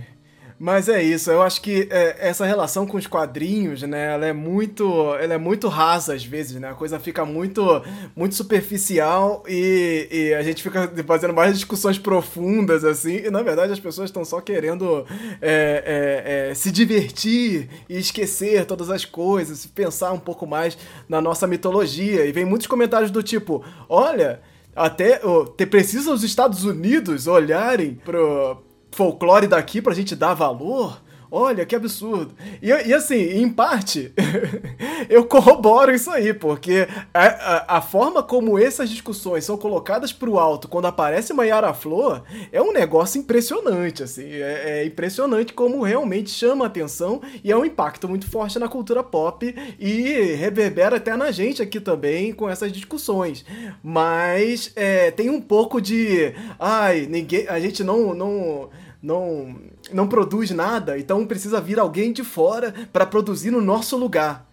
[0.59, 4.33] Mas é isso, eu acho que é, essa relação com os quadrinhos, né, ela é
[4.33, 7.63] muito, ela é muito rasa às vezes, né, a coisa fica muito,
[8.17, 13.71] muito superficial e, e a gente fica fazendo mais discussões profundas, assim, e na verdade
[13.71, 15.05] as pessoas estão só querendo
[15.43, 21.21] é, é, é, se divertir e esquecer todas as coisas, pensar um pouco mais na
[21.21, 24.41] nossa mitologia, e vem muitos comentários do tipo, olha,
[24.75, 28.63] até oh, precisa os Estados Unidos olharem pro,
[28.97, 30.99] folclore daqui pra gente dar valor?
[31.31, 32.35] Olha, que absurdo.
[32.63, 34.13] E, e assim, em parte,
[35.11, 40.39] eu corroboro isso aí, porque a, a, a, forma como essas discussões são colocadas pro
[40.39, 42.23] alto quando aparece Mayara Flor
[42.53, 44.31] é um negócio impressionante, assim.
[44.31, 49.03] É, é impressionante como realmente chama atenção e é um impacto muito forte na cultura
[49.03, 53.45] pop e reverbera até na gente aqui também com essas discussões.
[53.83, 56.33] Mas é, tem um pouco de.
[56.59, 57.49] Ai, ninguém.
[57.49, 58.15] A gente não.
[58.15, 58.71] não
[59.03, 59.57] não,
[59.93, 64.47] não produz nada, então precisa vir alguém de fora para produzir no nosso lugar.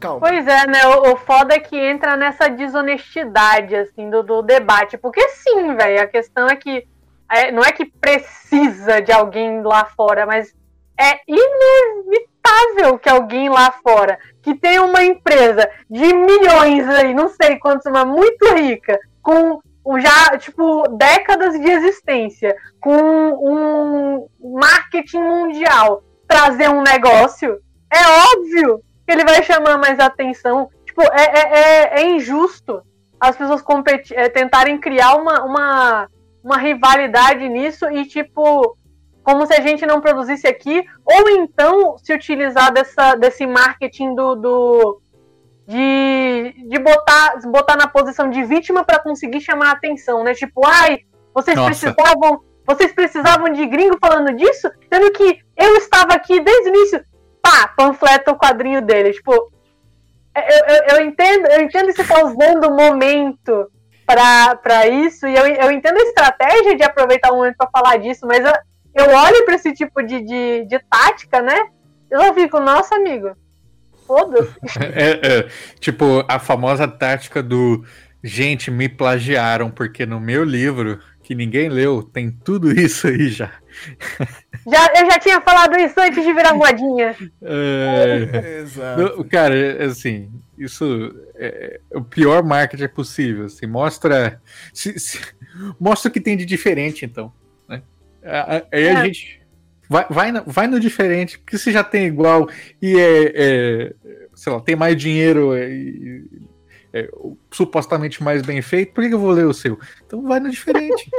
[0.00, 0.20] Calma.
[0.20, 0.84] Pois é, né?
[0.86, 4.98] O, o foda é que entra nessa desonestidade, assim, do, do debate.
[4.98, 6.88] Porque sim, velho, a questão é que
[7.30, 10.52] é, não é que precisa de alguém lá fora, mas
[10.98, 17.58] é inevitável que alguém lá fora, que tem uma empresa de milhões aí, não sei
[17.58, 19.60] quantos, mas muito rica, com
[19.98, 24.28] já, tipo, décadas de existência, com um
[24.58, 27.58] marketing mundial, trazer um negócio,
[27.92, 30.70] é óbvio que ele vai chamar mais atenção.
[30.86, 32.82] Tipo, é, é, é, é injusto
[33.20, 36.08] as pessoas competir, é, tentarem criar uma, uma,
[36.42, 38.76] uma rivalidade nisso e, tipo,
[39.22, 44.34] como se a gente não produzisse aqui, ou então se utilizar dessa, desse marketing do,
[44.34, 45.01] do
[45.72, 50.34] de, de botar, botar na posição de vítima para conseguir chamar a atenção, né?
[50.34, 50.98] Tipo, ai,
[51.34, 51.70] vocês Nossa.
[51.70, 57.04] precisavam, vocês precisavam de gringo falando disso, sendo que eu estava aqui desde o início.
[57.40, 59.12] Pá, panfleta o quadrinho dele.
[59.12, 63.70] Tipo, eu, eu, eu entendo, eu entendo que você está usando o momento
[64.06, 68.26] para isso, e eu, eu entendo a estratégia de aproveitar o momento para falar disso,
[68.26, 68.52] mas eu,
[68.94, 71.58] eu olho para esse tipo de, de, de tática, né?
[72.10, 73.34] Eu fico, nossa, amigo,
[74.06, 74.52] foda-se.
[74.94, 75.48] É, é,
[75.78, 77.84] tipo, a famosa tática do
[78.22, 83.50] gente, me plagiaram, porque no meu livro, que ninguém leu, tem tudo isso aí já.
[84.70, 87.16] já eu já tinha falado isso antes de virar modinha.
[87.42, 89.24] É, Exato.
[89.24, 93.46] Cara, assim, isso é, é o pior marketing possível.
[93.46, 94.40] Assim, mostra,
[94.72, 95.20] se, se,
[95.80, 97.32] mostra o que tem de diferente, então.
[97.68, 97.82] Né?
[98.22, 99.04] Aí a, a, a é.
[99.06, 99.41] gente
[99.92, 102.48] Vai, vai, vai no diferente, porque se já tem igual
[102.80, 103.94] e é, é
[104.34, 106.24] sei lá, tem mais dinheiro e
[106.94, 107.10] é,
[107.50, 109.78] supostamente mais bem feito, por que eu vou ler o seu?
[110.06, 111.10] Então vai no diferente.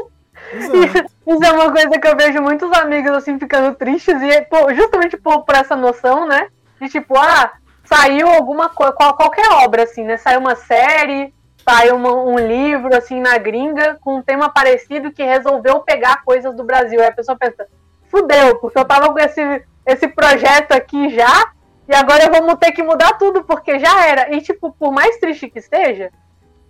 [0.58, 5.18] Isso é uma coisa que eu vejo muitos amigos assim ficando tristes e pô, justamente
[5.18, 6.48] por, por essa noção, né?
[6.82, 7.54] De tipo, ah,
[7.86, 10.18] saiu alguma coisa, qualquer obra, assim, né?
[10.18, 11.32] Saiu uma série,
[11.64, 16.56] saiu uma, um livro, assim, na gringa, com um tema parecido que resolveu pegar coisas
[16.56, 17.00] do Brasil.
[17.00, 17.68] Aí a pessoa pensa,
[18.14, 19.42] fudeu, porque eu tava com esse,
[19.88, 21.52] esse projeto aqui já,
[21.90, 24.34] e agora vamos ter que mudar tudo, porque já era.
[24.36, 26.12] E, tipo, por mais triste que seja,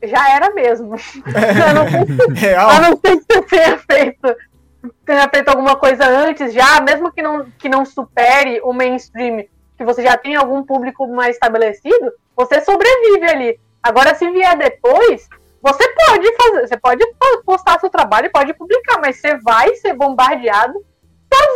[0.02, 0.96] já era mesmo.
[1.36, 4.36] É, eu não sei se, eu não sei se você tenha feito,
[5.06, 9.46] tenha feito alguma coisa antes já, mesmo que não, que não supere o mainstream,
[9.78, 13.60] que você já tem algum público mais estabelecido, você sobrevive ali.
[13.82, 15.28] Agora, se vier depois,
[15.62, 17.06] você pode fazer, você pode
[17.46, 20.74] postar seu trabalho, pode publicar, mas você vai ser bombardeado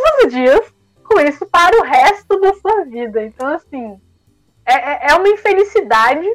[0.01, 0.73] todos os dias
[1.03, 3.23] com isso para o resto da sua vida.
[3.23, 3.99] Então, assim,
[4.65, 6.27] é, é, é uma infelicidade,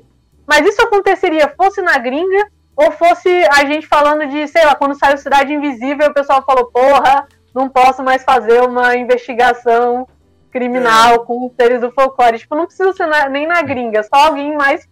[0.47, 4.99] mas isso aconteceria fosse na gringa ou fosse a gente falando de, sei lá, quando
[4.99, 10.09] saiu Cidade Invisível, o pessoal falou, porra, não posso mais fazer uma investigação
[10.51, 11.19] criminal é.
[11.19, 12.39] com os seres do folclore.
[12.39, 14.89] Tipo, não precisa ser na, nem na gringa, só alguém mais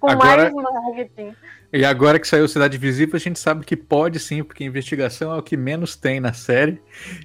[0.00, 0.50] com Agora...
[0.50, 1.34] mais marketing.
[1.72, 5.38] E agora que saiu Cidade Visível, a gente sabe que pode sim, porque investigação é
[5.38, 6.80] o que menos tem na série.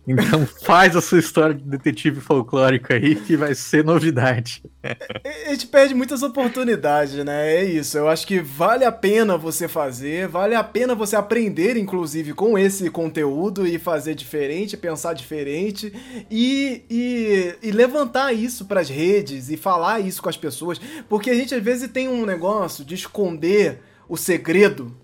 [0.07, 4.61] Então faz a sua história de detetive folclórico aí, que vai ser novidade.
[5.47, 7.55] A gente perde muitas oportunidades, né?
[7.55, 7.97] É isso.
[7.97, 12.55] Eu acho que vale a pena você fazer, vale a pena você aprender, inclusive, com
[12.55, 15.91] esse conteúdo e fazer diferente, pensar diferente
[16.29, 20.79] e, e, e levantar isso para as redes e falar isso com as pessoas,
[21.09, 24.95] porque a gente às vezes tem um negócio de esconder o segredo,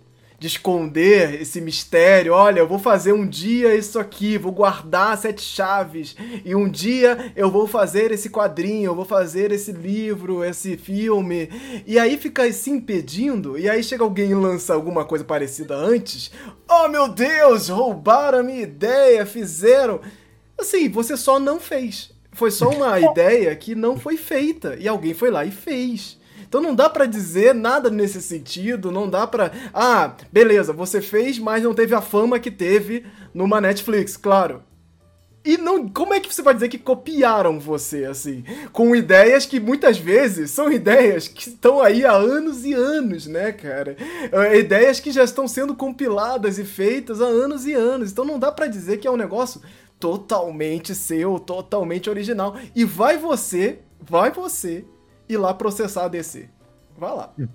[0.42, 2.34] de esconder esse mistério.
[2.34, 7.32] Olha, eu vou fazer um dia isso aqui, vou guardar sete chaves, e um dia
[7.36, 11.48] eu vou fazer esse quadrinho, eu vou fazer esse livro, esse filme.
[11.86, 16.32] E aí fica se impedindo, e aí chega alguém e lança alguma coisa parecida antes.
[16.68, 20.02] Oh meu Deus, roubaram a minha ideia, fizeram.
[20.58, 22.12] Assim, você só não fez.
[22.32, 26.20] Foi só uma ideia que não foi feita, e alguém foi lá e fez.
[26.52, 31.40] Então não dá para dizer nada nesse sentido, não dá para, ah, beleza, você fez,
[31.40, 34.62] mas não teve a fama que teve numa Netflix, claro.
[35.46, 38.44] E não, como é que você vai dizer que copiaram você assim,
[38.74, 43.54] com ideias que muitas vezes são ideias que estão aí há anos e anos, né,
[43.54, 43.96] cara?
[44.34, 48.12] Uh, ideias que já estão sendo compiladas e feitas há anos e anos.
[48.12, 49.62] Então não dá para dizer que é um negócio
[49.98, 52.58] totalmente seu, totalmente original.
[52.76, 54.84] E vai você, vai você
[55.34, 56.50] ir lá processar a DC.
[56.98, 57.34] Vai lá.
[57.40, 57.48] Hum.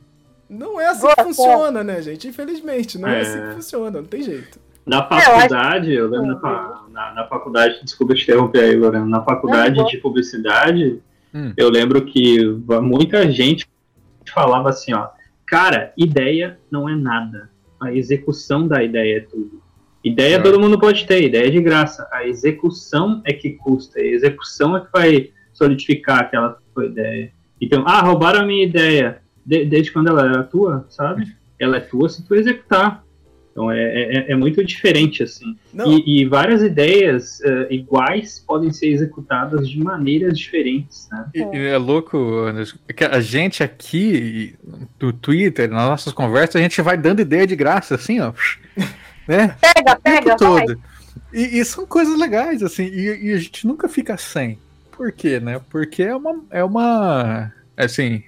[0.49, 2.29] Não é assim que funciona, né, gente?
[2.29, 4.61] Infelizmente, não é, é assim que funciona, não tem jeito.
[4.87, 9.85] Na faculdade, eu lembro na, na, na, faculdade, desculpa te interromper aí, Lorena, na faculdade
[9.85, 11.03] de publicidade,
[11.35, 11.53] hum.
[11.57, 12.45] eu lembro que
[12.81, 13.66] muita gente
[14.33, 15.09] falava assim, ó,
[15.45, 17.51] cara, ideia não é nada,
[17.81, 19.61] a execução da ideia é tudo.
[20.05, 20.39] Ideia é.
[20.39, 24.77] todo mundo pode ter, ideia é de graça, a execução é que custa, a execução
[24.77, 27.33] é que vai solidificar aquela sua ideia.
[27.61, 29.18] Então, ah, roubaram a minha ideia.
[29.44, 31.34] De, desde quando ela era tua, sabe?
[31.59, 33.04] Ela é tua se tu executar.
[33.57, 35.57] Então é, é, é muito diferente, assim.
[35.86, 41.26] E, e, várias ideias uh, iguais podem ser executadas de maneiras diferentes, né?
[41.34, 42.18] E, e é louco,
[42.94, 44.54] que a gente aqui,
[44.98, 48.32] do Twitter, nas nossas conversas, a gente vai dando ideia de graça, assim, ó.
[49.26, 49.57] Né?
[49.61, 50.80] Pega, pega, todo.
[51.32, 54.57] E, e, são coisas legais, assim, e, e a gente nunca fica sem.
[54.97, 55.61] Por quê, né?
[55.70, 56.44] Porque é uma.
[56.51, 58.22] É uma assim.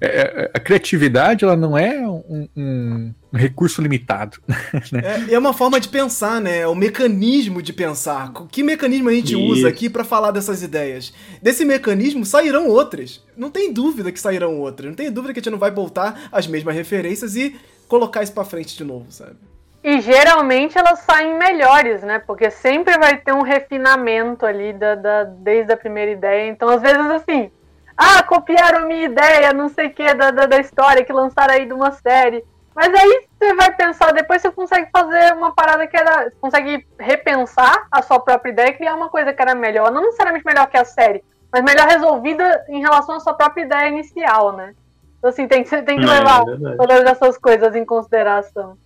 [0.00, 4.38] É, é, a criatividade ela não é um, um recurso limitado.
[4.92, 5.26] Né?
[5.30, 6.58] É, é, uma forma de pensar, né?
[6.58, 8.32] É o mecanismo de pensar.
[8.50, 9.40] Que mecanismo a gente Isso.
[9.40, 11.12] usa aqui para falar dessas ideias?
[11.40, 13.22] Desse mecanismo sairão outras.
[13.36, 14.88] Não tem dúvida que sairão outras.
[14.88, 17.56] Não tem dúvida que a gente não vai voltar às mesmas referências e
[17.88, 19.36] colocar isso para frente de novo, sabe?
[19.84, 22.18] E geralmente elas saem melhores, né?
[22.18, 26.48] Porque sempre vai ter um refinamento ali da, da, desde a primeira ideia.
[26.48, 27.52] Então, às vezes, assim,
[27.94, 31.66] ah, copiaram minha ideia, não sei o que, da, da, da, história que lançaram aí
[31.66, 32.42] de uma série.
[32.74, 36.30] Mas aí você vai pensar, depois você consegue fazer uma parada que era.
[36.30, 39.92] Você consegue repensar a sua própria ideia e criar uma coisa que era melhor.
[39.92, 41.22] Não necessariamente melhor que a série,
[41.52, 44.74] mas melhor resolvida em relação à sua própria ideia inicial, né?
[45.18, 48.78] Então, assim, tem, tem que é, levar é todas essas coisas em consideração.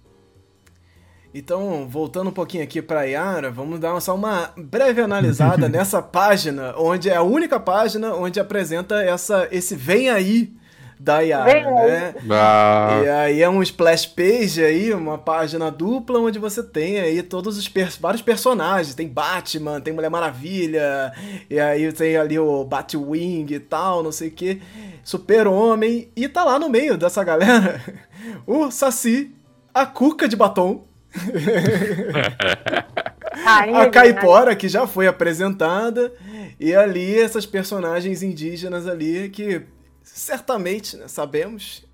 [1.38, 6.74] Então, voltando um pouquinho aqui para Yara, vamos dar só uma breve analisada nessa página,
[6.76, 10.52] onde é a única página onde apresenta essa, esse vem aí
[10.98, 12.14] da Yara, né?
[12.28, 13.02] Ah.
[13.04, 17.56] E aí é um splash page aí, uma página dupla onde você tem aí todos
[17.56, 21.12] os per vários personagens, tem Batman, tem Mulher Maravilha,
[21.48, 24.60] e aí tem ali o Batwing e tal, não sei o que,
[25.04, 27.80] Super-Homem, e tá lá no meio dessa galera
[28.44, 29.32] o Saci,
[29.72, 30.88] a Cuca de batom,
[33.44, 36.12] a Caipora, que já foi apresentada,
[36.60, 39.62] e ali essas personagens indígenas ali que
[40.02, 41.84] certamente, né, sabemos,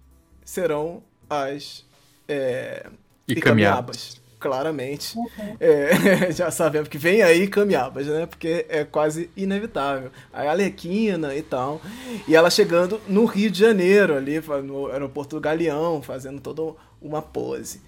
[0.45, 1.85] serão as
[2.29, 2.87] é,
[3.27, 4.23] e Icamiabas.
[4.39, 5.17] Claramente.
[5.17, 5.57] Uhum.
[5.59, 8.27] É, já sabemos que vem aí Camiabas, né?
[8.27, 10.11] Porque é quase inevitável.
[10.31, 11.81] A Alequina e tal.
[12.29, 17.23] E ela chegando no Rio de Janeiro, ali no aeroporto do Galeão, fazendo toda uma
[17.23, 17.81] pose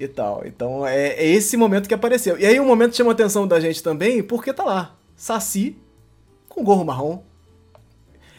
[0.00, 0.42] e tal.
[0.46, 2.38] Então é, é, esse momento que apareceu.
[2.38, 5.76] E aí o um momento chama a atenção da gente também, porque tá lá, Saci
[6.48, 7.22] com gorro marrom.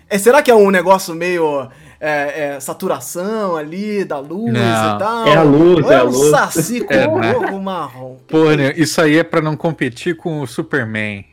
[0.10, 4.96] É, será que é um negócio meio é, é, saturação ali da luz não.
[4.96, 5.28] e tal?
[5.28, 6.32] É a luz, Ou é, é a luz.
[6.32, 7.34] Saci com é, né?
[7.34, 8.18] gorro marrom.
[8.28, 11.24] Pô, né, isso aí é para não competir com o Superman.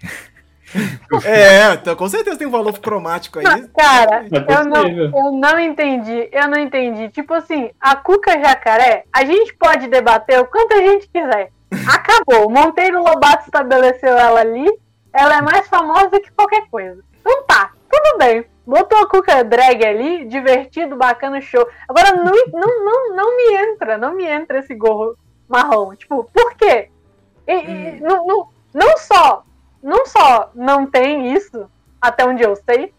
[1.25, 3.45] É, então, com certeza tem um valor cromático aí.
[3.69, 6.29] cara, eu não, eu não entendi.
[6.31, 7.09] Eu não entendi.
[7.09, 11.51] Tipo assim, a Cuca Jacaré, a gente pode debater o quanto a gente quiser.
[11.87, 12.51] Acabou.
[12.51, 14.67] Monteiro Lobato estabeleceu ela ali.
[15.13, 17.03] Ela é mais famosa que qualquer coisa.
[17.21, 18.45] Então tá, tudo bem.
[18.67, 21.67] Botou a Cuca drag ali, divertido, bacana, show.
[21.89, 25.17] Agora não, não, não, não me entra, não me entra esse gorro
[25.49, 25.95] marrom.
[25.95, 26.91] Tipo, por quê?
[27.47, 27.97] E, hum.
[27.97, 29.43] e, não, não, não só
[29.83, 31.69] não só não tem isso,
[32.01, 32.93] até onde eu sei,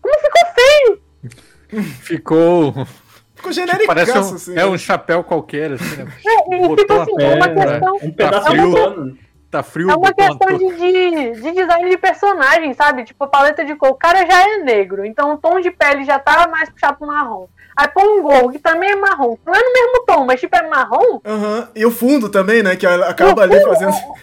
[0.00, 1.82] como ficou feio.
[2.00, 2.86] ficou.
[3.34, 3.86] Ficou genérico.
[3.86, 6.12] Parece um, assim, é um chapéu qualquer, assim, né?
[6.26, 7.96] É, e tipo assim, é uma questão.
[8.02, 9.18] Um tá frio,
[9.50, 9.90] tá frio.
[9.90, 13.04] É uma questão de, de, de, design de personagem, sabe?
[13.04, 13.90] Tipo, a paleta de cor.
[13.90, 17.06] O cara já é negro, então o tom de pele já tá mais puxado pro
[17.06, 17.46] marrom.
[17.76, 19.36] Aí põe um gol que também é marrom.
[19.44, 21.20] Não é no mesmo tom, mas tipo é marrom.
[21.24, 21.58] Aham.
[21.58, 21.66] Uhum.
[21.74, 22.74] E o fundo também, né?
[22.74, 23.92] Que acaba ali fazendo.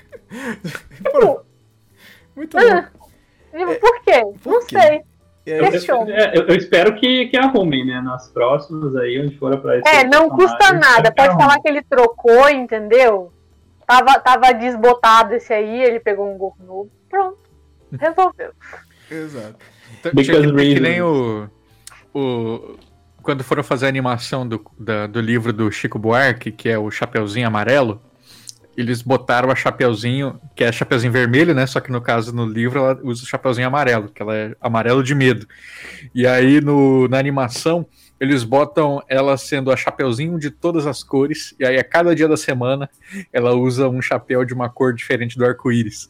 [1.04, 1.46] Tipo,
[2.36, 3.04] muito bom.
[3.80, 4.22] Por quê?
[4.42, 4.80] Por não quê?
[4.80, 5.02] sei.
[5.46, 8.02] Eu, eu, eu, espero que, que arrumem, né?
[8.02, 11.12] Nas próximas aí, onde for pra É, não custa nada.
[11.12, 13.32] Pode falar que ele trocou, entendeu?
[13.86, 16.90] Tava, tava desbotado esse aí, ele pegou um gol novo.
[17.10, 17.38] Pronto.
[18.00, 18.52] Resolveu.
[19.12, 19.56] Exato.
[20.00, 21.50] Então, que, que nem o,
[22.14, 22.78] o.
[23.22, 26.90] Quando foram fazer a animação do, da, do livro do Chico Buarque, que é o
[26.90, 28.02] Chapeuzinho Amarelo
[28.76, 31.66] eles botaram a Chapeuzinho, que é Chapeuzinho vermelho, né?
[31.66, 35.04] Só que no caso, no livro, ela usa o Chapeuzinho amarelo, que ela é amarelo
[35.04, 35.48] de medo.
[36.14, 37.86] E aí, no, na animação,
[38.20, 42.28] eles botam ela sendo a Chapeuzinho de todas as cores, e aí a cada dia
[42.28, 42.90] da semana
[43.32, 46.10] ela usa um chapéu de uma cor diferente do arco-íris.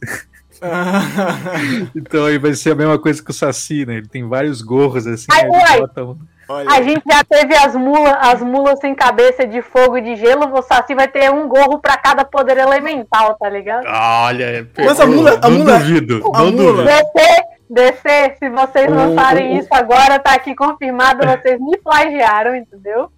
[1.95, 3.95] então aí vai ser a mesma coisa que o Saci, né?
[3.95, 5.28] Ele tem vários gorros assim.
[5.32, 5.80] Ai, ai.
[5.80, 6.20] Botam...
[6.47, 6.69] Olha.
[6.69, 10.53] A gente já teve as mulas, as mulas sem cabeça de fogo e de gelo,
[10.53, 13.85] o Saci vai ter um gorro para cada poder elemental, tá ligado?
[13.87, 16.83] Olha, Mas a mula, a não mula, duvido, a não mula.
[16.83, 16.83] duvido.
[16.83, 23.09] DC, DC, se vocês lançarem isso agora, tá aqui confirmado, vocês me plagiaram, entendeu?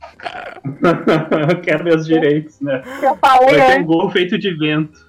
[1.63, 2.84] Quero meus direitos, né?
[3.01, 5.05] Eu falei vai ter um gorro feito de vento.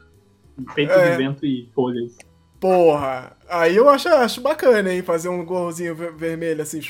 [0.74, 1.10] Feito é.
[1.10, 2.16] de vento e folhas.
[2.58, 5.02] Porra, aí eu acho, acho bacana, hein?
[5.02, 6.80] Fazer um gorrozinho vermelho, assim.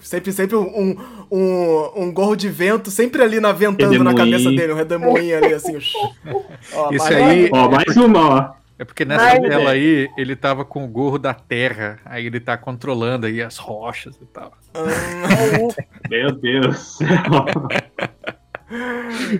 [0.00, 0.96] Sempre, sempre um,
[1.30, 5.54] um, um gorro de vento, sempre ali na ventando na cabeça dele, um redemoinho ali,
[5.54, 5.78] assim.
[6.74, 7.48] ó, Isso aí.
[7.52, 8.62] Ó, mais uma, ó.
[8.78, 12.56] É porque nessa tela aí, ele tava com o gorro da terra, aí ele tá
[12.56, 14.52] controlando aí as rochas e tal.
[14.74, 16.08] Ah.
[16.10, 16.98] Meu Deus.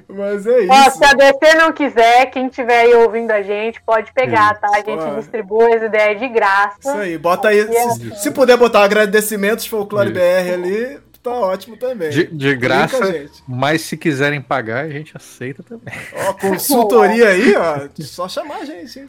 [0.09, 0.73] Mas é isso.
[0.73, 4.69] Ó, se a DC não quiser, quem estiver aí ouvindo a gente, pode pegar, tá?
[4.73, 6.79] A gente distribui as ideias de graça.
[6.81, 7.67] Isso aí, bota aí.
[7.67, 10.15] Se, se, puder botar agradecimentos Folclore isso.
[10.15, 12.11] BR ali, tá ótimo também.
[12.11, 15.95] De, de graça, mas se quiserem pagar, a gente aceita também.
[16.29, 19.09] Ó, consultoria aí, ó, só chamar a gente.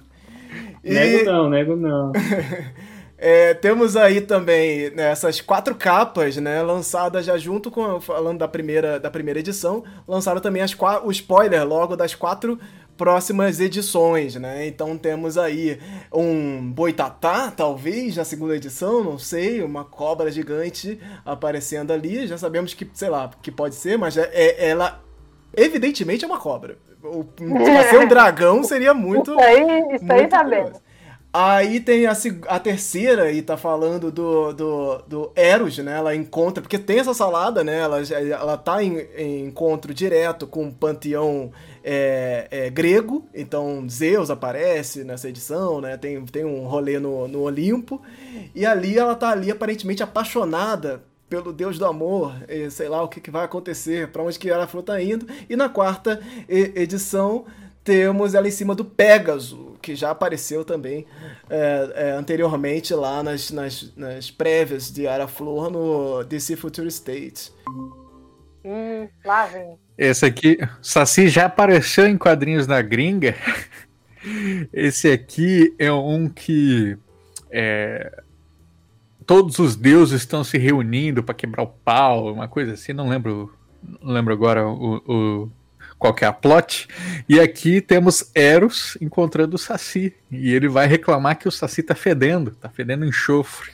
[0.84, 0.93] E...
[0.93, 2.11] Nego não, nego não.
[3.26, 8.49] É, temos aí também né, essas quatro capas, né, lançadas já junto com, falando da
[8.49, 12.59] primeira, da primeira edição, lançaram também as, o spoiler logo das quatro
[12.97, 14.67] próximas edições, né?
[14.67, 15.80] Então temos aí
[16.13, 22.28] um boitatá, talvez, na segunda edição, não sei, uma cobra gigante aparecendo ali.
[22.28, 25.01] Já sabemos que, sei lá, que pode ser, mas é, é ela
[25.55, 26.78] evidentemente é uma cobra.
[27.38, 29.32] Se ser um dragão seria muito.
[29.32, 30.84] Isso aí, isso aí sabemos.
[31.36, 32.13] Aí tem a,
[32.47, 35.97] a terceira e tá falando do, do, do Eros, né?
[35.97, 37.79] Ela encontra, porque tem essa salada, né?
[37.79, 41.51] Ela, ela tá em, em encontro direto com o panteão
[41.84, 45.97] é, é, grego, então Zeus aparece nessa edição, né?
[45.97, 47.99] Tem, tem um rolê no, no Olimpo,
[48.53, 52.31] e ali ela tá ali aparentemente apaixonada pelo Deus do amor,
[52.69, 55.27] sei lá o que, que vai acontecer, para onde que ela tá indo.
[55.49, 57.45] E na quarta edição
[57.84, 61.05] temos ela em cima do Pégaso, que já apareceu também
[61.49, 67.51] é, é, anteriormente lá nas, nas, nas prévias de Ara Flor no DC Future State.
[68.63, 69.77] Hum, lá vem.
[69.97, 73.36] Esse aqui, Saci já apareceu em quadrinhos na gringa.
[74.71, 76.97] Esse aqui é um que
[77.51, 78.23] é,
[79.25, 83.53] todos os deuses estão se reunindo para quebrar o pau, uma coisa assim, não lembro,
[84.01, 85.51] não lembro agora o, o
[86.04, 86.86] qual que é a plot.
[87.30, 90.14] E aqui temos Eros encontrando o Saci.
[90.30, 93.72] E ele vai reclamar que o Saci tá fedendo, tá fedendo enxofre.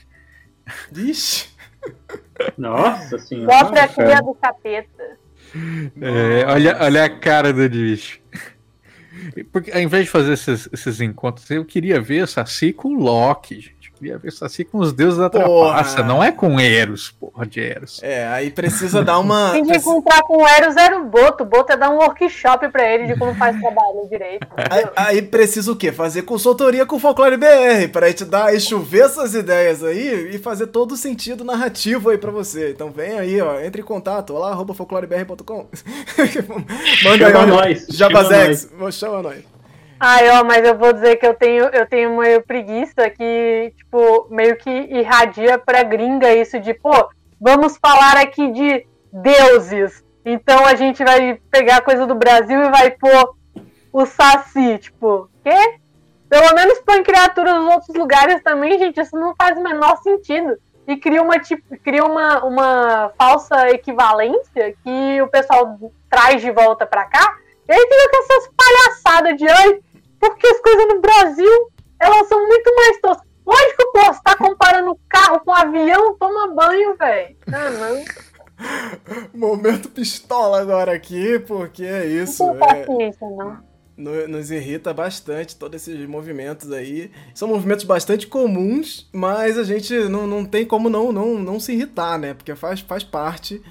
[0.91, 1.49] Vixe!
[2.55, 3.47] Nossa senhora.
[3.47, 5.17] Mostra a cria do capeta.
[5.99, 8.19] É, olha, olha a cara do bicho.
[9.51, 12.99] Porque ao invés de fazer esses, esses encontros, eu queria ver o Saci com o
[12.99, 17.59] Loki, queria ver Saci com os deuses da trapaça, não é com Eros, porra de
[17.59, 17.99] Eros.
[18.01, 19.51] É, aí precisa dar uma.
[19.51, 21.43] Tem que encontrar com o Eros era o Boto.
[21.43, 24.47] O Boto é dar um workshop pra ele de como faz trabalho direito.
[24.55, 25.91] Aí, aí, precisa o quê?
[25.91, 30.39] Fazer consultoria com o Folclore BR, pra gente dar e chover essas ideias aí e
[30.39, 32.71] fazer todo o sentido narrativo aí pra você.
[32.71, 35.67] Então vem aí, ó, entre em contato, olá, arroba folclorebr.com.
[37.03, 37.85] Manda aí, ó, nós.
[37.89, 39.58] Jabazex, chama nós.
[39.99, 44.27] Ai, ó, mas eu vou dizer que eu tenho, eu tenho uma preguiça que, tipo,
[44.29, 50.03] meio que irradia pra gringa isso de, pô, vamos falar aqui de deuses.
[50.25, 53.35] Então a gente vai pegar a coisa do Brasil e vai pôr
[53.91, 55.79] o Saci, tipo, quê?
[56.29, 60.57] Pelo menos põe criaturas dos outros lugares também, gente, isso não faz o menor sentido.
[60.87, 65.77] E cria uma, tipo, cria uma, uma falsa equivalência que o pessoal
[66.09, 67.35] traz de volta pra cá.
[67.67, 69.79] E aí fica com essas palhaçadas de ai,
[70.19, 73.29] porque as coisas no Brasil, elas são muito mais toscas.
[73.45, 77.35] Lógico, pô, você tá comparando carro com avião, toma banho, velho.
[77.51, 78.05] Ah, não.
[79.33, 82.45] Momento pistola agora aqui, porque é isso.
[82.45, 83.29] Não tem paciência, é...
[83.29, 83.69] não
[84.27, 87.11] nos irrita bastante todos esses movimentos aí.
[87.33, 91.73] São movimentos bastante comuns, mas a gente não, não tem como não, não, não se
[91.73, 92.33] irritar, né?
[92.33, 93.61] Porque faz, faz parte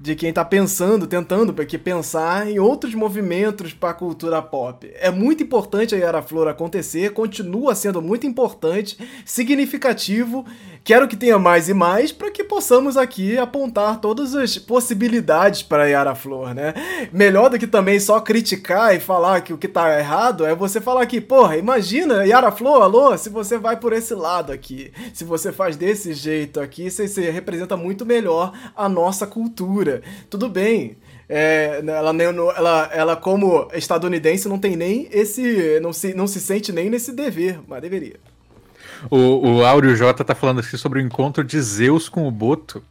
[0.00, 4.88] de quem está pensando, tentando porque pensar em outros movimentos para a cultura pop.
[4.94, 10.46] É muito importante a Yara Flor acontecer, continua sendo muito importante, significativo.
[10.88, 15.84] Quero que tenha mais e mais para que possamos aqui apontar todas as possibilidades para
[15.84, 16.72] Yara Flor, né?
[17.12, 20.80] Melhor do que também só criticar e falar que o que está errado é você
[20.80, 25.24] falar que, porra, imagina, Yara Flor, alô, se você vai por esse lado aqui, se
[25.24, 30.00] você faz desse jeito aqui, você, você representa muito melhor a nossa cultura.
[30.30, 30.96] Tudo bem.
[31.28, 32.16] É, ela,
[32.56, 35.78] ela, ela, como estadunidense, não tem nem esse.
[35.82, 38.27] Não se, não se sente nem nesse dever, mas deveria.
[39.10, 42.82] O, o Áureo J tá falando aqui sobre o encontro de Zeus com o Boto.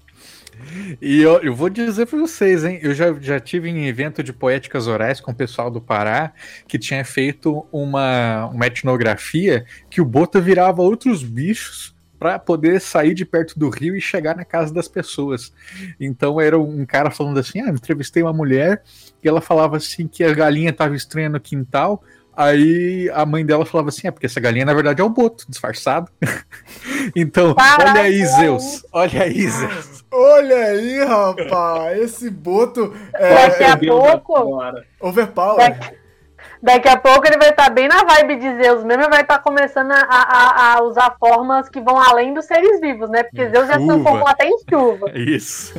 [1.02, 2.80] E eu, eu vou dizer para vocês, hein?
[2.82, 6.34] Eu já, já tive em evento de poéticas orais com o pessoal do Pará
[6.68, 13.14] que tinha feito uma, uma etnografia que o Boto virava outros bichos para poder sair
[13.14, 15.54] de perto do rio e chegar na casa das pessoas.
[16.00, 18.82] Então era um cara falando assim: ah, entrevistei uma mulher
[19.24, 22.04] e ela falava assim que a galinha estava estranha no quintal.
[22.38, 25.44] Aí a mãe dela falava assim: é porque essa galinha na verdade é o boto,
[25.50, 26.12] disfarçado.
[27.16, 28.86] então, olha aí, Zeus.
[28.94, 30.06] Olha aí, Zeus.
[30.12, 32.00] Olha aí, rapaz.
[32.00, 32.96] Esse boto.
[33.16, 34.62] É, Daqui a pouco.
[35.00, 35.98] Overpower.
[36.62, 39.22] Daqui a pouco ele vai estar tá bem na vibe de Zeus mesmo e vai
[39.22, 43.24] estar tá começando a, a, a, usar formas que vão além dos seres vivos, né?
[43.24, 45.10] Porque Zeus já se transformou até em chuva.
[45.18, 45.74] Isso.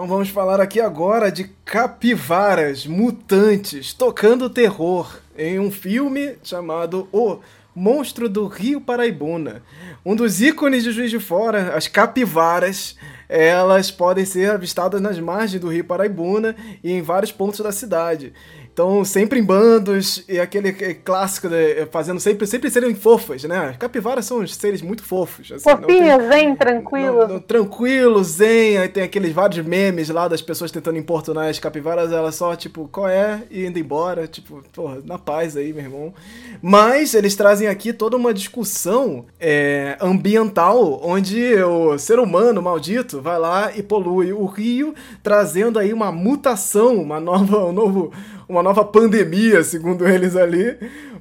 [0.00, 7.36] Então vamos falar aqui agora de capivaras mutantes tocando terror em um filme chamado O
[7.74, 9.62] Monstro do Rio Paraibuna.
[10.02, 12.96] Um dos ícones de Juiz de Fora, as capivaras,
[13.28, 18.32] elas podem ser avistadas nas margens do Rio Paraibuna e em vários pontos da cidade.
[18.80, 23.76] Então, sempre em bandos, e aquele clássico de, fazendo sempre, sempre serem fofas, né?
[23.78, 25.52] Capivaras são seres muito fofos.
[25.52, 27.42] Assim, Fofinhos, zen, tranquilos.
[27.46, 32.36] Tranquilo, zen, aí tem aqueles vários memes lá das pessoas tentando importunar as capivaras, elas
[32.36, 33.42] só, tipo, qual é?
[33.50, 36.14] E indo embora, tipo, porra, na paz aí, meu irmão.
[36.62, 43.38] Mas eles trazem aqui toda uma discussão é, ambiental, onde o ser humano maldito vai
[43.38, 48.10] lá e polui o rio, trazendo aí uma mutação, uma nova, um novo
[48.50, 50.76] uma nova pandemia, segundo eles ali,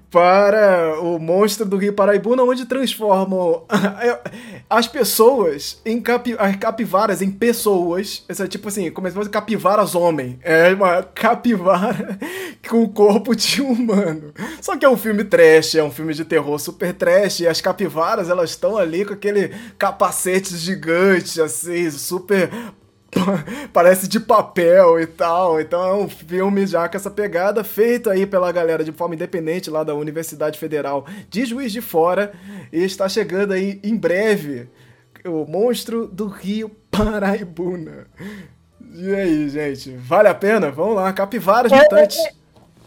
[0.10, 3.64] para o monstro do Rio Paraibuna, onde transformam
[4.68, 8.26] as pessoas em capi as capivaras em pessoas.
[8.28, 10.40] Isso é tipo assim, como se fosse capivaras homem.
[10.42, 12.18] É uma capivara
[12.68, 14.34] com o corpo de um humano.
[14.60, 17.62] Só que é um filme trash, é um filme de terror super trash, e as
[17.62, 22.50] capivaras elas estão ali com aquele capacete gigante, assim, super
[23.74, 25.60] parece de papel e tal.
[25.60, 29.70] Então é um filme já com essa pegada, feito aí pela galera de forma independente
[29.70, 32.34] lá da Universidade Federal de Juiz de Fora.
[32.72, 34.70] E está chegando aí em breve
[35.26, 38.08] o Monstro do Rio Paraibuna.
[38.94, 39.96] E aí, gente?
[39.98, 40.72] Vale a pena?
[40.72, 42.18] Vamos lá, capivaras mutantes.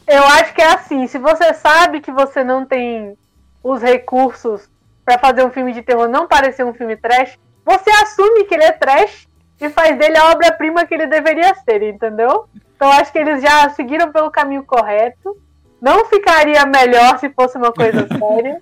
[0.06, 3.16] Eu, eu acho que é assim, se você sabe que você não tem
[3.62, 4.68] os recursos
[5.04, 8.64] para fazer um filme de terror não parecer um filme trash, você assume que ele
[8.64, 9.28] é trash
[9.62, 12.48] e faz dele a obra-prima que ele deveria ser, entendeu?
[12.74, 15.40] Então acho que eles já seguiram pelo caminho correto.
[15.80, 18.60] Não ficaria melhor se fosse uma coisa séria.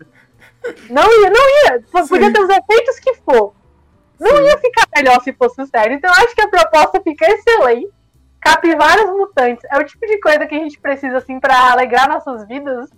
[0.91, 1.83] Não ia, não ia.
[1.91, 2.33] Podia Sim.
[2.33, 3.55] ter os efeitos que for.
[4.19, 4.43] Não Sim.
[4.43, 5.97] ia ficar melhor se fosse sério.
[5.97, 7.91] Então acho que a proposta fica excelente.
[8.39, 12.47] Capivaras mutantes é o tipo de coisa que a gente precisa assim para alegrar nossas
[12.47, 12.91] vidas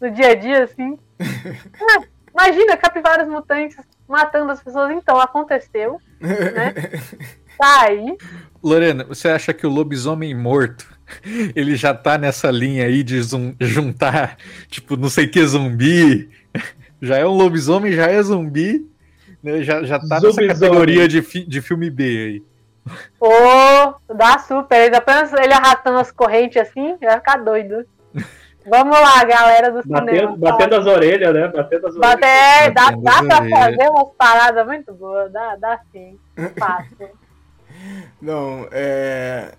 [0.00, 0.98] no dia a dia assim.
[2.32, 4.90] Imagina capivaras mutantes matando as pessoas.
[4.90, 6.74] Então aconteceu, né?
[7.58, 8.16] Tá aí.
[8.62, 10.96] Lorena, você acha que o lobisomem morto
[11.54, 13.20] ele já tá nessa linha aí de
[13.60, 14.36] juntar,
[14.68, 16.28] tipo, não sei que zumbi?
[17.00, 18.90] Já é um lobisomem, já é zumbi,
[19.42, 19.62] né?
[19.62, 22.42] já, já tá nessa categoria de, fi, de filme B aí.
[23.18, 23.28] Pô,
[24.14, 24.86] dá super.
[24.86, 27.84] Ele apenas ele arrastando as correntes assim, vai ficar doido.
[28.66, 30.36] Vamos lá, galera do batendo, cinema.
[30.38, 31.48] Batendo as orelhas, né?
[31.48, 32.74] Batendo as Bater, orelhas.
[32.74, 33.58] Dá, dá pra orelhas.
[33.58, 35.30] fazer umas paradas muito boas.
[35.30, 36.18] Dá, dá sim.
[36.58, 37.10] Fácil.
[38.20, 39.52] Não, é.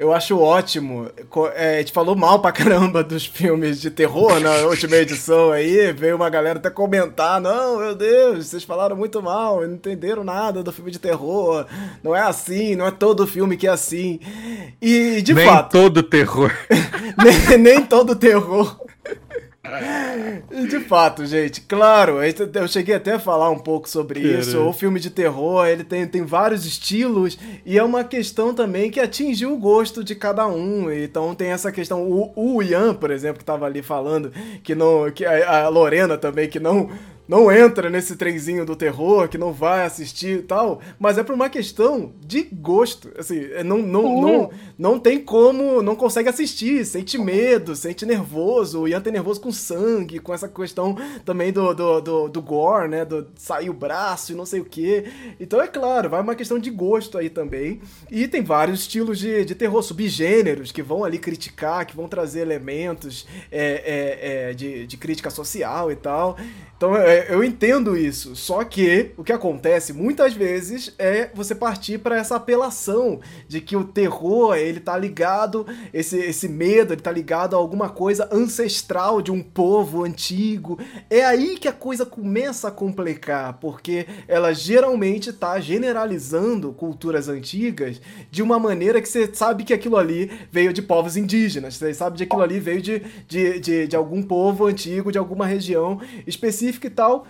[0.00, 1.10] Eu acho ótimo.
[1.54, 5.92] É, a gente falou mal pra caramba dos filmes de terror na última edição aí.
[5.92, 10.62] Veio uma galera até comentar: não, meu Deus, vocês falaram muito mal, não entenderam nada
[10.62, 11.66] do filme de terror.
[12.02, 14.18] Não é assim, não é todo filme que é assim.
[14.80, 15.74] E de nem fato.
[15.76, 16.50] Nem todo terror.
[17.22, 18.80] nem, nem todo terror.
[20.50, 24.58] E de fato, gente, claro, eu cheguei até a falar um pouco sobre isso.
[24.58, 28.98] O filme de terror, ele tem, tem vários estilos e é uma questão também que
[28.98, 30.90] atingiu o gosto de cada um.
[30.90, 34.32] Então tem essa questão, o, o Ian, por exemplo, que estava ali falando,
[34.62, 36.88] que não, que a, a Lorena também, que não
[37.30, 41.32] não entra nesse trenzinho do terror, que não vai assistir e tal, mas é por
[41.32, 43.08] uma questão de gosto.
[43.16, 48.80] Assim, é, não, não, não, não tem como, não consegue assistir, sente medo, sente nervoso,
[48.80, 52.88] o Ian tem nervoso com sangue, com essa questão também do, do, do, do gore,
[52.88, 55.04] né, do sair o braço e não sei o que.
[55.38, 57.80] Então é claro, vai uma questão de gosto aí também.
[58.10, 62.40] E tem vários estilos de, de terror, subgêneros, que vão ali criticar, que vão trazer
[62.40, 66.36] elementos é, é, é, de, de crítica social e tal.
[66.80, 68.34] Então é, eu entendo isso.
[68.34, 73.76] Só que o que acontece muitas vezes é você partir para essa apelação de que
[73.76, 79.20] o terror ele tá ligado, esse, esse medo ele tá ligado a alguma coisa ancestral
[79.20, 80.78] de um povo antigo.
[81.10, 88.00] É aí que a coisa começa a complicar, porque ela geralmente tá generalizando culturas antigas
[88.30, 92.16] de uma maneira que você sabe que aquilo ali veio de povos indígenas, você sabe
[92.16, 96.69] que aquilo ali veio de, de, de, de algum povo antigo, de alguma região específica
[96.70, 97.26] específica e tal.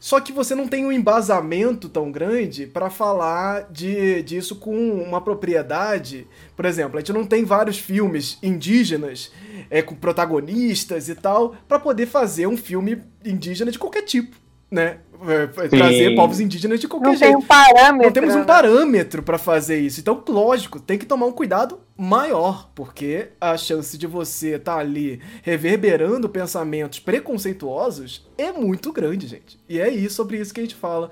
[0.00, 5.20] Só que você não tem um embasamento tão grande para falar de, disso com uma
[5.20, 6.26] propriedade.
[6.54, 9.32] Por exemplo, a gente não tem vários filmes indígenas
[9.70, 14.43] é, com protagonistas e tal para poder fazer um filme indígena de qualquer tipo
[14.74, 14.98] né?
[15.26, 17.30] É, trazer povos indígenas de qualquer não jeito.
[17.30, 18.44] Tem um parâmetro, não temos um né?
[18.44, 20.00] parâmetro para fazer isso.
[20.00, 24.80] Então, lógico, tem que tomar um cuidado maior, porque a chance de você estar tá
[24.80, 29.58] ali reverberando pensamentos preconceituosos é muito grande, gente.
[29.68, 31.10] E é isso sobre isso que a gente fala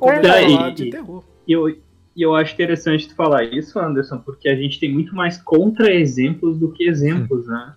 [0.00, 1.22] quando a gente fala de terror.
[1.46, 1.76] E eu,
[2.16, 6.72] eu acho interessante tu falar isso, Anderson, porque a gente tem muito mais contra-exemplos do
[6.72, 7.74] que exemplos, né?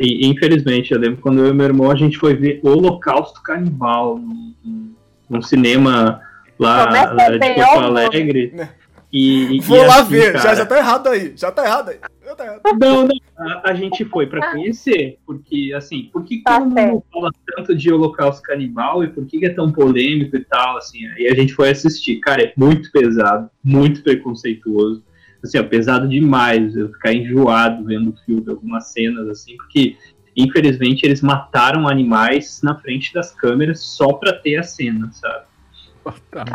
[0.00, 4.18] E, infelizmente, eu lembro quando eu e meu irmão a gente foi ver Holocausto Canibal
[4.18, 4.94] num,
[5.28, 6.22] num cinema
[6.58, 8.52] lá de Porto Alegre.
[8.54, 8.70] Né?
[9.12, 11.88] E, Vou e lá assim, ver, cara, já, já tá errado aí, já tá errado
[11.90, 11.96] aí.
[12.36, 12.60] Tá errado.
[12.78, 17.04] Não, não, a, a, gente foi para conhecer, porque assim, por que tá todo mundo
[17.12, 21.28] fala tanto de Holocausto Canibal e por que é tão polêmico e tal, assim, e
[21.28, 25.02] a gente foi assistir, cara, é muito pesado, muito preconceituoso,
[25.48, 29.96] assim, ó, pesado demais eu ficar enjoado vendo o filme, algumas cenas, assim, porque
[30.36, 35.46] infelizmente eles mataram animais na frente das câmeras só pra ter a cena, sabe?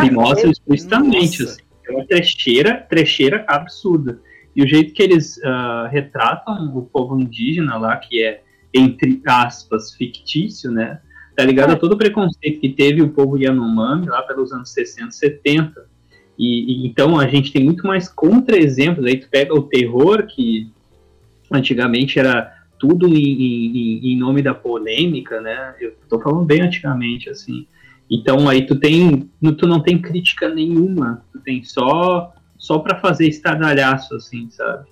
[0.06, 4.20] E mostra explicitamente, assim, é uma trecheira, trecheira absurda.
[4.56, 8.42] E o jeito que eles uh, retratam o povo indígena lá, que é,
[8.74, 11.00] entre aspas, fictício, né?
[11.36, 11.74] Tá ligado é.
[11.74, 15.91] a todo o preconceito que teve o povo Yanomami lá pelos anos 60, 70,
[16.42, 19.06] e, e, então a gente tem muito mais contra-exemplos.
[19.06, 20.72] Aí tu pega o terror, que
[21.52, 25.76] antigamente era tudo em, em, em, nome da polêmica, né?
[25.80, 27.68] Eu tô falando bem antigamente, assim.
[28.10, 33.28] Então aí tu tem, tu não tem crítica nenhuma, tu tem só só para fazer
[33.28, 34.88] estardalhaço, assim, sabe?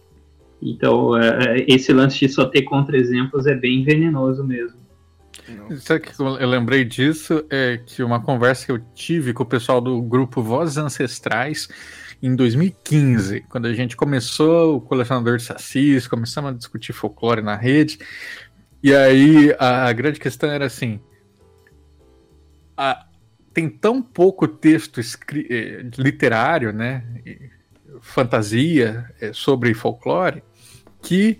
[0.61, 4.77] Então é, é, esse lance de só ter contra-exemplos é bem venenoso mesmo.
[5.81, 7.45] Sabe que eu lembrei disso?
[7.49, 11.67] É que uma conversa que eu tive com o pessoal do grupo Vozes Ancestrais
[12.21, 17.55] em 2015, quando a gente começou o colecionador de sacis, começamos a discutir folclore na
[17.55, 17.99] rede.
[18.83, 20.99] E aí a, a grande questão era assim:
[22.75, 23.05] a,
[23.53, 27.03] tem tão pouco texto eh, literário, né,
[28.01, 30.43] fantasia eh, sobre folclore,
[31.01, 31.39] que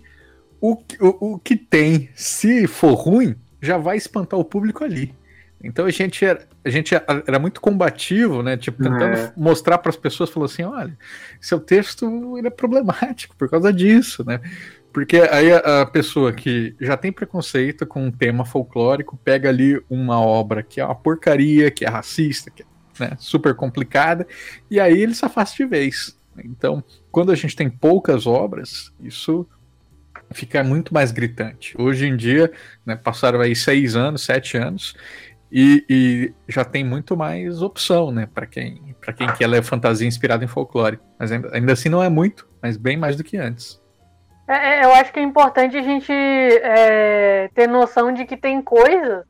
[0.62, 5.14] o, o, o que tem, se for ruim, já vai espantar o público ali.
[5.62, 8.56] Então a gente era, a gente era muito combativo, né?
[8.56, 9.34] Tipo, tentando é.
[9.36, 10.98] mostrar para as pessoas, falou assim, olha,
[11.42, 14.40] seu texto ele é problemático por causa disso, né?
[14.94, 19.80] Porque aí a, a, pessoa que já tem preconceito com um tema folclórico pega ali
[19.90, 22.66] uma obra que é uma porcaria, que é racista, que é
[23.00, 24.26] né, super complicada,
[24.70, 26.18] e aí ele se afasta de vez.
[26.44, 29.46] Então, quando a gente tem poucas obras, isso
[30.32, 31.76] fica muito mais gritante.
[31.80, 32.52] Hoje em dia,
[32.86, 34.96] né, passaram aí seis anos, sete anos,
[35.52, 40.08] e, e, já tem muito mais opção, né, para quem, para quem quer ler fantasia
[40.08, 41.00] inspirada em folclore.
[41.18, 43.82] Mas ainda, ainda assim não é muito, mas bem mais do que antes.
[44.48, 48.62] É, é, eu acho que é importante a gente é, ter noção de que tem
[48.62, 49.24] coisas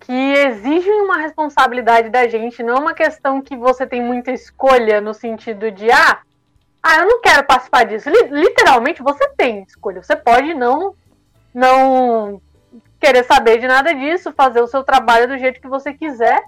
[0.00, 5.00] que exigem uma responsabilidade da gente, não é uma questão que você tem muita escolha
[5.00, 6.20] no sentido de ah,
[6.86, 8.10] ah, eu não quero participar disso.
[8.30, 10.02] Literalmente você tem escolha.
[10.02, 10.94] Você pode não
[11.54, 12.42] não
[13.00, 16.42] querer saber de nada disso, fazer o seu trabalho do jeito que você quiser,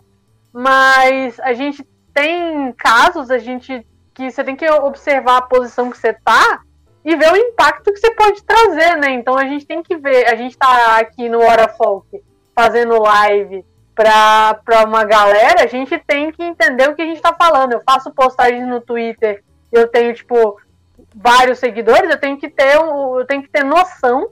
[0.52, 1.82] mas a gente
[2.12, 6.60] tem casos, a gente que você tem que observar a posição que você tá
[7.02, 9.12] e ver o impacto que você pode trazer, né?
[9.12, 12.22] Então a gente tem que ver, a gente tá aqui no Hora Folk
[12.54, 13.64] fazendo live
[13.94, 17.72] para uma galera, a gente tem que entender o que a gente tá falando.
[17.72, 19.42] Eu faço postagens no Twitter,
[19.72, 20.58] eu tenho, tipo,
[21.14, 24.30] vários seguidores, eu tenho que ter, eu tenho que ter noção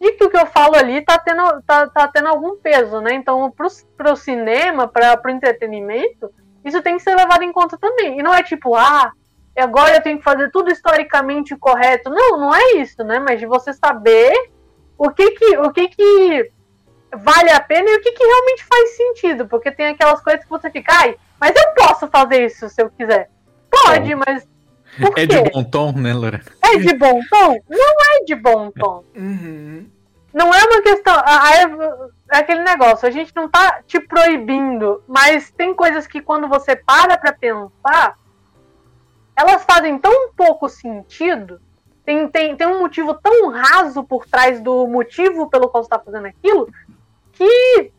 [0.00, 3.14] de que o que eu falo ali tá tendo, tá, tá tendo algum peso, né?
[3.14, 6.30] Então, pro, pro cinema, para pro entretenimento,
[6.64, 8.18] isso tem que ser levado em conta também.
[8.18, 9.10] E não é tipo, ah,
[9.56, 12.10] agora eu tenho que fazer tudo historicamente correto.
[12.10, 13.18] Não, não é isso, né?
[13.18, 14.32] Mas de você saber
[14.98, 16.50] o que que, o que, que
[17.14, 19.46] vale a pena e o que, que realmente faz sentido.
[19.46, 22.90] Porque tem aquelas coisas que você fica, ai, mas eu posso fazer isso se eu
[22.90, 23.30] quiser.
[23.70, 24.46] Pode, Bom, mas.
[25.16, 26.44] É de bom tom, né, Lorena?
[26.62, 27.58] É de bom tom?
[27.68, 29.04] Não é de bom tom.
[29.14, 29.86] Uhum.
[30.32, 31.14] Não é uma questão.
[31.14, 36.76] É aquele negócio, a gente não tá te proibindo, mas tem coisas que quando você
[36.76, 38.16] para pra pensar
[39.36, 41.60] elas fazem tão pouco sentido,
[42.04, 45.98] tem, tem, tem um motivo tão raso por trás do motivo pelo qual você está
[45.98, 46.72] fazendo aquilo,
[47.32, 47.92] que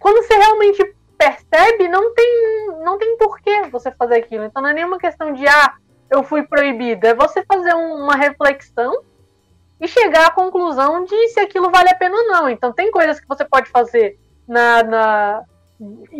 [0.00, 4.44] quando você realmente percebe, não tem, não tem porquê você fazer aquilo.
[4.44, 5.74] Então não é nenhuma questão de, ah,
[6.10, 7.06] eu fui proibido.
[7.06, 9.02] É você fazer um, uma reflexão
[9.80, 12.48] e chegar à conclusão de se aquilo vale a pena ou não.
[12.48, 15.42] Então tem coisas que você pode fazer na, na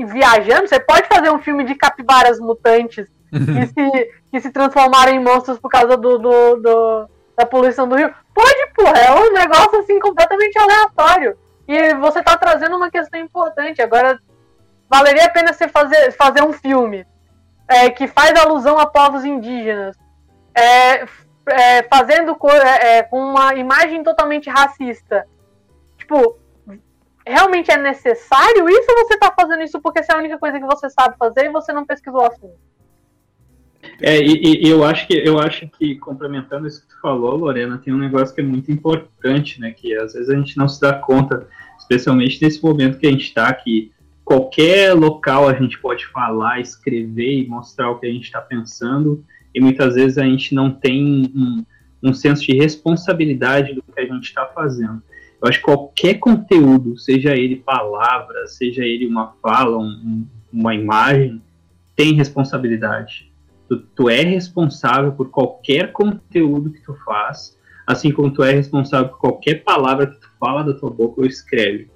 [0.07, 0.69] viajando.
[0.69, 5.59] Você pode fazer um filme de capivaras mutantes que, se, que se transformaram em monstros
[5.59, 8.15] por causa do, do, do, da poluição do rio.
[8.33, 11.37] Pode, porra, é um negócio assim completamente aleatório.
[11.69, 13.83] E você tá trazendo uma questão importante.
[13.83, 14.19] Agora,
[14.89, 17.07] valeria a pena você fazer, fazer um filme
[17.71, 19.97] é, que faz alusão a povos indígenas,
[20.53, 21.05] é,
[21.47, 25.25] é, fazendo é, é, com uma imagem totalmente racista.
[25.97, 26.37] Tipo,
[27.25, 30.59] realmente é necessário isso ou você tá fazendo isso porque essa é a única coisa
[30.59, 32.55] que você sabe fazer e você não pesquisou a fundo?
[34.03, 37.79] É, e, e, eu acho que eu acho que complementando isso que tu falou, Lorena,
[37.79, 39.71] tem um negócio que é muito importante, né?
[39.71, 41.49] Que às vezes a gente não se dá conta,
[41.79, 43.91] especialmente nesse momento que a gente está, que
[44.31, 49.25] qualquer local a gente pode falar, escrever e mostrar o que a gente está pensando,
[49.53, 51.65] e muitas vezes a gente não tem um,
[52.01, 55.03] um senso de responsabilidade do que a gente está fazendo.
[55.43, 61.43] Eu acho que qualquer conteúdo, seja ele palavras, seja ele uma fala, um, uma imagem,
[61.97, 63.31] tem responsabilidade
[63.71, 69.11] Tu, tu é responsável por qualquer conteúdo que tu faz, assim como tu é responsável
[69.11, 71.89] por qualquer palavra que tu fala da tua boca ou escreve.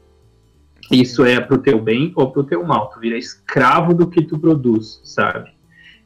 [0.91, 2.91] Isso é pro teu bem ou pro teu mal.
[2.91, 5.51] Tu vira escravo do que tu produz, sabe?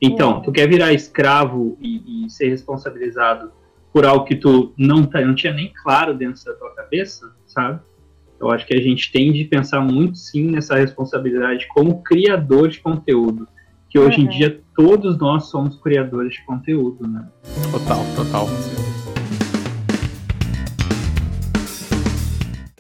[0.00, 3.50] Então, tu quer virar escravo e, e ser responsabilizado
[3.92, 7.80] por algo que tu não, tá, não tinha nem claro dentro da tua cabeça, sabe?
[8.40, 12.78] Eu acho que a gente tem de pensar muito sim nessa responsabilidade como criador de
[12.78, 13.48] conteúdo
[13.88, 14.26] que hoje uhum.
[14.26, 17.26] em dia todos nós somos criadores de conteúdo, né?
[17.72, 18.46] Total, total.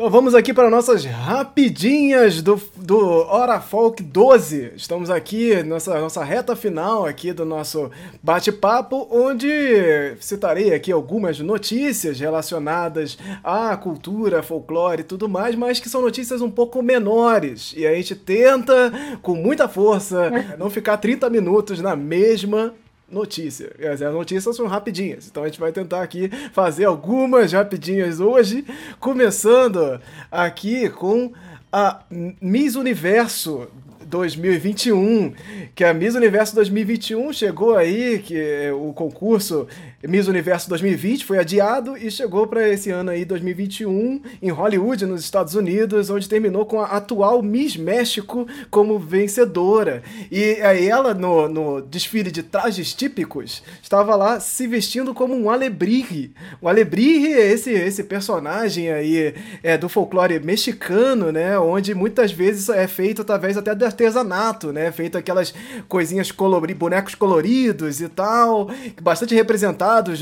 [0.08, 4.72] Então vamos aqui para nossas rapidinhas do, do Hora Folk 12.
[4.74, 7.90] Estamos aqui nessa nossa reta final aqui do nosso
[8.22, 15.90] bate-papo, onde citarei aqui algumas notícias relacionadas à cultura, folclore e tudo mais, mas que
[15.90, 17.74] são notícias um pouco menores.
[17.76, 18.90] E a gente tenta,
[19.20, 22.72] com muita força, não ficar 30 minutos na mesma
[23.10, 23.70] notícia.
[23.92, 28.64] As notícias são rapidinhas, então a gente vai tentar aqui fazer algumas rapidinhas hoje,
[29.00, 31.32] começando aqui com
[31.72, 32.02] a
[32.40, 33.68] Miss Universo
[34.08, 35.34] 2021,
[35.74, 39.68] que a Miss Universo 2021 chegou aí, que o concurso
[40.06, 45.24] Miss Universo 2020 foi adiado e chegou para esse ano aí 2021 em Hollywood, nos
[45.24, 50.04] Estados Unidos, onde terminou com a atual Miss México como vencedora.
[50.30, 55.50] E aí ela no, no desfile de trajes típicos estava lá se vestindo como um
[55.50, 56.30] alebrije.
[56.60, 59.34] O alebrije é esse esse personagem aí
[59.64, 64.92] é do folclore mexicano, né, onde muitas vezes é feito através até do artesanato, né,
[64.92, 65.52] feito aquelas
[65.88, 68.70] coisinhas colori bonecos coloridos e tal,
[69.02, 69.34] bastante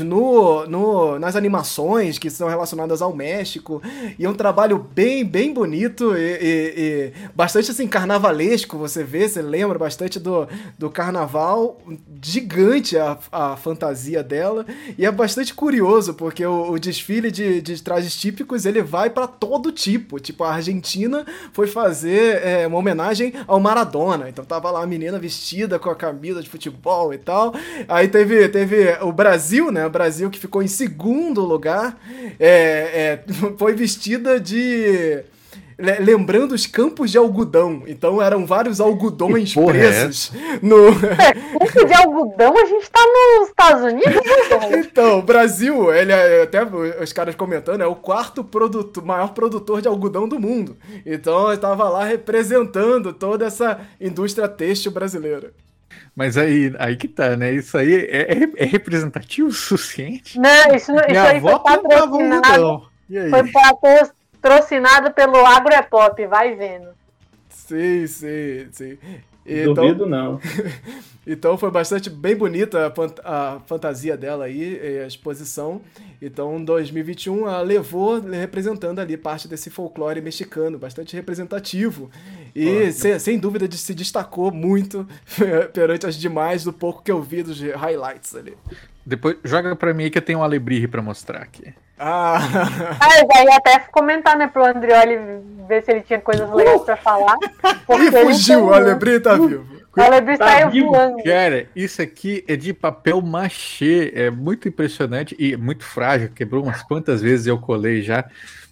[0.03, 3.81] no, no nas animações que são relacionadas ao México.
[4.17, 9.27] E é um trabalho bem bem bonito e, e, e bastante assim carnavalesco, você vê,
[9.27, 11.79] você lembra bastante do, do carnaval,
[12.21, 14.65] gigante a, a fantasia dela
[14.97, 19.27] e é bastante curioso porque o, o desfile de, de trajes típicos ele vai para
[19.27, 24.29] todo tipo, tipo a Argentina foi fazer é, uma homenagem ao Maradona.
[24.29, 27.53] Então tava lá a menina vestida com a camisa de futebol e tal.
[27.87, 29.85] Aí teve, teve o Brasil, né?
[29.85, 31.99] O Brasil que ficou em segundo lugar,
[32.39, 35.23] é, é, foi vestida de
[35.99, 37.83] lembrando os campos de algodão.
[37.85, 40.31] Então eram vários algodões é presos
[40.61, 40.91] no.
[40.93, 42.99] Campo de algodão, a gente tá
[43.39, 44.87] nos Estados Unidos, né?
[44.87, 49.81] Então, o Brasil, ele é, até os caras comentando, é o quarto produto, maior produtor
[49.81, 50.75] de algodão do mundo.
[51.05, 55.53] Então, eu tava lá representando toda essa indústria têxtil brasileira.
[56.15, 57.51] Mas aí, aí que tá, né?
[57.53, 60.39] Isso aí é, é- é representativo o suficiente?
[60.39, 62.89] Não, isso, isso Minha aí foi patrocinado.
[63.11, 63.29] aí?
[63.29, 63.43] Foi
[64.41, 66.89] patrocinado pelo Agropop, vai vendo.
[67.49, 68.97] Sim, sim, sim.
[69.47, 70.39] Então, Duvido não.
[71.25, 75.81] então foi bastante bem bonita a, fant- a fantasia dela aí, e a exposição.
[76.21, 82.09] Então, em 2021, ela levou representando ali parte desse folclore mexicano, bastante representativo.
[82.55, 85.07] E se- sem dúvida de- se destacou muito
[85.73, 88.55] perante as demais do pouco que eu vi dos highlights ali.
[89.05, 91.73] Depois, joga pra mim aí que eu tenho um alebrije pra mostrar aqui.
[91.99, 92.37] Ah,
[92.99, 95.17] Ah, eu já ia até comentar, né, pro Andrioli
[95.67, 97.35] ver se ele tinha coisas legais pra falar.
[97.85, 99.65] porque e ele fugiu, o Alebri tá vivo.
[99.97, 100.91] O Alebri Tá saiu vivo.
[100.91, 101.23] voando.
[101.23, 106.83] Cara, isso aqui é de papel machê, é muito impressionante e muito frágil, quebrou umas
[106.83, 108.23] quantas vezes eu colei já.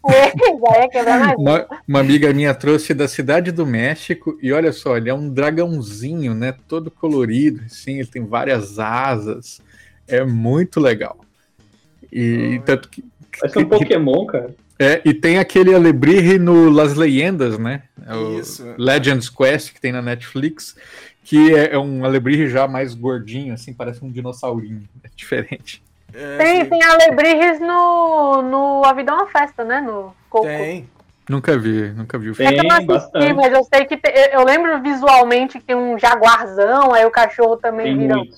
[0.06, 1.36] já ia quebrar mais.
[1.36, 5.28] Uma, uma amiga minha trouxe da cidade do México e olha só, ele é um
[5.28, 6.54] dragãozinho, né?
[6.68, 9.60] Todo colorido, assim, ele tem várias asas,
[10.08, 11.18] é muito legal.
[12.12, 13.04] E tanto que,
[13.40, 14.56] Parece um que- Pokémon, cara.
[14.80, 17.84] é, e tem aquele alebrije no Las Leyendas, né?
[18.08, 18.66] É o Isso.
[18.78, 20.76] Legends Quest que tem na Netflix,
[21.24, 25.82] que é, é um alebrije já mais gordinho, assim, parece um dinossaurinho, é diferente.
[26.14, 29.82] É, Tem, sim, tem alebrijes no, no A Vida é uma Festa, né?
[29.82, 30.46] No Coco.
[30.48, 30.88] tem.
[31.28, 32.48] Nunca vi, nunca vi o Tem.
[32.48, 32.54] filme.
[32.60, 33.34] É que eu não assisti, bastante.
[33.34, 33.98] mas eu sei que.
[33.98, 38.16] te- eu- eu lembro visualmente que tem um jaguarzão, aí o cachorro também Tem vira.
[38.18, 38.38] muito.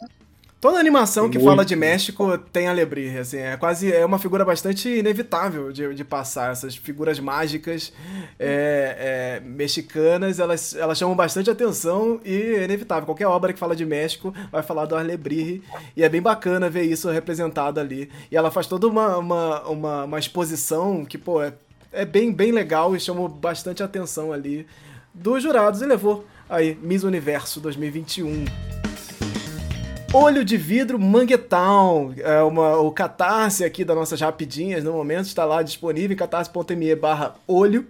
[0.60, 1.50] Toda animação Tem que muito.
[1.50, 6.04] fala de México tem alebrije, assim, é quase é uma figura bastante inevitável de, de
[6.04, 6.52] passar.
[6.52, 7.94] Essas figuras mágicas
[8.40, 13.06] é, é, mexicanas, elas, elas chamam bastante atenção e é inevitável.
[13.06, 15.62] Qualquer obra que fala de México vai falar do alebrije
[15.96, 18.10] e é bem bacana ver isso representado ali.
[18.32, 21.54] E ela faz toda uma, uma, uma, uma exposição que, pô, é,
[21.92, 24.66] é bem, bem legal e chamou bastante atenção ali
[25.14, 28.77] dos jurados e levou aí Miss Universo 2021.
[30.14, 35.44] Olho de Vidro Manguetown, é uma, o catarse aqui das nossas rapidinhas no momento está
[35.44, 37.86] lá disponível em catarse.me barra olho.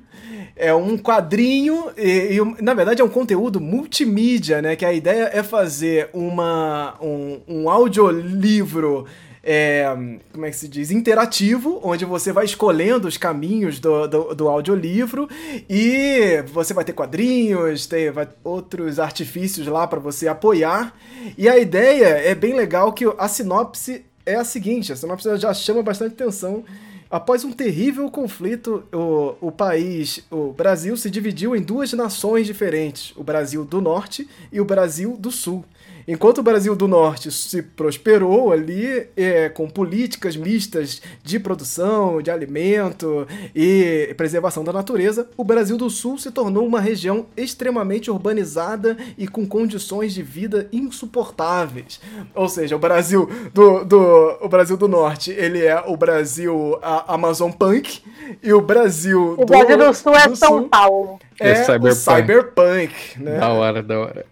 [0.56, 4.76] É um quadrinho e, e, na verdade é um conteúdo multimídia, né?
[4.76, 9.06] Que a ideia é fazer uma, um, um audiolivro
[9.50, 9.86] é,
[10.34, 10.92] como é que se diz?
[10.92, 15.30] Interativo, onde você vai escolhendo os caminhos do, do, do audiolivro
[15.70, 20.94] e você vai ter quadrinhos, tem vai, outros artifícios lá para você apoiar.
[21.38, 25.54] E a ideia é bem legal que a sinopse é a seguinte: a sinopse já
[25.54, 26.66] chama bastante atenção.
[27.10, 33.16] Após um terrível conflito, o, o país, o Brasil, se dividiu em duas nações diferentes:
[33.16, 35.64] o Brasil do Norte e o Brasil do Sul.
[36.08, 42.32] Enquanto o Brasil do Norte se prosperou ali é, com políticas mistas de produção, de
[42.32, 48.96] alimento e preservação da natureza, o Brasil do Sul se tornou uma região extremamente urbanizada
[49.18, 52.00] e com condições de vida insuportáveis.
[52.34, 57.14] Ou seja, o Brasil do, do, o Brasil do Norte ele é o Brasil a,
[57.16, 58.02] Amazon Punk
[58.42, 61.20] e o Brasil O Brasil do Sul é São Paulo.
[61.40, 61.96] É, é cyberpunk.
[61.96, 63.38] cyberpunk né?
[63.38, 64.26] Da hora, da hora.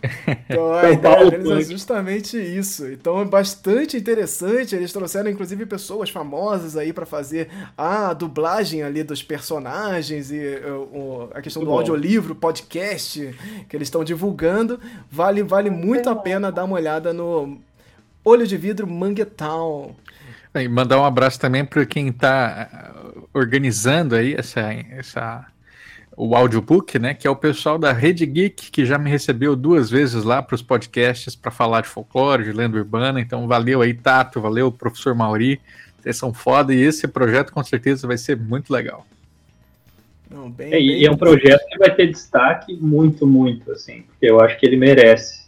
[0.49, 2.87] Então a ideia deles é justamente isso.
[2.87, 4.75] Então é bastante interessante.
[4.75, 11.29] Eles trouxeram, inclusive, pessoas famosas aí para fazer a dublagem ali dos personagens e uh,
[11.33, 13.35] a questão muito do audiolivro, podcast
[13.69, 14.79] que eles estão divulgando.
[15.11, 17.59] Vale, vale muito a pena dar uma olhada no
[18.23, 19.95] Olho de Vidro Manguetown.
[20.55, 22.93] E mandar um abraço também para quem está
[23.33, 25.45] organizando aí essa, essa
[26.17, 27.13] o audiobook, né?
[27.13, 30.55] Que é o pessoal da Rede Geek, que já me recebeu duas vezes lá para
[30.55, 33.19] os podcasts para falar de folclore, de lenda urbana.
[33.19, 35.59] Então, valeu aí, Tato, valeu, professor Mauri.
[35.99, 39.05] Vocês são foda e esse projeto com certeza vai ser muito legal.
[40.29, 41.01] Não, bem, é, bem...
[41.01, 44.65] E é um projeto que vai ter destaque muito, muito, assim, porque eu acho que
[44.65, 45.45] ele merece.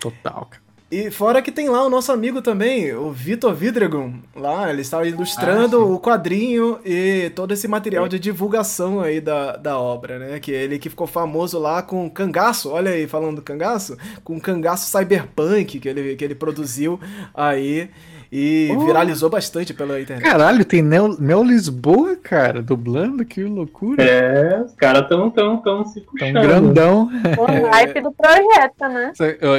[0.00, 0.63] Total, cara.
[0.90, 4.14] E fora que tem lá o nosso amigo também, o Vitor Vidregon.
[4.36, 9.56] Lá, ele está ilustrando ah, o quadrinho e todo esse material de divulgação aí da,
[9.56, 10.38] da obra, né?
[10.38, 14.90] Que ele que ficou famoso lá com Cangaço, olha aí, falando do Cangaço, com Cangaço
[14.90, 17.00] Cyberpunk que ele, que ele produziu
[17.34, 17.90] aí.
[18.36, 18.84] E oh.
[18.84, 20.28] viralizou bastante pela internet.
[20.28, 24.02] Caralho, tem Neo, Neo Lisboa, cara, dublando, que loucura.
[24.02, 26.32] É, os caras tão, tão, tão se puxando.
[26.32, 27.10] Tão grandão.
[27.38, 29.12] O hype do projeto, né?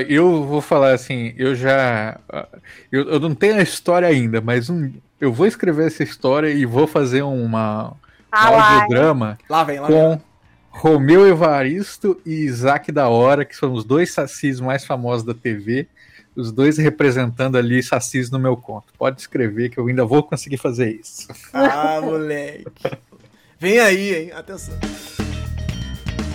[0.10, 2.20] Eu vou falar assim, eu já.
[2.92, 4.92] Eu, eu não tenho a história ainda, mas um,
[5.22, 7.94] eu vou escrever essa história e vou fazer uma,
[8.30, 10.10] ah, um audiodrama lá vem, lá com.
[10.10, 10.22] Vem.
[10.68, 15.88] Romeu Evaristo e Isaac da Hora, que são os dois sacis mais famosos da TV
[16.36, 18.94] os dois representando ali sacis no meu conto.
[18.98, 21.28] Pode escrever que eu ainda vou conseguir fazer isso.
[21.54, 22.66] Ah, moleque.
[23.60, 24.32] Vem aí, hein?
[24.34, 24.76] Atenção.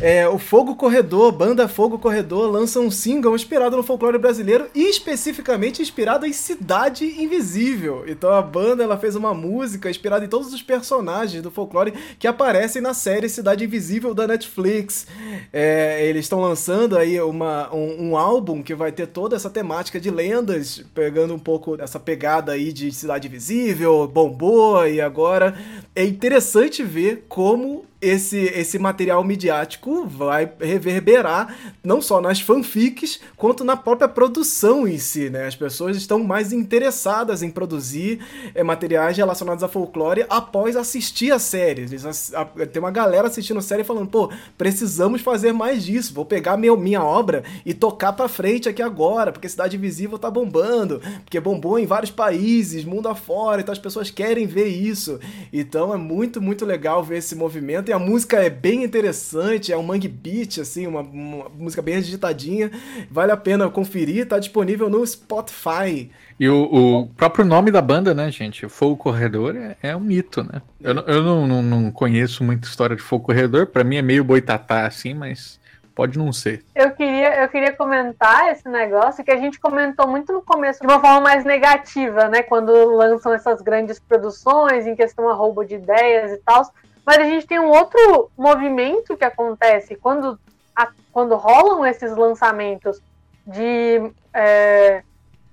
[0.02, 4.88] É, o Fogo Corredor, banda Fogo Corredor, lança um single inspirado no folclore brasileiro e
[4.88, 8.04] especificamente inspirado em Cidade Invisível.
[8.06, 12.26] Então a banda ela fez uma música inspirada em todos os personagens do folclore que
[12.26, 15.06] aparecem na série Cidade Invisível da Netflix.
[15.52, 20.00] É, eles estão lançando aí uma, um, um, álbum que vai ter toda essa temática
[20.00, 25.54] de lendas, pegando um pouco essa pegada aí de Cidade Invisível, bombou e agora
[25.94, 31.54] é interessante ver como esse, esse material midiático vai reverberar
[31.84, 35.46] não só nas fanfics, quanto na própria produção em si, né?
[35.46, 38.20] As pessoas estão mais interessadas em produzir
[38.54, 41.82] é, materiais relacionados a folclore após assistir a série.
[41.82, 46.24] Eles, a, tem uma galera assistindo a série falando, pô, precisamos fazer mais disso, vou
[46.24, 51.02] pegar meu, minha obra e tocar pra frente aqui agora, porque Cidade Invisível tá bombando,
[51.24, 55.20] porque bombou em vários países, mundo afora, então as pessoas querem ver isso.
[55.52, 59.76] Então é muito, muito legal ver esse movimento e a música é bem interessante, é
[59.76, 62.70] um mangue beat, assim, uma, uma música bem agitadinha.
[63.10, 66.08] Vale a pena conferir, tá disponível no Spotify.
[66.38, 68.68] E o, o próprio nome da banda, né, gente?
[68.68, 70.62] Fogo Corredor é, é um mito, né?
[70.80, 74.22] Eu, eu não, não, não conheço muita história de Fogo Corredor, para mim é meio
[74.22, 75.58] boitatá, assim, mas
[75.92, 76.64] pode não ser.
[76.76, 80.86] Eu queria, eu queria comentar esse negócio que a gente comentou muito no começo, de
[80.86, 82.44] uma forma mais negativa, né?
[82.44, 86.62] Quando lançam essas grandes produções em questão a roubo de ideias e tal.
[87.10, 90.38] Mas a gente tem um outro movimento que acontece quando,
[90.76, 93.02] a, quando rolam esses lançamentos
[93.44, 95.02] de é,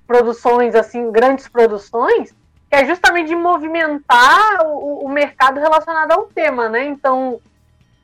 [0.05, 2.29] produções, assim, grandes produções,
[2.69, 6.85] que é justamente de movimentar o, o mercado relacionado ao tema, né?
[6.85, 7.41] Então,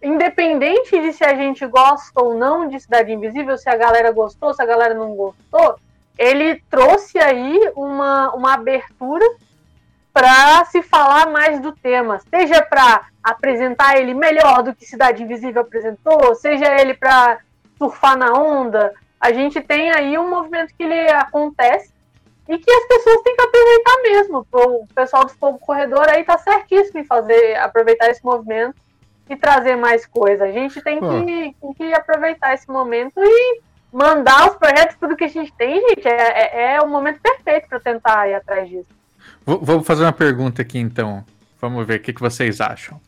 [0.01, 4.51] independente de se a gente gosta ou não de Cidade Invisível, se a galera gostou,
[4.51, 5.75] se a galera não gostou,
[6.17, 9.23] ele trouxe aí uma, uma abertura
[10.13, 15.63] para se falar mais do tema, seja para apresentar ele melhor do que Cidade Invisível
[15.63, 17.39] apresentou, seja ele para
[17.77, 18.93] surfar na onda.
[19.19, 21.91] A gente tem aí um movimento que ele acontece
[22.47, 24.47] e que as pessoas têm que aproveitar mesmo.
[24.51, 28.75] O pessoal do Fogo Corredor aí tá certíssimo em fazer aproveitar esse movimento
[29.27, 30.43] e trazer mais coisa.
[30.43, 33.61] A gente tem que, tem que aproveitar esse momento e
[33.91, 37.67] mandar os projetos, tudo que a gente tem, gente, é, é, é o momento perfeito
[37.67, 39.02] para tentar ir atrás disso.
[39.45, 41.23] Vou fazer uma pergunta aqui então.
[41.61, 42.99] Vamos ver o que, que vocês acham.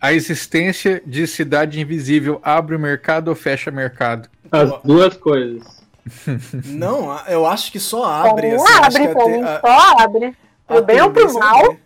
[0.00, 4.28] A existência de cidade invisível abre o mercado ou fecha o mercado?
[4.50, 5.80] As duas coisas.
[6.64, 8.56] Não, eu acho que só abre.
[8.56, 10.36] Como assim, abre, como a, só abre.
[10.66, 11.76] Pro bem ou pro mal,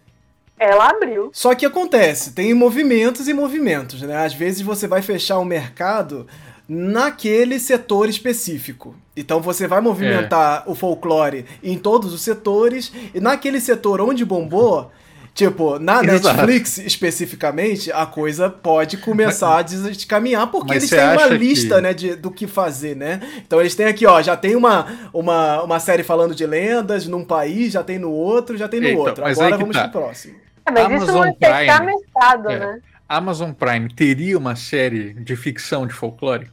[0.59, 1.31] ela abriu.
[1.33, 4.25] Só que acontece, tem movimentos e movimentos, né?
[4.25, 6.27] Às vezes você vai fechar o mercado
[6.69, 8.95] naquele setor específico.
[9.17, 10.71] Então você vai movimentar é.
[10.71, 14.91] o folclore em todos os setores, e naquele setor onde bombou,
[15.35, 16.37] tipo, na Exato.
[16.37, 21.81] Netflix especificamente, a coisa pode começar mas, a descaminhar, porque eles têm uma lista, que...
[21.81, 23.21] né, de, do que fazer, né?
[23.47, 27.25] Então eles têm aqui, ó, já tem uma, uma, uma série falando de lendas num
[27.25, 29.25] país, já tem no outro, já tem no então, outro.
[29.25, 29.89] Agora vamos tá.
[29.89, 30.35] pro próximo.
[30.67, 32.59] É, mas Amazon isso não é Prime, mercado, é.
[32.59, 32.81] né?
[33.09, 36.51] Amazon Prime teria uma série de ficção de folclore?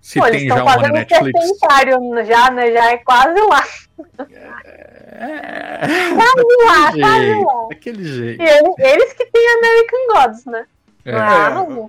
[0.00, 1.40] Se Pô, tem já uma na Netflix.
[1.44, 2.72] Um já, né?
[2.72, 3.64] Já é quase lá.
[5.18, 5.78] É...
[6.14, 7.68] Quase lá, quase lá.
[7.70, 8.40] Daquele jeito.
[8.40, 10.66] E eles, eles que têm American Gods, né?
[11.04, 11.10] É.
[11.10, 11.88] É a Amazon.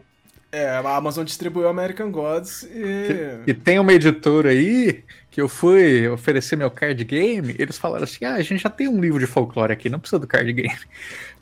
[0.50, 3.44] É, a Amazon distribuiu American Gods e...
[3.46, 3.54] e.
[3.54, 8.36] tem uma editora aí que eu fui oferecer meu card game, eles falaram assim: ah,
[8.36, 10.80] a gente já tem um livro de folclore aqui, não precisa do card game.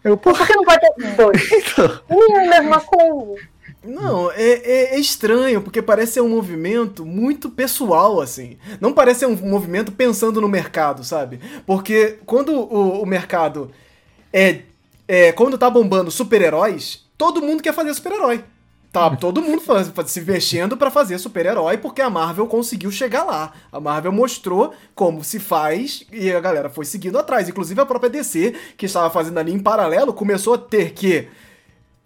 [0.06, 1.52] Eu, Por que não pode ter dois?
[1.52, 1.99] então...
[2.10, 3.41] Não é a mesma coisa.
[3.84, 8.57] Não, é, é, é, estranho, porque parece ser um movimento muito pessoal, assim.
[8.80, 11.40] Não parece ser um movimento pensando no mercado, sabe?
[11.68, 13.69] Porque quando o, o mercado
[14.34, 14.64] é,
[15.07, 15.32] é.
[15.32, 18.44] Quando tá bombando super-heróis, todo mundo quer fazer super-herói.
[18.95, 23.51] Tá todo mundo faz, se mexendo para fazer super-herói porque a Marvel conseguiu chegar lá.
[23.69, 27.49] A Marvel mostrou como se faz e a galera foi seguindo atrás.
[27.49, 31.27] Inclusive a própria DC, que estava fazendo ali em paralelo, começou a ter que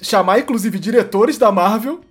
[0.02, 2.02] chamar inclusive diretores da Marvel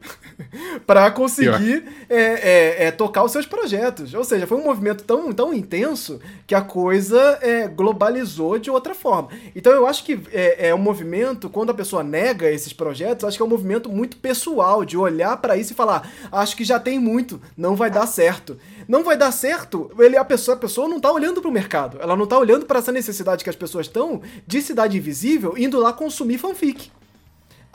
[0.87, 4.15] para conseguir é, é, é, tocar os seus projetos.
[4.15, 8.95] Ou seja, foi um movimento tão, tão intenso que a coisa é, globalizou de outra
[8.95, 9.29] forma.
[9.55, 13.37] Então eu acho que é, é um movimento, quando a pessoa nega esses projetos, acho
[13.37, 16.79] que é um movimento muito pessoal, de olhar para isso e falar: acho que já
[16.79, 18.59] tem muito, não vai dar certo.
[18.87, 21.99] Não vai dar certo, ele, a, pessoa, a pessoa não tá olhando para o mercado,
[22.01, 25.79] ela não tá olhando para essa necessidade que as pessoas estão de cidade invisível indo
[25.79, 26.91] lá consumir fanfic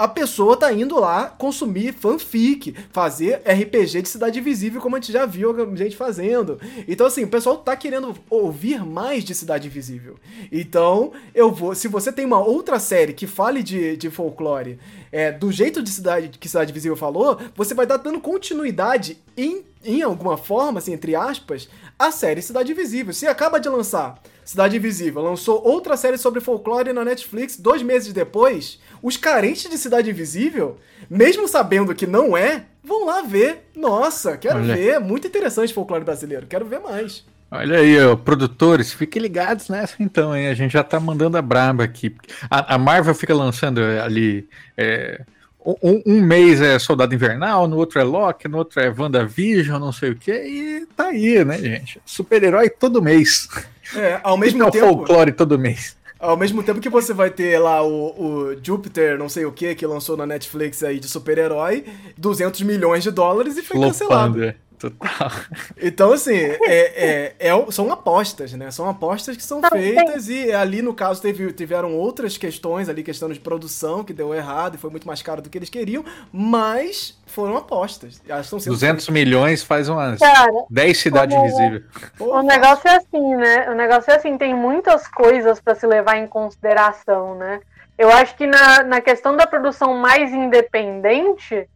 [0.04, 5.14] a pessoa tá indo lá consumir fanfic, fazer RPG de Cidade Invisível, como a gente
[5.14, 6.60] já viu gente fazendo.
[6.86, 10.18] Então, assim, o pessoal tá querendo ouvir mais de Cidade Invisível.
[10.52, 11.74] Então, eu vou.
[11.74, 14.78] Se você tem uma outra série que fale de, de folclore
[15.10, 19.64] é, do jeito de cidade que Cidade Invisível falou, você vai estar dando continuidade em,
[19.86, 23.14] em alguma forma, assim, entre aspas, a série Cidade Invisível.
[23.14, 28.12] Se acaba de lançar Cidade Invisível lançou outra série sobre folclore na Netflix dois meses
[28.12, 28.80] depois.
[29.04, 33.68] Os carentes de Cidade Invisível, mesmo sabendo que não é, vão lá ver.
[33.76, 34.74] Nossa, quero Olha.
[34.74, 35.00] ver.
[35.02, 36.48] Muito interessante folclore brasileiro.
[36.48, 37.26] Quero ver mais.
[37.52, 40.48] Olha aí, ó, produtores, fiquem ligados nessa então, hein?
[40.48, 42.16] A gente já tá mandando a braba aqui.
[42.50, 44.48] A, a Marvel fica lançando ali.
[44.78, 45.22] É,
[45.66, 49.92] um, um, mês é Soldado Invernal, no outro é Loki, no outro é WandaVision, não
[49.92, 52.02] sei o que, e tá aí, né, gente?
[52.06, 53.48] Super-herói todo mês.
[53.96, 54.88] É, ao mesmo tempo.
[54.88, 55.96] folclore todo mês.
[56.24, 59.76] Ao mesmo tempo que você vai ter lá o, o Júpiter, não sei o que,
[59.76, 61.84] que lançou na Netflix aí de super-herói,
[62.18, 63.92] 200 milhões de dólares e foi Flopando.
[63.92, 64.56] cancelado.
[64.90, 65.32] Total.
[65.82, 68.72] Então, assim, é, é, é, são apostas, né?
[68.72, 73.30] São apostas que são feitas e ali, no caso, teve, tiveram outras questões ali, questão
[73.30, 77.18] de produção, que deu errado e foi muito mais caro do que eles queriam, mas
[77.26, 78.22] foram apostas.
[78.28, 81.84] Elas estão 200 milhões faz umas Cara, 10 cidades invisíveis.
[82.20, 83.70] O negócio é assim, né?
[83.70, 87.60] O negócio é assim, tem muitas coisas para se levar em consideração, né?
[87.98, 91.68] Eu acho que na, na questão da produção mais independente,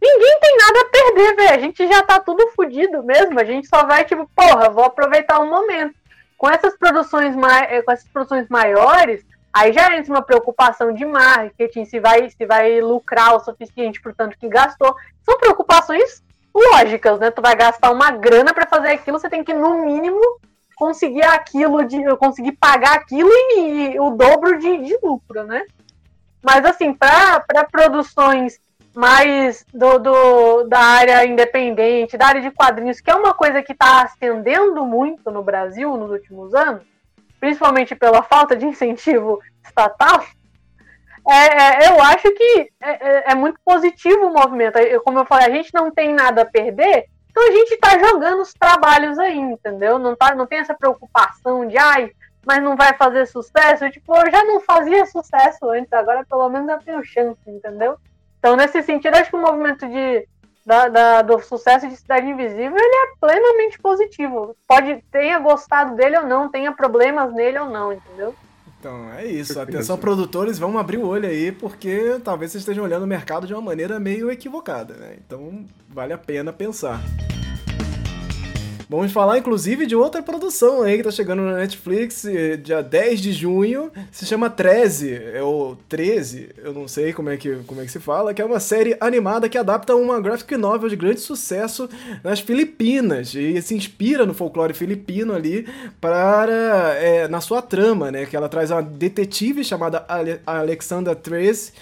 [0.00, 1.54] ninguém tem nada a perder, velho.
[1.54, 3.38] A gente já tá tudo fodido mesmo.
[3.38, 5.94] A gente só vai, tipo, porra, vou aproveitar o momento.
[6.36, 11.86] Com essas produções, mai com essas produções maiores, aí já entra uma preocupação de marketing,
[11.86, 14.94] se vai, se vai lucrar o suficiente por tanto que gastou.
[15.24, 16.22] São preocupações
[16.54, 17.30] lógicas, né?
[17.30, 20.20] Tu vai gastar uma grana para fazer aquilo, você tem que, no mínimo,
[20.76, 25.64] conseguir aquilo, de, conseguir pagar aquilo e, e o dobro de, de lucro, né?
[26.42, 28.60] Mas assim, para produções
[28.96, 33.72] mais do, do, da área independente, da área de quadrinhos, que é uma coisa que
[33.72, 36.82] está ascendendo muito no Brasil nos últimos anos,
[37.38, 40.24] principalmente pela falta de incentivo estatal,
[41.28, 44.78] é, é, eu acho que é, é, é muito positivo o movimento.
[45.04, 48.40] Como eu falei, a gente não tem nada a perder, então a gente está jogando
[48.40, 49.98] os trabalhos aí, entendeu?
[49.98, 52.12] Não, tá, não tem essa preocupação de, ai,
[52.46, 53.90] mas não vai fazer sucesso.
[53.90, 57.98] Tipo, eu já não fazia sucesso antes, agora pelo menos eu tenho chance, entendeu?
[58.46, 60.24] Então, nesse sentido, acho que o movimento de,
[60.64, 64.54] da, da, do sucesso de Cidade Invisível ele é plenamente positivo.
[64.68, 68.36] Pode tenha gostado dele ou não, tenha problemas nele ou não, entendeu?
[68.78, 69.60] Então, é isso.
[69.60, 73.52] Atenção, produtores, vamos abrir o olho aí, porque talvez vocês estejam olhando o mercado de
[73.52, 75.16] uma maneira meio equivocada, né?
[75.26, 77.00] Então, vale a pena pensar.
[78.88, 83.20] Vamos falar, inclusive, de outra produção aí que tá chegando na Netflix, eh, dia 10
[83.20, 87.80] de junho, se chama 13, é ou 13, eu não sei como é, que, como
[87.80, 90.94] é que se fala, que é uma série animada que adapta uma graphic novel de
[90.94, 91.90] grande sucesso
[92.22, 93.34] nas Filipinas.
[93.34, 95.66] E se inspira no folclore filipino ali
[96.00, 101.72] para, é, na sua trama, né, que ela traz uma detetive chamada Ale Alexandra Trace,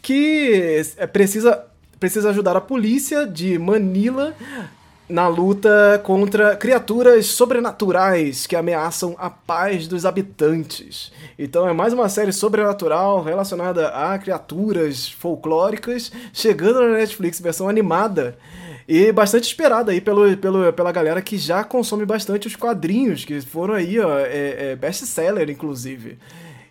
[0.00, 1.62] que eh, precisa,
[2.00, 4.34] precisa ajudar a polícia de Manila
[5.08, 11.12] na luta contra criaturas sobrenaturais que ameaçam a paz dos habitantes.
[11.38, 18.38] Então é mais uma série sobrenatural relacionada a criaturas folclóricas chegando na Netflix, versão animada.
[18.86, 23.40] E bastante esperada aí pelo, pelo, pela galera que já consome bastante os quadrinhos, que
[23.40, 26.18] foram aí, ó, é, é best-seller, inclusive.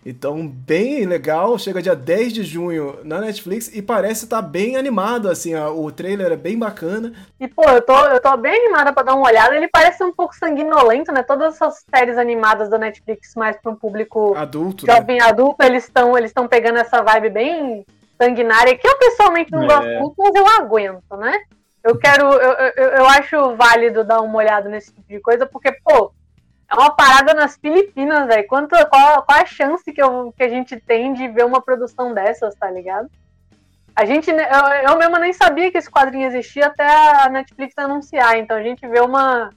[0.04, 1.58] Então, bem legal.
[1.58, 5.54] Chega dia 10 de junho na Netflix e parece estar tá bem animado, assim.
[5.54, 7.12] Ó, o trailer é bem bacana.
[7.40, 9.56] E, pô, eu tô, eu tô bem animada para dar uma olhada.
[9.56, 11.22] Ele parece um pouco sanguinolento, né?
[11.22, 15.24] Todas essas séries animadas da Netflix, mais para um público adulto, jovem né?
[15.24, 17.86] adulto, eles estão eles pegando essa vibe bem
[18.20, 19.66] sanguinária, que eu pessoalmente não é.
[19.66, 21.40] gosto muito, mas eu aguento, né?
[21.82, 25.72] Eu quero, eu, eu, eu acho válido dar uma olhada nesse tipo de coisa, porque,
[25.84, 26.12] pô,
[26.74, 28.46] é uma parada nas Filipinas, velho.
[28.46, 32.54] Qual, qual a chance que, eu, que a gente tem de ver uma produção dessas,
[32.54, 33.08] tá ligado?
[33.94, 38.36] A gente, eu, eu mesma nem sabia que esse quadrinho existia até a Netflix anunciar.
[38.38, 39.50] Então a gente vê uma,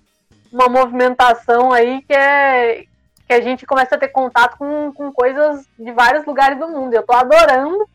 [0.52, 2.86] uma movimentação aí que é
[3.28, 6.94] que a gente começa a ter contato com, com coisas de vários lugares do mundo.
[6.94, 7.86] Eu tô adorando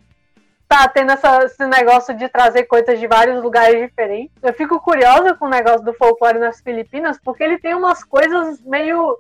[0.73, 4.35] tá tendo essa, esse negócio de trazer coisas de vários lugares diferentes.
[4.43, 8.59] Eu fico curiosa com o negócio do folclore nas Filipinas, porque ele tem umas coisas
[8.63, 9.19] meio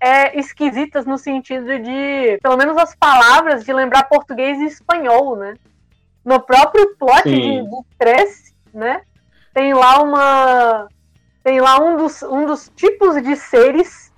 [0.00, 5.54] é, esquisitas no sentido de, pelo menos as palavras, de lembrar português e espanhol, né?
[6.24, 9.02] No próprio plot de, de Trece, né?
[9.52, 10.88] Tem lá uma.
[11.42, 14.12] Tem lá um dos, um dos tipos de seres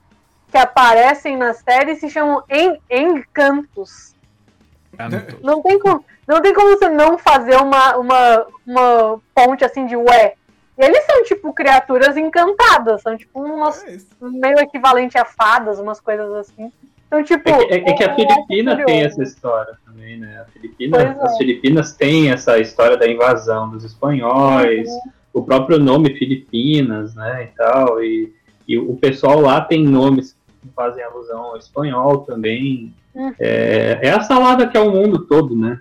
[0.51, 4.15] que aparecem na série se chamam en, encantos.
[5.43, 6.05] Não tem como.
[6.27, 10.35] Não tem como você não fazer uma, uma, uma ponte assim de ué.
[10.77, 13.03] Eles são, tipo, criaturas encantadas.
[13.03, 16.73] São, tipo, umas, é meio equivalente a fadas, umas coisas assim.
[17.07, 17.49] Então, tipo.
[17.49, 20.41] É que, é, é que a é Filipina tem essa história também, né?
[20.41, 25.13] A Filipina, as Filipinas têm essa história da invasão dos espanhóis, uhum.
[25.35, 27.45] o próprio nome Filipinas, né?
[27.45, 28.03] E tal.
[28.03, 28.35] E,
[28.67, 32.93] e o pessoal lá tem nomes que fazem alusão ao espanhol também.
[33.15, 33.33] Uhum.
[33.39, 35.79] É, é a salada que é o mundo todo, né?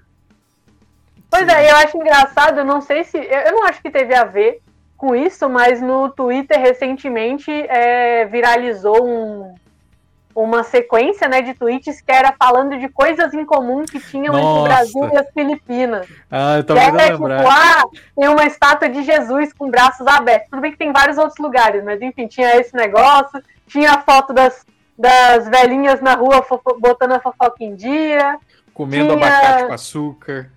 [1.34, 3.18] Pois é, eu acho engraçado, eu não sei se.
[3.18, 4.62] Eu não acho que teve a ver
[4.96, 9.56] com isso, mas no Twitter recentemente é, viralizou um,
[10.36, 14.46] uma sequência né, de tweets que era falando de coisas em comum que tinham Nossa.
[14.46, 16.08] entre o Brasil e as Filipinas.
[16.30, 17.84] Ah, eu tô era, tipo, ah,
[18.16, 20.52] tem uma estátua de Jesus com braços abertos.
[20.52, 24.34] Tudo bem que tem vários outros lugares, mas enfim, tinha esse negócio, tinha a foto
[24.34, 24.64] das,
[24.96, 26.46] das velhinhas na rua
[26.80, 28.38] botando a fofoca em dia.
[28.72, 29.28] Comendo tinha...
[29.28, 30.53] abacate com açúcar.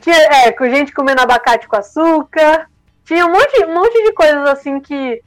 [0.00, 2.68] Tinha, é, com gente comendo abacate com açúcar.
[3.04, 5.22] Tinha um monte, um monte de coisas assim que.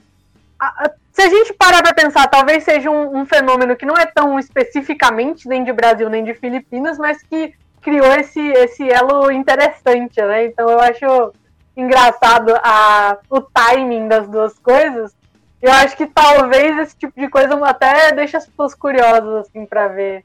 [0.59, 3.97] A, a, se a gente parar pra pensar, talvez seja um, um, fenômeno que não
[3.97, 9.29] é tão especificamente nem de Brasil nem de Filipinas, mas que criou esse, esse elo
[9.31, 10.45] interessante, né?
[10.45, 11.33] Então eu acho
[11.75, 15.13] engraçado a, o timing das duas coisas.
[15.61, 19.87] Eu acho que talvez esse tipo de coisa até deixa as pessoas curiosas, assim, pra
[19.87, 20.23] ver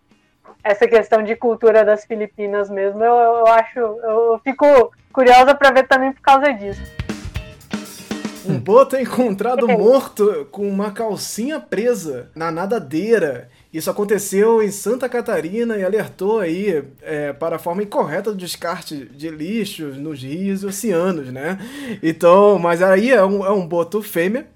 [0.63, 3.03] essa questão de cultura das Filipinas mesmo.
[3.03, 6.83] Eu, eu acho, eu fico curiosa para ver também por causa disso.
[8.49, 13.49] Um boto é encontrado morto com uma calcinha presa na nadadeira.
[13.73, 19.05] Isso aconteceu em Santa Catarina e alertou aí é, para a forma incorreta do descarte
[19.07, 21.59] de lixos nos rios e oceanos, né?
[22.03, 24.47] Então, mas aí é um, é um boto fêmea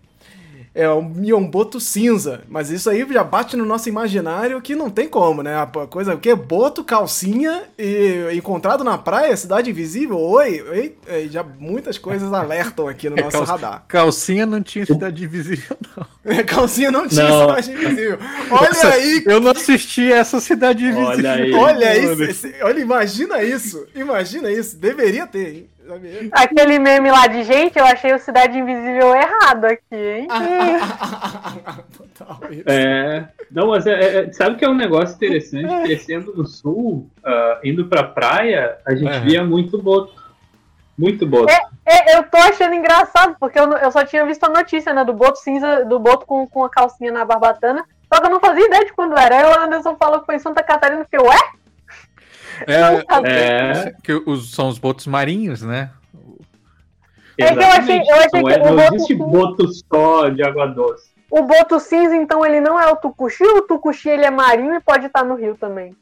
[0.74, 2.42] é um boto cinza.
[2.48, 5.56] Mas isso aí já bate no nosso imaginário que não tem como, né?
[5.56, 10.18] A coisa que é boto, calcinha e encontrado na praia, cidade invisível.
[10.18, 13.84] Oi, oi é, já muitas coisas alertam aqui no é, nosso cal radar.
[13.88, 16.06] Calcinha não tinha cidade invisível, não.
[16.22, 17.48] É, calcinha não tinha não.
[17.56, 18.18] cidade invisível.
[18.51, 19.22] Olha Nossa, aí.
[19.24, 21.06] Eu não assisti essa cidade invisível.
[21.06, 21.52] Olha aí.
[21.55, 22.47] Olha isso.
[22.62, 23.86] Olha, imagina isso.
[23.94, 24.76] Imagina isso.
[24.76, 25.68] Deveria ter, hein?
[26.33, 30.29] Aquele meme lá de gente, eu achei o Cidade Invisível errado aqui, hein?
[32.67, 35.83] é, não, mas é, é, sabe que é um negócio interessante?
[35.83, 39.21] Crescendo no sul, uh, indo pra praia, a gente é.
[39.21, 40.21] via muito boto.
[40.97, 41.51] Muito boto.
[41.51, 45.03] É, é, eu tô achando engraçado, porque eu, eu só tinha visto a notícia, né?
[45.03, 47.85] Do boto cinza, do boto com, com a calcinha na barbatana.
[48.12, 49.39] Só que eu não fazia ideia de quando era.
[49.39, 51.37] Aí o Anderson falou que foi em Santa Catarina, que ué?
[51.37, 51.60] É,
[53.24, 55.91] é, que os, são os botos marinhos, né?
[57.39, 60.43] É que eu achei, eu achei não que é, não boto existe boto só de
[60.43, 61.11] água doce.
[61.31, 64.74] O boto cinza, então, ele não é o tucuxi, ou o tucuxi ele é marinho
[64.74, 65.97] e pode estar no rio também?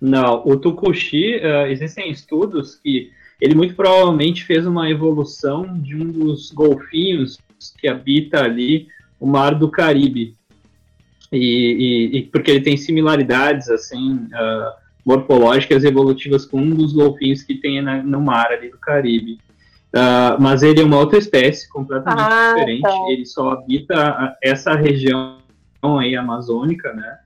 [0.00, 6.10] Não, o tucuxi, uh, existem estudos que ele muito provavelmente fez uma evolução de um
[6.10, 7.38] dos golfinhos
[7.78, 8.88] que habita ali
[9.20, 10.36] o mar do Caribe.
[11.32, 17.42] E, e, e porque ele tem similaridades, assim, uh, morfológicas evolutivas com um dos golfinhos
[17.42, 19.38] que tem na, no mar ali do Caribe.
[19.94, 22.82] Uh, mas ele é uma outra espécie, completamente Ah, diferente.
[22.82, 23.04] tá.
[23.08, 25.38] Ele só habita essa região
[26.00, 27.18] aí amazônica, né?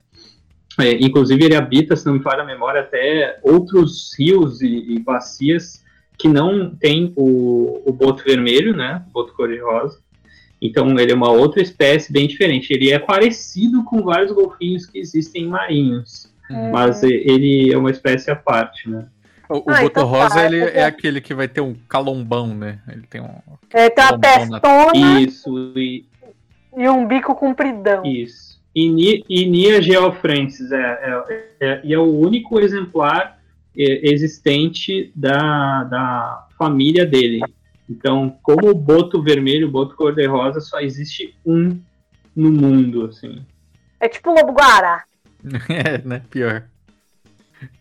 [0.79, 4.99] É, inclusive ele habita, se não me falha a memória, até outros rios e, e
[4.99, 5.83] bacias
[6.17, 9.03] que não tem o, o boto vermelho, né?
[9.09, 9.99] O boto cor-de-rosa.
[10.61, 12.71] Então ele é uma outra espécie bem diferente.
[12.71, 16.71] Ele é parecido com vários golfinhos que existem marinhos, Uhum.
[16.71, 19.05] mas ele é uma espécie à parte, né?
[19.49, 21.75] O, o Ah, boto então rosa, tá, ele porque- é aquele que vai ter um
[21.89, 22.79] calombão, né?
[22.87, 23.29] Ele tem um.
[23.73, 26.05] É, tem uma testona Isso, e,
[26.77, 28.05] e um bico compridão.
[28.05, 28.59] Isso.
[28.73, 33.37] E, Ni- e Nia geofrancis é, é, é, e é o único exemplar
[33.77, 37.41] é, existente da, da família dele.
[37.89, 41.77] Então, como o boto vermelho, o boto cor-de-rosa, só existe um
[42.33, 43.45] no mundo, assim.
[43.99, 45.03] É tipo o lobo guará.
[45.69, 46.21] é, né?
[46.29, 46.63] Pior.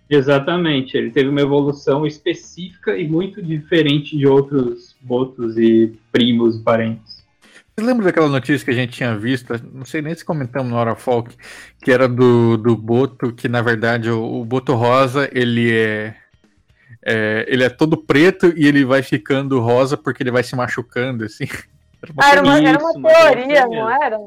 [0.08, 7.20] Exatamente, ele teve uma evolução específica e muito diferente de outros botos e primos parentes.
[7.76, 9.54] Você lembra daquela notícia que a gente tinha visto?
[9.72, 11.34] Não sei nem se comentamos na hora folk,
[11.80, 16.14] que era do, do Boto, que na verdade o, o Boto Rosa ele é,
[17.04, 21.24] é- Ele é todo preto e ele vai ficando rosa porque ele vai se machucando,
[21.24, 21.46] assim.
[22.02, 24.18] Era uma Ah, era uma, era uma teoria, teoria não era?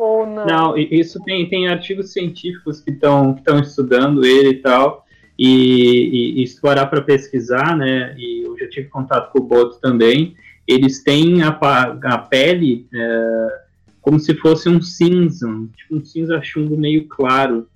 [0.00, 0.46] Ou não?
[0.46, 5.04] Não, isso tem, tem artigos científicos que estão que estudando ele e tal,
[5.38, 9.40] e, e, e se tu parar para pesquisar, né, e eu já tive contato com
[9.40, 10.34] o Boto também,
[10.66, 13.60] eles têm a, a pele é,
[14.00, 17.68] como se fosse um cinza, um- tipo um cinza chumbo meio claro,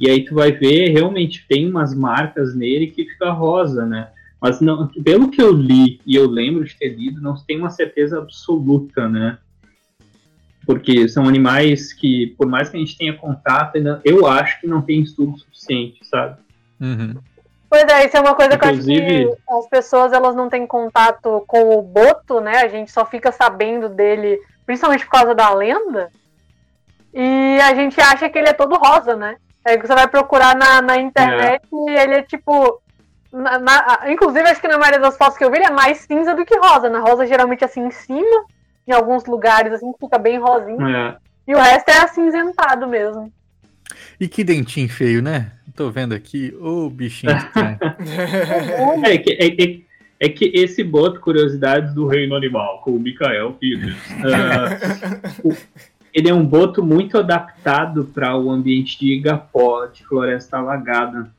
[0.00, 4.08] e aí tu vai ver, realmente tem umas marcas nele que fica rosa, né,
[4.40, 7.68] mas não, pelo que eu li, e eu lembro de ter lido, não tem uma
[7.68, 9.36] certeza absoluta, né,
[10.66, 14.66] porque são animais que, por mais que a gente tenha contato, ainda, eu acho que
[14.66, 16.36] não tem estudo suficiente, sabe?
[16.80, 17.14] Uhum.
[17.70, 20.48] Pois é, isso é uma coisa que eu acho Inclusive- que as pessoas elas não
[20.48, 22.58] têm contato com o Boto, né?
[22.58, 26.10] A gente só fica sabendo dele, principalmente por causa da lenda.
[27.14, 29.36] E a gente acha que ele é todo rosa, né?
[29.64, 32.80] Aí você vai procurar na, na internet e ele é tipo.
[33.32, 35.98] na- na- inclusive, acho que na maioria das fotos que eu vi, ele é mais
[35.98, 36.88] cinza do que rosa.
[36.88, 38.44] Na rosa, geralmente assim em cima,
[38.86, 40.86] em alguns lugares, assim, fica bem rosinho.
[40.86, 41.16] É,
[41.48, 43.32] E o resto é acinzentado mesmo.
[44.20, 45.52] E que dentinho feio, né?
[45.74, 46.54] Tô vendo aqui.
[46.60, 47.78] Ô, bichinho estranho.
[49.04, 49.86] É que, é, é-
[50.18, 55.54] é que esse boto Curiosidades do Reino Animal, com o Mikael Peters, ah, o-
[56.14, 61.30] ele é um boto muito adaptado para o ambiente de igapó, de floresta alagada.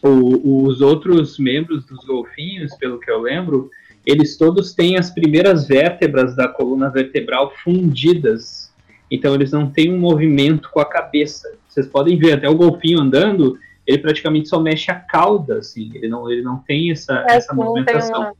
[0.00, 3.68] O- os outros membros dos golfinhos, pelo que eu lembro,
[4.06, 8.72] eles todos têm as primeiras vértebras da coluna vertebral fundidas.
[9.10, 11.52] Então eles não têm um movimento com a cabeça.
[11.68, 15.90] Vocês podem ver até o golfinho andando, ele praticamente só mexe a cauda, assim.
[15.94, 18.20] Ele não, ele não tem essa, É, essa movimentação.
[18.20, 18.32] uma.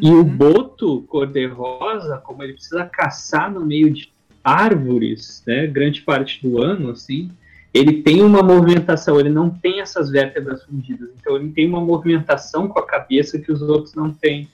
[0.00, 4.12] E o boto cor-de-rosa, como ele precisa caçar no meio de
[4.42, 7.30] árvores, né, grande parte do ano, assim,
[7.76, 12.68] ele tem uma movimentação, ele não tem essas vértebras fundidas, então ele tem uma movimentação
[12.68, 14.48] com a cabeça que os outros não têm.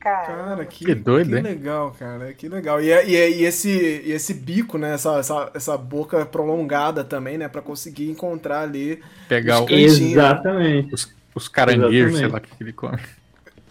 [0.00, 0.64] Cara.
[0.66, 1.42] Que, Que doido, que hein?
[1.42, 2.32] legal, cara.
[2.34, 2.78] Que legal.
[2.82, 3.70] E, é- e, é- e esse,
[4.04, 4.92] e esse bico, né?
[4.92, 7.48] Essa, essa, essa boca prolongada também, né?
[7.48, 9.00] Pra conseguir encontrar ali.
[9.28, 10.10] Pegar o- Cantinho.
[10.10, 10.94] Exatamente.
[11.34, 12.18] os caranguejos, Exatamente.
[12.18, 12.98] sei lá o que ele come.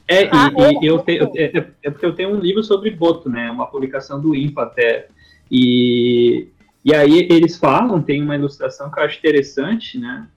[0.07, 0.52] É, e, Ah,
[0.82, 3.49] e eu te- eu- é, é porque eu tenho um livro sobre boto, né?
[3.52, 5.07] Uma publicação do INPA até.
[5.52, 6.48] E,
[6.86, 10.28] e aí eles falam, tem uma ilustração que eu acho interessante, né?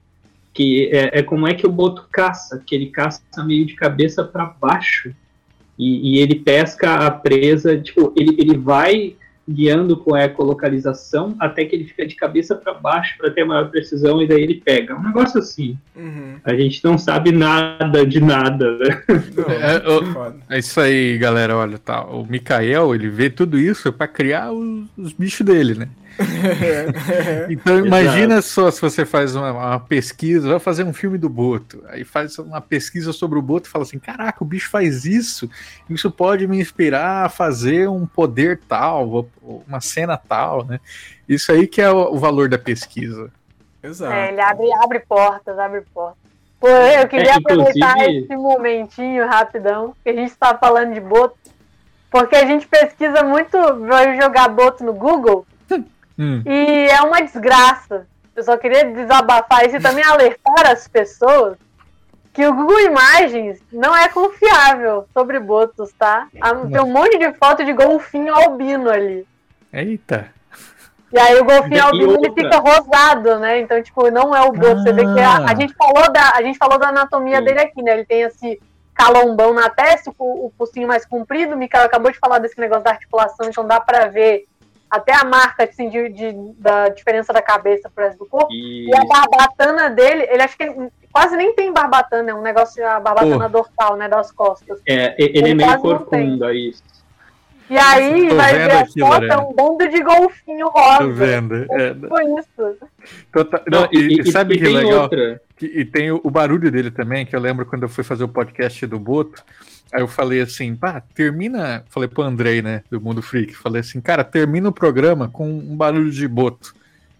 [0.53, 4.23] Que é, é como é que o boto caça, que ele caça meio de cabeça
[4.23, 5.13] para baixo.
[5.77, 9.15] E, e ele pesca a presa, tipo, ele, ele vai
[9.49, 13.69] guiando com a ecolocalização até que ele fica de cabeça para baixo para ter maior
[13.69, 14.93] precisão e daí ele pega.
[14.95, 15.77] Um negócio assim.
[15.95, 16.35] Uhum.
[16.43, 19.03] A gente não sabe nada de nada, né?
[19.37, 20.35] Não, É, eu- foda.
[20.49, 21.55] É isso aí, galera.
[21.55, 22.03] Olha, tá.
[22.03, 25.87] O Mikael, ele vê tudo isso pra criar os, os bichos dele, né?
[27.49, 31.83] Então imagina só se você faz uma, uma pesquisa, vai fazer um filme do Boto,
[31.89, 35.49] aí faz uma pesquisa sobre o Boto e fala assim, caraca, o bicho faz isso,
[35.89, 39.27] isso pode me inspirar a fazer um poder tal,
[39.67, 40.79] uma cena tal, né?
[41.27, 43.29] Isso aí que é o, o valor da pesquisa.
[43.83, 44.13] Exato.
[44.13, 46.17] É, ele abre, abre portas, abre portas.
[46.59, 50.99] Pô, eu queria É, aproveitar inclusive- esse momentinho rapidão, que a gente tá falando de
[50.99, 51.37] boto,
[52.09, 55.45] porque a gente pesquisa muito, vai jogar boto no Google,
[56.17, 58.07] Hum, e é uma desgraça.
[58.35, 61.57] Eu só queria desabafar isso e também alertar as pessoas
[62.33, 66.27] que o Google Imagens não é confiável sobre botos, tá?
[66.39, 69.27] Ah, Tem um monte de foto de golfinho albino ali.
[69.73, 70.27] eita.
[71.11, 73.61] E aí o golfinho albino ele fica rosado, né?
[73.61, 74.83] Então, tipo, não é o boto.
[74.83, 77.45] Você vê que a, a gente falou da, a gente falou da anatomia Sim.
[77.45, 77.93] dele aqui, né?
[77.93, 78.61] Ele tem esse
[78.93, 81.55] calombão na testa, o, o focinho mais comprido.
[81.55, 84.45] O Mikael acabou de falar desse negócio da articulação, então dá pra ver
[84.89, 88.51] até a marca assim, de, de da diferença da cabeça resto do corpo.
[88.51, 88.89] E...
[88.89, 92.85] e a barbatana dele, ele acho que ele quase nem tem barbatana, é um negócio,
[92.87, 94.79] a barbatana dorsal, né, das costas.
[94.87, 96.83] É, ele, ele é meio corcunda, isso.
[97.69, 100.99] E aí, vai ver a aqui, foto, é um bando de golfinho rosa.
[100.99, 101.55] Tô vendo.
[101.71, 102.77] É, Foi isso.
[103.31, 105.03] Tota, não, e, e, sabe e, que é legal?
[105.03, 105.41] Outra.
[105.61, 108.29] E, tem o, o, barulho dele também, que eu lembro quando eu fui fazer o
[108.29, 109.43] podcast do Boto.
[109.91, 111.83] Aí eu falei assim, pá, termina.
[111.89, 113.53] Falei pro Andrei, né, do Mundo Freak.
[113.55, 116.73] Falei assim, cara, termina o programa com um barulho de boto.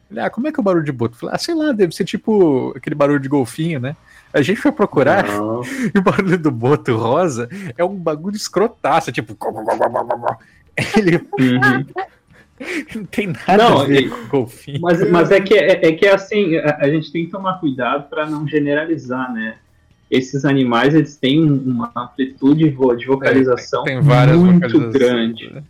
[0.09, 1.17] Ele, ah, como é que é o barulho de boto?
[1.17, 3.95] Falei, ah, sei lá, deve ser tipo aquele barulho de golfinho, né?
[4.37, 5.61] A gente foi procurar Não.
[5.93, 9.35] e o barulho do boto rosa é um bagulho escrotaço, tipo.
[10.95, 11.17] Ele.
[11.39, 11.85] Uhum.
[12.95, 14.81] Não tem nada não, a ver com golfinho.
[14.81, 18.09] Mas, mas é, que, é, é que assim, a, a, gente tem que tomar cuidado
[18.09, 19.57] para não generalizar, né?
[20.09, 25.63] Esses animais eles têm uma amplitude de vocalização é, tem, tem muito grande, né?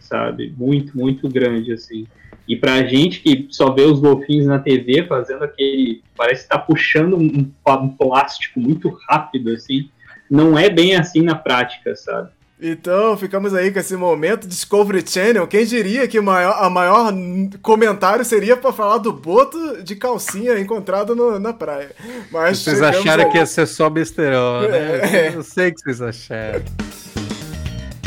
[0.00, 0.54] sabe?
[0.56, 2.06] Muito, muito grande, assim.
[2.46, 6.02] E pra gente que só vê os golfinhos na TV fazendo aquele.
[6.16, 9.88] Parece estar tá puxando um, um, plástico muito rápido, assim.
[10.30, 12.30] Não é bem assim na prática, sabe?
[12.64, 15.48] Então, ficamos aí com esse momento Discovery Channel.
[15.48, 17.12] Quem diria que o maior, a maior
[17.60, 21.90] comentário seria para falar do boto de calcinha encontrado no, na praia.
[22.30, 23.32] Mas vocês acharam aí.
[23.32, 25.00] que ia ser só besterol, né?
[25.12, 25.34] É.
[25.34, 26.62] Eu sei que vocês acharam.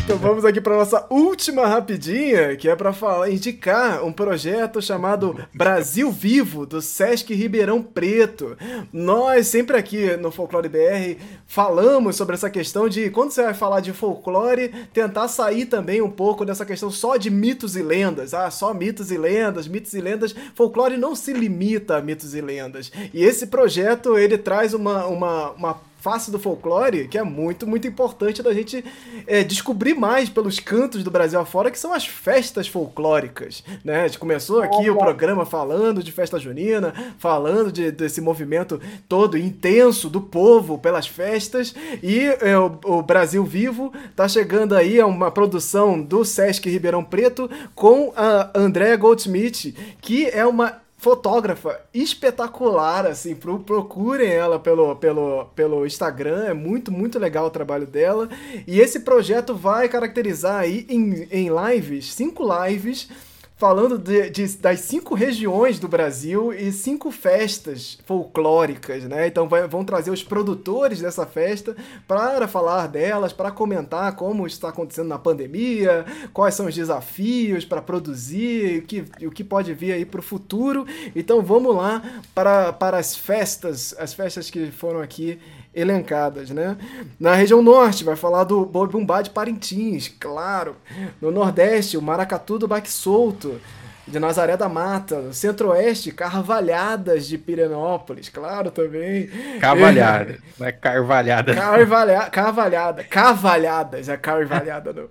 [0.06, 5.36] Então vamos aqui para nossa última rapidinha, que é para falar, indicar um projeto chamado
[5.52, 8.56] Brasil Vivo do Sesc Ribeirão Preto.
[8.92, 13.80] Nós sempre aqui no Folclore BR falamos sobre essa questão de quando você vai falar
[13.80, 18.32] de folclore, tentar sair também um pouco dessa questão só de mitos e lendas.
[18.32, 20.32] Ah, só mitos e lendas, mitos e lendas.
[20.54, 22.92] Folclore não se limita a mitos e lendas.
[23.12, 27.88] E esse projeto ele traz uma, uma, uma face do folclore que é muito, muito
[27.88, 28.84] importante da gente
[29.26, 34.02] é, descobrir mais pelos cantos do Brasil afora, que são as festas folclóricas, né?
[34.02, 39.36] A gente começou aqui o programa falando de festa junina, falando de, desse movimento todo
[39.36, 45.06] intenso do povo pelas festas, e é, o, o, Brasil Vivo tá chegando aí a
[45.06, 53.06] uma produção do Sesc Ribeirão Preto com a Andrea Goldsmith, que é uma fotógrafa espetacular,
[53.06, 58.28] assim, pro, procurem ela pelo, pelo, pelo Instagram, é muito, muito legal o trabalho dela.
[58.66, 63.08] E esse projeto vai caracterizar aí em, em lives, cinco lives,
[63.56, 69.26] falando de, de, das cinco regiões do Brasil e cinco festas folclóricas, né?
[69.26, 71.74] Então vai, vão trazer os produtores dessa festa
[72.06, 76.04] para falar delas, para comentar como está acontecendo na pandemia,
[76.34, 80.22] quais são os desafios para produzir, o que, o que pode vir aí para o
[80.22, 80.86] futuro.
[81.14, 82.02] Então vamos lá
[82.34, 85.38] para, para as festas, as festas que foram aqui
[85.76, 86.76] elencadas, né?
[87.20, 90.76] Na região norte, vai falar do Boi Bumbá de Parintins, claro.
[91.20, 93.60] No nordeste, o Maracatu do Baque Solto,
[94.06, 95.20] de Nazaré da Mata.
[95.20, 99.28] No centro-oeste, Carvalhadas de Pirenópolis, claro também.
[99.60, 101.54] Carvalhada, não é Carvalhada.
[101.54, 105.08] Carvalha, Carvalhada, Carvalhadas, é Carvalhada não.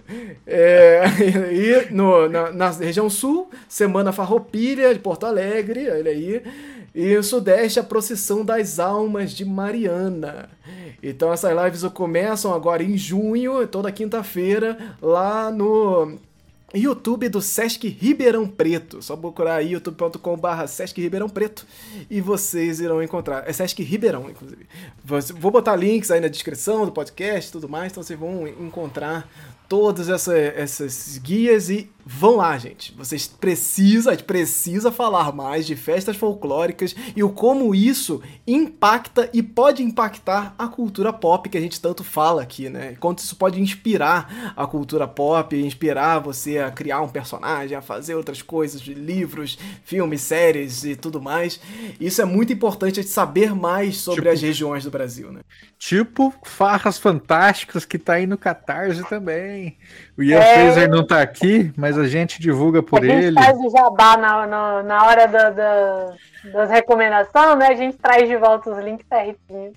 [0.48, 1.04] É,
[1.52, 6.42] e no, na, na região sul, Semana Farroupilha de Porto Alegre, olha aí.
[6.96, 10.50] E o Sudeste, a procissão das almas de Mariana.
[11.04, 16.18] Então essas lives começam agora em junho, toda quinta-feira, lá no
[16.74, 19.02] YouTube do Sesc Ribeirão Preto.
[19.02, 21.68] Só procurar aí youtube.com/barra Sesc Ribeirão Preto
[22.10, 23.48] e vocês irão encontrar.
[23.48, 24.66] É Sesc Ribeirão, inclusive.
[25.04, 29.30] Vou botar links aí na descrição do podcast e tudo mais, então vocês vão encontrar
[29.68, 32.94] todas essa, essas guias e vão lá, gente.
[32.96, 39.28] Vocês precisam, a gente precisa falar mais de festas folclóricas e o como isso impacta
[39.34, 42.96] e pode impactar a cultura pop que a gente tanto fala aqui, né?
[43.00, 48.14] Quanto isso pode inspirar a cultura pop, inspirar você a criar um personagem, a fazer
[48.14, 51.60] outras coisas, de livros, filmes, séries e tudo mais.
[52.00, 55.42] Isso é muito importante a gente saber mais sobre tipo, as regiões do Brasil, né?
[55.80, 59.78] Tipo Farras Fantásticas que tá aí no Catarse também.
[60.18, 60.54] O Ian é...
[60.54, 63.40] Fraser não tá aqui, mas a gente divulga por a ele.
[63.40, 66.14] A gente faz o jabá na, na, na hora da, da,
[66.54, 67.68] das recomendações, né?
[67.68, 69.74] A gente traz de volta os links certinho.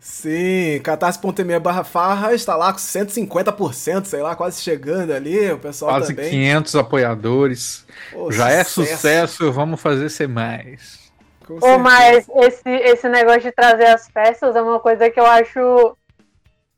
[0.00, 5.92] Sim, catarse.me barra farra está lá com 150%, sei lá, quase chegando ali, o pessoal
[5.92, 6.30] quase também.
[6.30, 7.86] 500 apoiadores.
[8.30, 8.80] Já é sucesso.
[8.80, 11.06] é sucesso, vamos fazer ser mais.
[11.48, 15.96] Oh, mas esse, esse negócio de trazer as festas é uma coisa que eu acho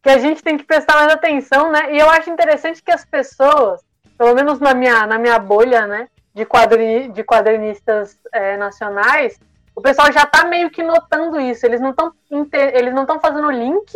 [0.03, 1.95] que a gente tem que prestar mais atenção, né?
[1.95, 3.81] E eu acho interessante que as pessoas,
[4.19, 9.39] pelo menos na minha, na minha bolha, né, de, quadrini, de quadrinistas é, nacionais,
[9.75, 11.65] o pessoal já tá meio que notando isso.
[11.65, 12.13] Eles não estão
[12.53, 13.93] eles não estão fazendo link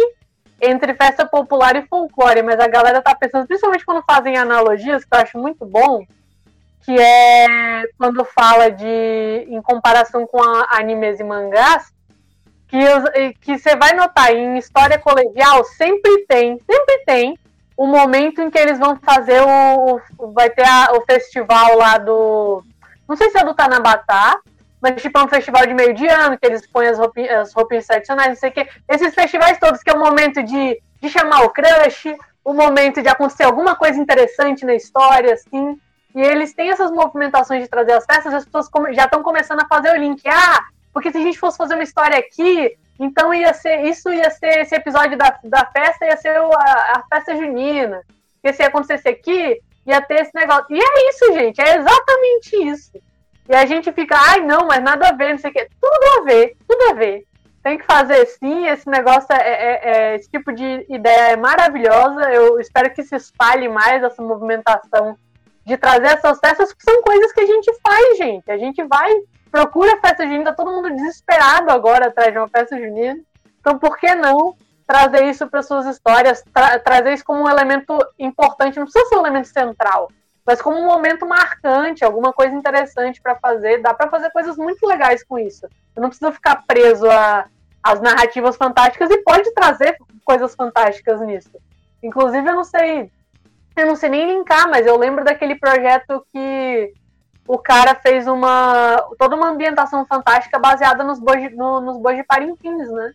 [0.61, 5.13] entre festa popular e folclore, mas a galera tá pensando, principalmente quando fazem analogias, que
[5.13, 6.07] eu acho muito bom,
[6.83, 11.93] que é quando fala de em comparação com animes e mangás,
[12.69, 17.39] que você vai notar em história colegial sempre tem, sempre tem
[17.77, 21.99] o momento em que eles vão fazer o, o vai ter a, o festival lá
[21.99, 22.65] do
[23.09, 24.41] não sei se é do Tanabatá,
[24.81, 27.53] mas tipo é um festival de meio de ano, que eles põem as roupinhas, as
[27.53, 28.69] roupinhas tradicionais, não sei o quê.
[28.89, 33.09] Esses festivais todos que é o momento de, de chamar o crush, o momento de
[33.09, 35.79] acontecer alguma coisa interessante na história, assim.
[36.15, 39.69] E eles têm essas movimentações de trazer as festas, as pessoas já estão começando a
[39.69, 40.23] fazer o link.
[40.27, 44.31] Ah, porque se a gente fosse fazer uma história aqui, então ia ser isso ia
[44.31, 48.03] ser esse episódio da, da festa, ia ser a, a festa junina.
[48.41, 50.67] Porque se acontecesse aqui, ia ter esse negócio.
[50.71, 52.93] E é isso, gente, é exatamente isso.
[53.49, 55.69] E a gente fica, ai não, mas nada a ver, não sei o.
[55.81, 57.25] Tudo a ver, tudo a ver.
[57.63, 62.33] Tem que fazer sim, esse negócio é, é, é, esse tipo de ideia é maravilhosa.
[62.33, 65.17] Eu espero que se espalhe mais essa movimentação
[65.65, 68.51] de trazer essas festas, que são coisas que a gente faz, gente.
[68.51, 69.13] A gente vai,
[69.51, 73.21] procura festa junina, tá todo mundo desesperado agora atrás de uma festa junina.
[73.61, 74.57] Então, por que não
[74.87, 79.17] trazer isso para suas histórias, tra trazer isso como um elemento importante, não precisa ser
[79.17, 80.11] um elemento central,
[80.45, 83.81] mas como um momento marcante, alguma coisa interessante para fazer.
[83.81, 85.67] Dá para fazer coisas muito legais com isso.
[85.95, 87.07] Eu não preciso ficar preso
[87.83, 91.53] às narrativas fantásticas e pode trazer coisas fantásticas nisso.
[92.03, 93.11] Inclusive, eu não sei,
[93.77, 96.93] eu não sei nem linkar, mas eu lembro daquele projeto que
[97.47, 102.91] o cara fez uma toda uma ambientação fantástica baseada nos bois, no, nos de Parintins,
[102.91, 103.13] né?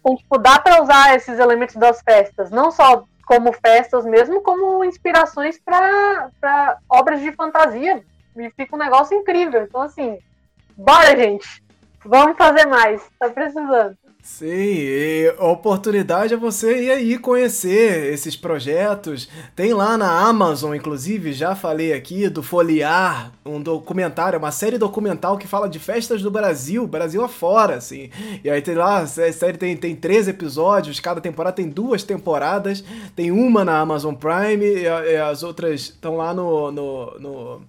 [0.00, 4.84] Então, tipo, dá para usar esses elementos das festas, não só como festas mesmo, como
[4.84, 8.04] inspirações para obras de fantasia.
[8.36, 9.62] E fica um negócio incrível.
[9.62, 10.18] Então, assim,
[10.76, 11.64] bora, gente!
[12.04, 13.96] Vamos fazer mais, tá precisando.
[14.26, 19.28] Sim, oportunidade é você ir aí conhecer esses projetos.
[19.54, 25.38] Tem lá na Amazon, inclusive, já falei aqui, do Foliar, um documentário, uma série documental
[25.38, 28.10] que fala de festas do Brasil, Brasil afora, assim.
[28.42, 32.82] E aí tem lá, a série tem, tem três episódios, cada temporada tem duas temporadas,
[33.14, 37.62] tem uma na Amazon Prime e, as outras estão lá no, no, no,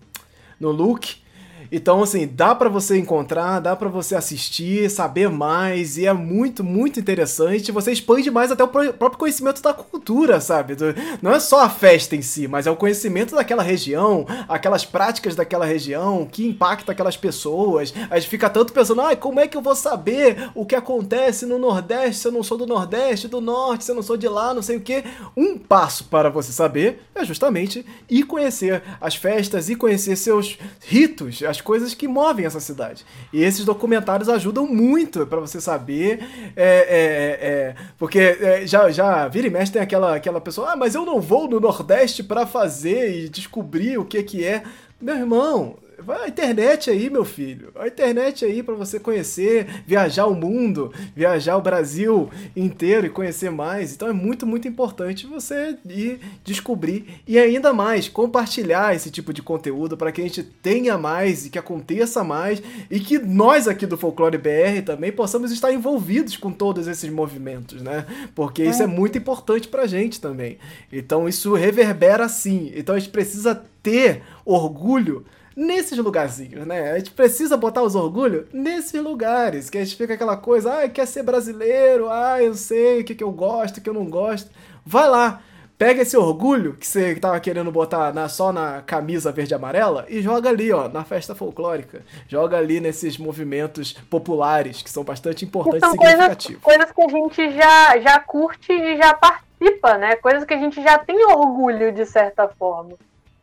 [0.59, 1.26] no Look.
[1.71, 6.63] Então, assim, dá para você encontrar, dá para você assistir, saber mais, e é muito,
[6.63, 7.71] muito interessante.
[7.71, 10.75] Você expande mais até o próprio conhecimento da cultura, sabe?
[11.21, 15.35] Não é só a festa em si, mas é o conhecimento daquela região, aquelas práticas
[15.35, 17.93] daquela região, que impacta aquelas pessoas.
[18.09, 21.45] A gente fica tanto pensando, ai, como é que eu vou saber o que acontece
[21.45, 24.27] no Nordeste se eu não sou do Nordeste, do Norte, se eu não sou de
[24.27, 25.03] lá, não sei o quê.
[25.35, 31.43] Um passo para você saber é justamente ir conhecer as festas e conhecer seus ritos,
[31.43, 33.05] as as coisas que movem essa cidade.
[33.33, 36.19] E esses documentários ajudam muito para você saber,
[36.55, 40.75] é, é, é, porque é, já, já vira e mexe tem aquela, aquela pessoa, ah,
[40.75, 44.63] mas eu não vou no Nordeste para fazer e descobrir o que que é.
[45.01, 47.71] Meu irmão, Vai a internet aí, meu filho.
[47.75, 53.49] A internet aí para você conhecer, viajar o mundo, viajar o Brasil inteiro e conhecer
[53.49, 53.93] mais.
[53.93, 59.41] Então é muito, muito importante você ir descobrir e ainda mais compartilhar esse tipo de
[59.41, 62.61] conteúdo para que a gente tenha mais e que aconteça mais
[62.91, 67.81] e que nós aqui do Folclore BR também possamos estar envolvidos com todos esses movimentos,
[67.81, 68.05] né?
[68.35, 70.59] Porque isso é, é muito importante pra gente também.
[70.93, 72.71] Então isso reverbera sim.
[72.75, 75.25] Então a gente precisa ter orgulho
[75.57, 76.91] nesses lugarzinhos, né?
[76.91, 80.87] A gente precisa botar os orgulhos nesses lugares, que a gente fica aquela coisa, ah,
[80.87, 84.05] quer ser brasileiro, ah, eu sei o que, que eu gosto, o que eu não
[84.05, 84.51] gosto.
[84.85, 85.41] Vai lá,
[85.75, 90.05] pega esse orgulho que você tava querendo botar na, só na camisa verde e amarela
[90.07, 92.03] e joga ali, ó, na festa folclórica.
[92.27, 96.61] Joga ali nesses movimentos populares, que são bastante importantes e significativos.
[96.61, 100.15] Coisas, coisas que a gente já, já curte e já participa, né?
[100.17, 102.93] Coisas que a gente já tem orgulho, de certa forma.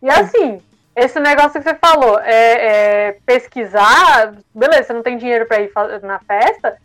[0.01, 0.61] E assim,
[0.97, 5.71] esse negócio que você falou, é, é pesquisar, beleza, você não tem dinheiro para ir
[6.03, 6.77] na festa,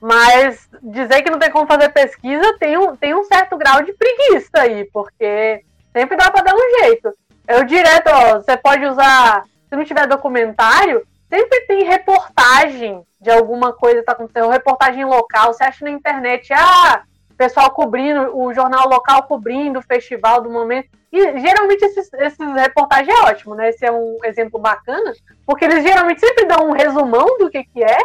[0.00, 3.92] mas dizer que não tem como fazer pesquisa tem um, tem um certo grau de
[3.92, 5.62] preguiça aí, porque
[5.92, 7.12] sempre dá para dar um jeito.
[7.48, 13.72] Eu direto, ó, você pode usar, se não tiver documentário, sempre tem reportagem de alguma
[13.72, 17.02] coisa que tá acontecendo, reportagem local, você acha na internet, ah,
[17.36, 20.88] pessoal cobrindo, o jornal local cobrindo o festival do momento.
[21.12, 23.68] E geralmente esses, esses reportagens é ótimo, né?
[23.68, 25.12] Esse é um exemplo bacana,
[25.46, 27.98] porque eles geralmente sempre dão um resumão do que, que é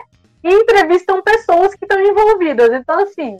[0.43, 2.71] e entrevistam pessoas que estão envolvidas.
[2.71, 3.37] Então, assim,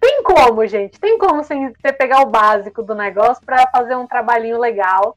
[0.00, 1.00] tem como, gente.
[1.00, 5.16] Tem como você pegar o básico do negócio para fazer um trabalhinho legal.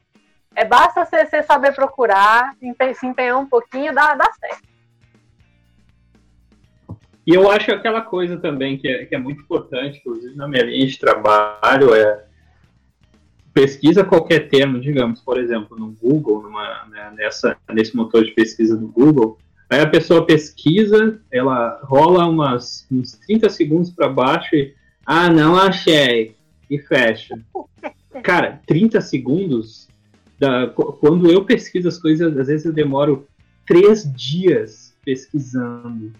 [0.54, 4.68] É basta você, você saber procurar, se empenhar um pouquinho, dá, dá certo.
[7.26, 10.64] E eu acho aquela coisa também que é, que é muito importante, inclusive na minha
[10.64, 12.24] linha de trabalho, é
[13.52, 18.76] pesquisa qualquer termo, digamos, por exemplo, no Google, numa, né, nessa, nesse motor de pesquisa
[18.76, 24.74] do Google, aí a pessoa pesquisa, ela rola umas, uns 30 segundos para baixo e,
[25.04, 26.36] ah, não achei,
[26.68, 27.38] e fecha.
[28.22, 29.88] Cara, 30 segundos,
[30.38, 33.26] da, quando eu pesquiso as coisas, às vezes eu demoro
[33.66, 36.12] três dias pesquisando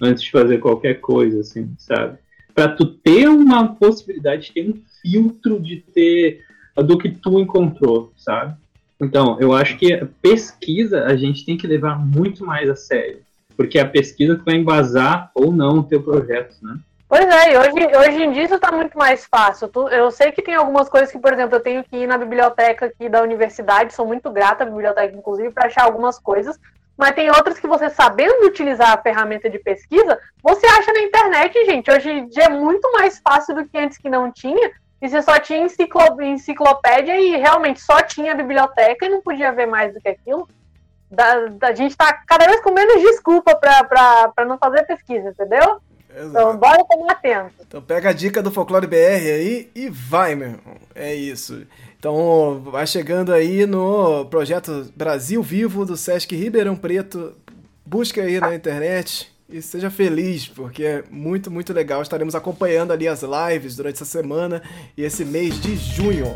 [0.00, 2.18] antes de fazer qualquer coisa, assim, sabe?
[2.54, 6.45] Para tu ter uma possibilidade de ter um filtro de ter
[6.82, 8.54] do que tu encontrou, sabe?
[9.00, 13.20] Então, eu acho que pesquisa a gente tem que levar muito mais a sério,
[13.56, 16.78] porque é a pesquisa vai embasar ou não o teu projeto, né?
[17.08, 19.70] Pois é, hoje, hoje em dia isso está muito mais fácil.
[19.92, 22.86] Eu sei que tem algumas coisas que, por exemplo, eu tenho que ir na biblioteca
[22.86, 26.58] aqui da universidade, sou muito grata à biblioteca, inclusive, para achar algumas coisas,
[26.96, 31.64] mas tem outras que você, sabendo utilizar a ferramenta de pesquisa, você acha na internet,
[31.66, 31.90] gente.
[31.90, 34.72] Hoje em dia é muito mais fácil do que antes que não tinha,
[35.06, 39.94] e você só tinha enciclopédia e realmente só tinha biblioteca e não podia ver mais
[39.94, 40.48] do que aquilo.
[41.08, 45.80] Da, da, a gente está cada vez com menos desculpa para não fazer pesquisa, entendeu?
[46.10, 46.28] Exato.
[46.28, 47.54] Então, bora tomar atento.
[47.60, 50.76] Então, pega a dica do Folclore BR aí e vai, meu irmão.
[50.94, 51.66] É isso.
[51.98, 57.36] Então, vai chegando aí no projeto Brasil Vivo do Sesc Ribeirão Preto.
[57.84, 62.02] Busca aí na internet e seja feliz, porque é muito, muito legal.
[62.02, 64.62] Estaremos acompanhando ali as lives durante essa semana
[64.96, 66.34] e esse mês de junho.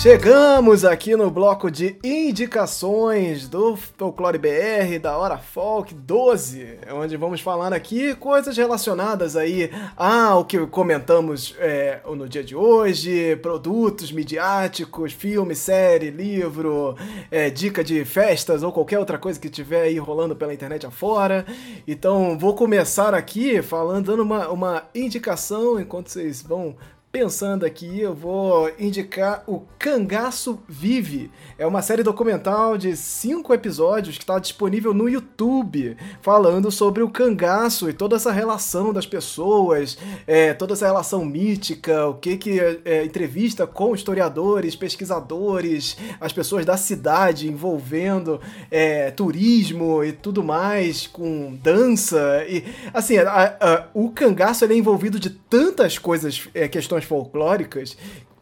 [0.00, 7.40] Chegamos aqui no bloco de indicações do Folclore BR, da Hora Folk 12, onde vamos
[7.40, 15.12] falar aqui coisas relacionadas aí ao que comentamos é, no dia de hoje, produtos midiáticos,
[15.12, 16.96] filme, série, livro,
[17.28, 21.44] é, dica de festas ou qualquer outra coisa que tiver aí rolando pela internet afora.
[21.88, 26.76] Então vou começar aqui falando, dando uma, uma indicação enquanto vocês vão
[27.10, 31.30] Pensando aqui, eu vou indicar o Cangaço Vive.
[31.56, 37.08] É uma série documental de cinco episódios que está disponível no YouTube, falando sobre o
[37.08, 42.60] cangaço e toda essa relação das pessoas, é, toda essa relação mítica, o que que
[42.60, 48.38] é, entrevista com historiadores, pesquisadores, as pessoas da cidade envolvendo
[48.70, 54.76] é, turismo e tudo mais, com dança e assim, a, a, o cangaço ele é
[54.76, 57.96] envolvido de tantas coisas, é, questões questões folclóricas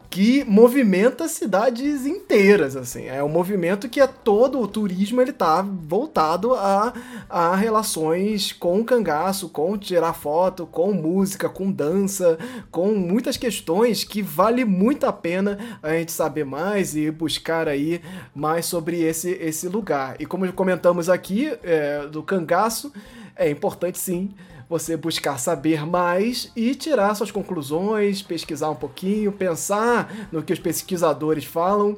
[0.08, 3.06] que movimenta cidades inteiras, assim.
[3.06, 6.94] É um movimento que é todo o turismo ele tá voltado a,
[7.28, 12.38] a relações com cangaço, com tirar foto, com música, com dança,
[12.70, 18.00] com muitas questões que vale muito a pena a gente saber mais e buscar aí
[18.34, 20.16] mais sobre esse, esse lugar.
[20.18, 22.90] E como comentamos aqui é, do cangaço,
[23.36, 24.30] é importante sim
[24.68, 30.58] você buscar saber mais e tirar suas conclusões, pesquisar um pouquinho, pensar no que os
[30.58, 31.96] pesquisadores falam.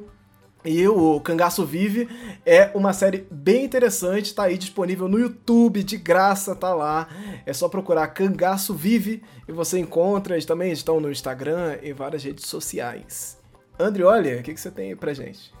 [0.63, 2.09] E o Cangaço Vive
[2.45, 7.07] é uma série bem interessante, tá aí disponível no YouTube, de graça, tá lá.
[7.45, 12.23] É só procurar Cangaço Vive e você encontra, eles também estão no Instagram e várias
[12.23, 13.37] redes sociais.
[13.79, 15.53] André, olha, o que, que você tem aí pra gente?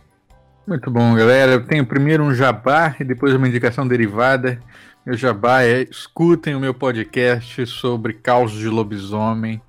[0.67, 1.53] Muito bom, galera.
[1.53, 4.61] Eu tenho primeiro um jabá e depois uma indicação derivada.
[5.09, 9.59] Meu jabá é escutem o meu podcast sobre causos de lobisomem.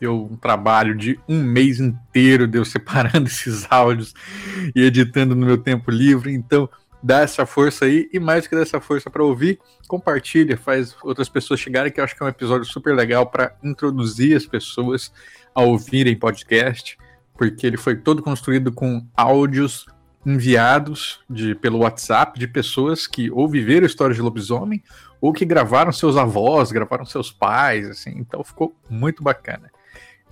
[0.00, 4.12] Deu um trabalho de um mês inteiro de eu separando esses áudios
[4.74, 6.34] e editando no meu tempo livre.
[6.34, 6.68] Então,
[7.00, 11.60] dá essa força aí e mais que dessa força para ouvir, compartilha, faz outras pessoas
[11.60, 15.12] chegarem, que eu acho que é um episódio super legal para introduzir as pessoas
[15.54, 16.98] a ouvirem podcast,
[17.38, 19.86] porque ele foi todo construído com áudios
[20.24, 24.82] enviados de, pelo WhatsApp de pessoas que ou viveram histórias de lobisomem
[25.20, 28.14] ou que gravaram seus avós, gravaram seus pais, assim.
[28.16, 29.70] Então ficou muito bacana.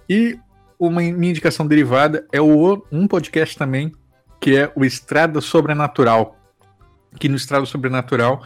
[0.08, 0.38] E
[0.78, 3.92] uma minha indicação derivada é o, um podcast também
[4.40, 6.36] que é o Estrada Sobrenatural.
[7.18, 8.42] Que no Estrada Sobrenatural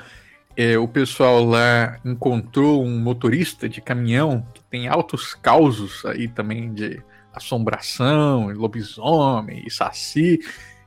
[0.57, 6.73] é, o pessoal lá encontrou um motorista de caminhão que tem altos causos aí também
[6.73, 7.03] de
[7.33, 10.41] assombração, lobisomem e saci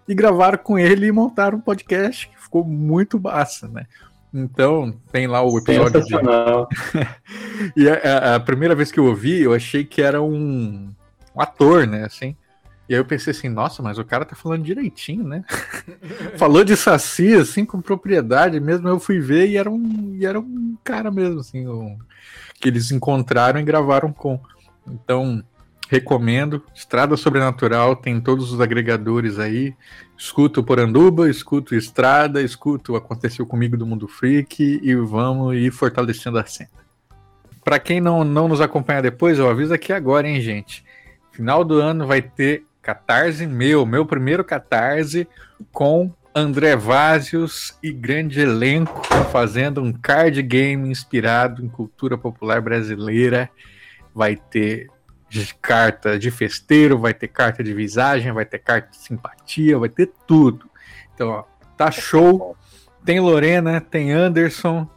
[0.08, 3.86] e gravaram com ele e montaram um podcast que ficou muito massa, né?
[4.34, 6.14] Então, tem lá o episódio de.
[7.78, 10.94] e a, a, primeira vez que eu ouvi, eu achei que era um,
[11.34, 12.04] um ator, né?
[12.04, 12.36] Assim.
[12.88, 15.44] E aí eu pensei assim, nossa, mas o cara tá falando direitinho, né?
[16.38, 18.88] Falou de saci, assim, com propriedade mesmo.
[18.88, 21.98] Eu fui ver e era um, e era um cara mesmo, assim, um,
[22.60, 24.40] que eles encontraram e gravaram com.
[24.86, 25.42] Então,
[25.90, 26.64] recomendo.
[26.74, 29.76] Estrada Sobrenatural tem todos os agregadores aí.
[30.18, 36.46] Escuto Poranduba, escuto Estrada, escuto Aconteceu Comigo do Mundo Freak e vamos ir fortalecendo a
[36.46, 36.70] cena.
[37.64, 40.86] Para quem não, não nos acompanha depois, eu aviso aqui agora, hein, gente.
[41.32, 45.28] Final do ano vai ter Catarse meu, meu primeiro Catarse
[45.72, 49.02] com André Vázios e grande elenco
[49.32, 53.50] fazendo um card game inspirado em cultura popular brasileira.
[54.14, 54.88] Vai ter
[55.30, 59.90] de carta de festeiro, vai ter carta de visagem, vai ter carta de simpatia, vai
[59.90, 60.70] ter tudo.
[61.14, 61.44] Então, ó,
[61.76, 62.56] tá show.
[63.04, 64.90] Tem Lorena, tem Anderson,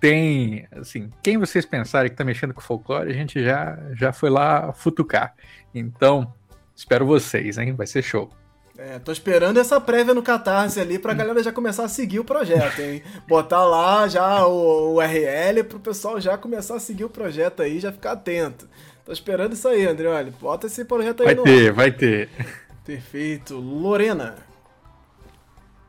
[0.00, 4.30] tem, assim, quem vocês pensarem que tá mexendo com folclore, a gente já, já foi
[4.30, 5.34] lá futucar.
[5.74, 6.32] Então,
[6.74, 7.74] espero vocês, hein?
[7.74, 8.30] Vai ser show.
[8.78, 12.24] É, tô esperando essa prévia no Catarse ali pra galera já começar a seguir o
[12.24, 13.02] projeto, hein?
[13.28, 17.78] Botar lá já o, o URL pro pessoal já começar a seguir o projeto aí,
[17.78, 18.66] já ficar atento.
[19.10, 20.06] Tô esperando isso aí, André.
[20.06, 21.74] Olha, bota esse projeto aí vai no ter, ar.
[21.74, 22.46] Vai ter, vai ter.
[22.86, 23.56] Perfeito.
[23.56, 24.36] Lorena.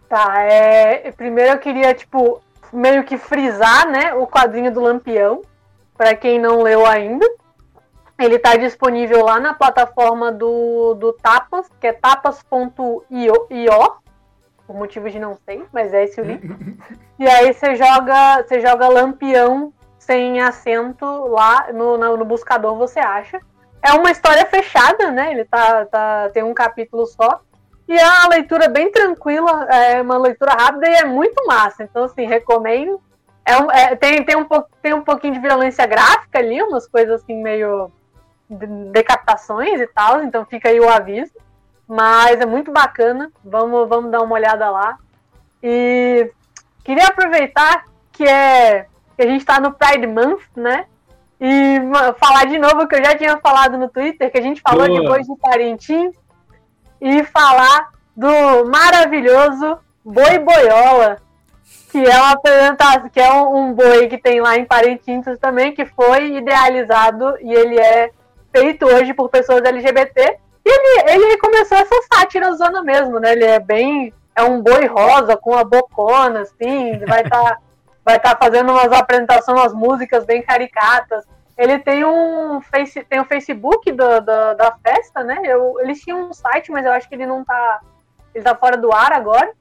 [0.10, 1.12] Tá, é.
[1.12, 2.42] Primeiro eu queria, tipo,
[2.74, 5.44] meio que frisar, né, o quadrinho do Lampião,
[5.96, 7.24] para quem não leu ainda.
[8.18, 13.48] Ele está disponível lá na plataforma do, do Tapas, que é tapas.io,
[14.66, 16.42] por motivos de não sei, mas é esse o link.
[17.20, 19.72] e aí você joga, você joga Lampião
[20.02, 23.40] sem acento lá no, no, no, buscador, você acha.
[23.84, 25.32] É uma história fechada, né?
[25.32, 27.42] Ele tá, tá, tem um capítulo só.
[27.88, 31.84] E é uma leitura bem tranquila, é uma leitura rápida e é muito massa.
[31.84, 33.00] Então, assim, recomendo.
[33.46, 34.48] É um, é, tem, tem, um,
[34.82, 37.92] tem um pouquinho de violência gráfica ali, umas coisas assim meio
[38.92, 41.34] decapitações e tal, então fica aí o aviso.
[41.88, 44.98] Mas é muito bacana, vamos, vamos dar uma olhada lá.
[45.62, 46.32] E
[46.84, 48.88] queria aproveitar que é
[49.22, 50.86] que a gente está no Pride Month, né?
[51.40, 51.78] E
[52.18, 55.00] falar de novo que eu já tinha falado no Twitter, que a gente falou Boa.
[55.00, 56.16] depois de Parintins,
[57.00, 61.18] e falar do maravilhoso Boi Boiola,
[61.92, 65.74] que é uma apresentação, que é um, um boi que tem lá em Parintins também,
[65.74, 68.10] que foi idealizado e ele é
[68.52, 70.38] feito hoje por pessoas LGBT.
[70.66, 73.34] E ele, ele começou essa sátira zona mesmo, né?
[73.34, 74.14] Ele é bem.
[74.36, 77.58] É um boi rosa com a bocona, assim, vai estar tá,
[78.12, 81.26] vai tá fazendo umas apresentações, umas músicas bem caricatas.
[81.58, 85.42] Ele tem um, face, tem um Facebook do, do, da festa, né?
[85.44, 87.82] Eu, eles tinham um site, mas eu acho que ele não tá.
[88.34, 89.52] Ele tá fora do ar agora.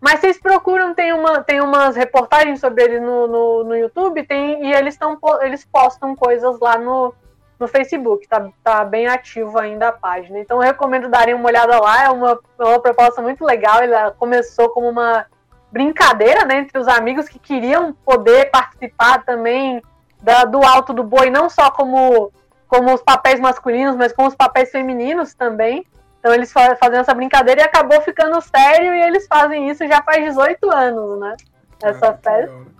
[0.00, 4.66] Mas vocês procuram, tem, uma, tem umas reportagens sobre ele no, no, no YouTube, tem,
[4.66, 7.14] e eles, tão, eles postam coisas lá no,
[7.58, 10.38] no Facebook, tá, tá bem ativo ainda a página.
[10.38, 13.80] Então eu recomendo darem uma olhada lá, é uma, é uma proposta muito legal.
[13.80, 15.26] Ela começou como uma
[15.70, 19.82] brincadeira né, entre os amigos que queriam poder participar também
[20.22, 22.32] da, do alto do boi, não só como,
[22.66, 25.86] como os papéis masculinos, mas como os papéis femininos também.
[26.18, 30.24] Então eles fazem essa brincadeira e acabou ficando sério e eles fazem isso já faz
[30.24, 31.36] 18 anos, né?
[31.82, 32.76] Essa ah, festa.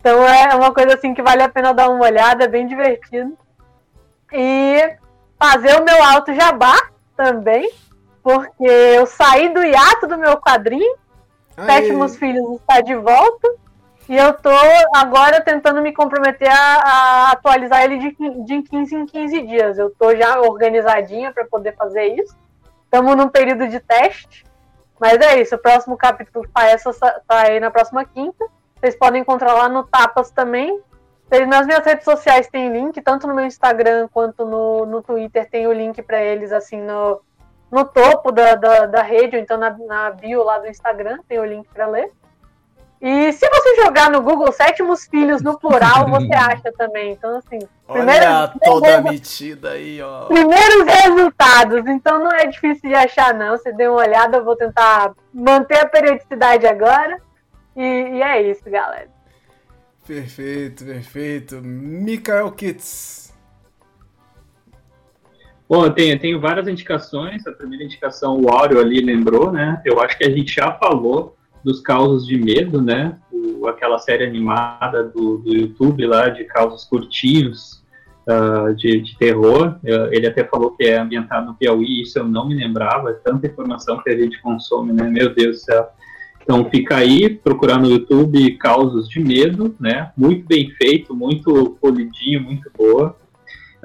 [0.00, 3.36] Então é uma coisa assim que vale a pena dar uma olhada, é bem divertido
[4.32, 4.96] e
[5.38, 6.76] fazer o meu alto jabá
[7.16, 7.70] também,
[8.22, 10.96] porque eu saí do hiato do meu quadrinho,
[11.64, 13.48] Sétimos Filhos está de volta,
[14.08, 14.50] e eu tô
[14.94, 19.78] agora tentando me comprometer a, a atualizar ele de, de 15 em 15 dias.
[19.78, 22.36] Eu tô já organizadinha para poder fazer isso.
[22.84, 24.44] Estamos num período de teste.
[24.98, 26.92] Mas é isso, o próximo capítulo tá, essa,
[27.26, 28.46] tá aí na próxima quinta.
[28.78, 30.80] Vocês podem encontrar lá no Tapas também.
[31.48, 35.66] Nas minhas redes sociais tem link, tanto no meu Instagram quanto no, no Twitter tem
[35.66, 37.20] o link para eles, assim, no,
[37.70, 41.38] no topo da, da, da rede, ou então na, na bio lá do Instagram, tem
[41.38, 42.10] o link para ler.
[43.00, 47.12] E se você jogar no Google Sétimos Filhos no plural, você acha também.
[47.12, 47.58] Então, assim.
[47.86, 50.24] Olha toda metida aí, ó.
[50.24, 51.86] Primeiros resultados.
[51.86, 53.56] Então não é difícil de achar, não.
[53.56, 57.20] Você deu uma olhada, eu vou tentar manter a periodicidade agora.
[57.76, 59.08] E, e é isso, galera.
[60.06, 61.60] Perfeito, perfeito.
[61.62, 63.25] Mikael Kitts.
[65.68, 67.46] Bom, eu tenho, eu tenho várias indicações.
[67.46, 69.82] A primeira indicação, o Áureo ali lembrou, né?
[69.84, 73.18] Eu acho que a gente já falou dos causos de medo, né?
[73.32, 77.82] O, aquela série animada do, do YouTube lá de causos curtinhos
[78.28, 79.76] uh, de, de, terror.
[80.12, 83.10] Ele até falou que é ambientado no Piauí, isso eu não me lembrava.
[83.10, 85.08] É tanta informação que a gente consome, né?
[85.08, 85.88] Meu Deus do céu.
[86.40, 90.12] Então fica aí, procurar no YouTube Causos de Medo, né?
[90.16, 93.16] Muito bem feito, muito polidinho, muito boa.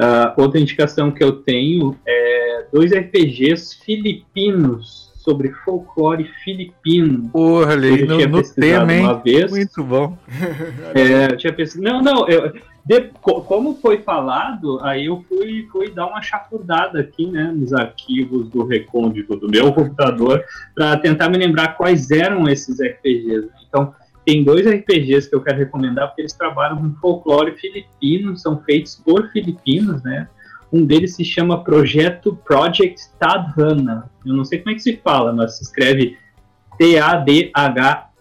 [0.02, 7.30] Uh, outra indicação que eu tenho é dois RPGs filipinos sobre folclore filipino.
[7.30, 9.22] Porra, ali, no, no tema, hein?
[9.24, 9.52] Vez.
[9.52, 10.18] Muito bom.
[10.96, 11.94] É, eu tinha pesquisado.
[11.94, 12.52] Não, não, eu,
[12.84, 18.50] de, como foi falado, aí eu fui, fui dar uma chafurdada aqui, né, nos arquivos
[18.50, 23.50] do recôndito do meu computador, para tentar me lembrar quais eram esses RPGs.
[23.70, 23.94] Então,
[24.26, 28.96] tem dois RPGs que eu quero recomendar, porque eles trabalham com folclore filipino, são feitos
[28.96, 30.28] por filipinos, né?
[30.72, 34.10] Um deles se chama Projeto Project Tadhana.
[34.26, 36.18] Eu não sei como é que se fala, mas se escreve
[36.78, 38.12] T-A-D-H-A-N-A.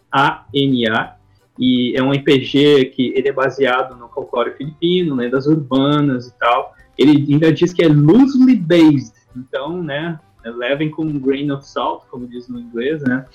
[1.59, 6.75] E é um RPG que ele é baseado no folclore filipino, lendas urbanas e tal.
[6.99, 12.05] Ele ainda diz que é loosely based, então, né, levem com um grain of salt,
[12.11, 13.27] como diz no inglês, né.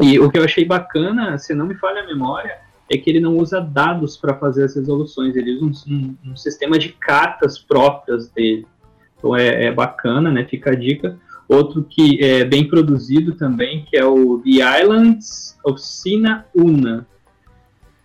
[0.00, 2.58] E o que eu achei bacana, se não me falha a memória,
[2.90, 6.36] é que ele não usa dados para fazer as resoluções, ele usa um, um, um,
[6.36, 8.66] sistema de cartas próprias dele.
[9.16, 10.44] Então é, é, bacana, né?
[10.44, 11.16] Fica a dica.
[11.46, 17.06] Outro que é bem produzido também, que é o The Islands of Sina Una.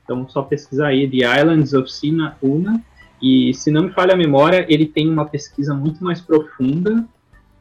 [0.04, 2.84] Então só pesquisar aí The Islands of Sina Una.
[3.22, 7.08] E se não me falha a memória, ele tem uma pesquisa muito mais profunda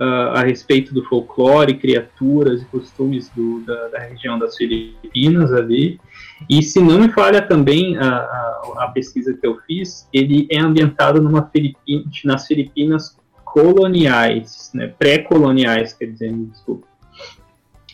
[0.00, 6.00] uh, a respeito do folclore, criaturas e costumes do, da, da, região das Filipinas ali.
[6.48, 10.60] E se não me falha também a, a, a pesquisa que eu fiz, ele é
[10.60, 16.88] ambientado numa Filipina, nas Filipinas coloniais, né, pré-coloniais, quer dizer, desculpa.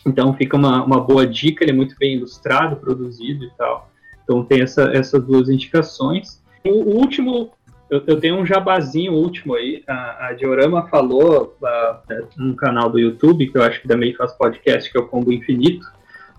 [0.05, 3.91] Então fica uma, uma boa dica, ele é muito bem ilustrado, produzido e tal.
[4.23, 6.41] Então tem essa, essas duas indicações.
[6.65, 7.51] O último
[7.91, 9.83] eu, eu, tenho um jabazinho último aí.
[9.85, 14.31] A, a Diorama falou uh, no canal do YouTube, que eu acho que também faz
[14.31, 15.85] podcast, que é o Combo Infinito.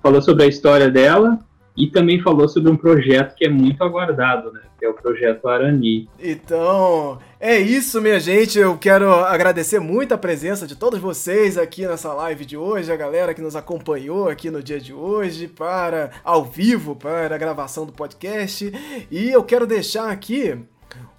[0.03, 1.39] Falou sobre a história dela
[1.77, 4.61] e também falou sobre um projeto que é muito aguardado, né?
[4.79, 6.09] Que é o projeto Arani.
[6.19, 8.59] Então, é isso, minha gente.
[8.59, 12.97] Eu quero agradecer muito a presença de todos vocês aqui nessa live de hoje, a
[12.97, 17.85] galera que nos acompanhou aqui no dia de hoje, para ao vivo, para a gravação
[17.85, 18.73] do podcast.
[19.11, 20.59] E eu quero deixar aqui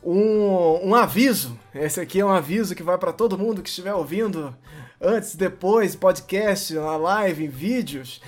[0.05, 1.57] um, um aviso.
[1.73, 4.55] Esse aqui é um aviso que vai para todo mundo que estiver ouvindo
[5.01, 8.21] antes, depois, podcast, na live, em vídeos,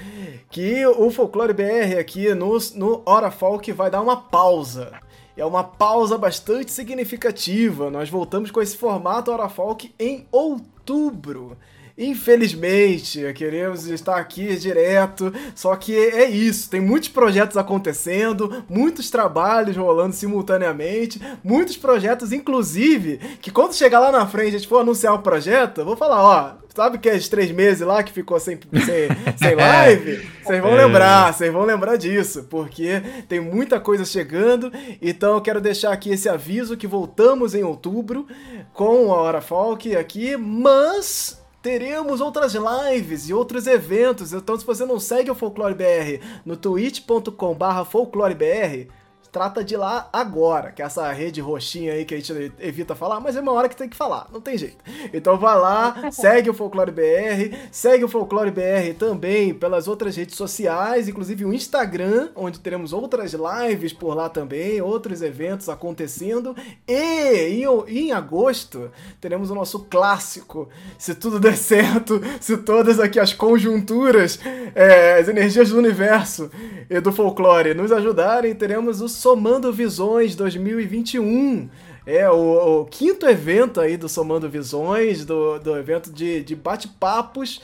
[0.49, 4.99] que o Folclore BR aqui no, no Hora Folk vai dar uma pausa.
[5.38, 7.89] É uma pausa bastante significativa.
[7.89, 11.57] Nós voltamos com esse formato Hora Folk em outubro.
[11.97, 19.77] Infelizmente, queremos estar aqui direto, só que é isso, tem muitos projetos acontecendo, muitos trabalhos
[19.77, 25.13] rolando simultaneamente, muitos projetos, inclusive, que quando chegar lá na frente a gente for anunciar
[25.13, 28.38] o projeto, eu vou falar, ó, sabe que é de três meses lá que ficou
[28.41, 29.07] sem, sem,
[29.38, 30.30] sem live?
[30.43, 30.85] Vocês vão é.
[30.85, 34.69] lembrar, vocês vão lembrar disso, porque tem muita coisa chegando.
[35.01, 38.27] Então eu quero deixar aqui esse aviso que voltamos em outubro
[38.73, 44.33] com a Hora Folk aqui, mas teremos outras lives e outros eventos.
[44.33, 48.87] Então, se você não segue o Folclore BR no twitch.com/folclorebr,
[49.36, 53.20] trata de lá agora, que é essa rede roxinha aí que a gente evita falar,
[53.20, 54.78] mas é uma hora que tem que falar, não tem jeito.
[55.14, 60.38] Então vai lá, segue o Folclore BR, segue o Folclore BR também pelas outras redes
[60.38, 66.56] sociais, inclusive o Instagram, onde teremos outras lives por lá também, outros eventos acontecendo.
[66.88, 68.90] E em, agosto
[69.20, 74.40] teremos o nosso clássico, se tudo der certo, se todas aqui as conjunturas,
[74.74, 76.49] é, as energias do universo
[76.90, 81.68] e do folclore nos ajudarem, teremos o Somando Visões 2021.
[82.06, 87.61] É, o, o, quinto evento aí do Somando Visões, do, do evento de, de bate-papos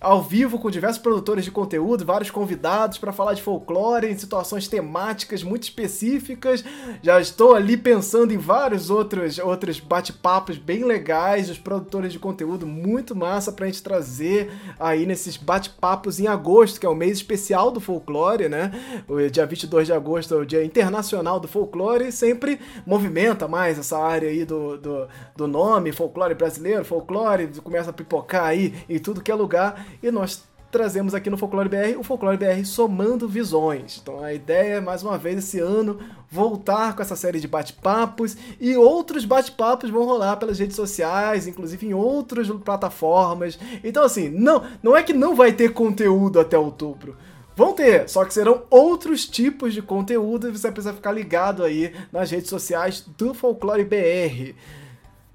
[0.00, 4.66] ao vivo com diversos produtores de conteúdo, vários convidados para falar de folclore em situações
[4.66, 6.64] temáticas muito específicas.
[7.02, 12.66] Já estou ali pensando em vários outros, outros bate-papos bem legais, os produtores de conteúdo
[12.66, 17.18] muito massa para a gente trazer aí nesses bate-papos em agosto, que é o mês
[17.18, 18.72] especial do folclore, né?
[19.06, 23.83] O dia 22 de agosto é o dia internacional do folclore e sempre movimenta mais
[23.84, 28.98] essa área aí do, do, do nome, folclore brasileiro, folclore, começa a pipocar aí em
[28.98, 30.42] tudo que é lugar, e nós
[30.74, 34.00] trazemos aqui no Folclore BR o Folclore BR somando visões.
[34.02, 38.36] Então a ideia é, mais uma vez, esse ano, voltar com essa série de bate-papos
[38.60, 43.56] e outros bate-papos vão rolar pelas redes sociais, inclusive em outras plataformas.
[43.84, 47.16] Então, assim, não, não é que não vai ter conteúdo até outubro.
[47.56, 51.92] Vão ter, só que serão outros tipos de conteúdo e você precisa ficar ligado aí
[52.12, 54.54] nas redes sociais do Folclore BR.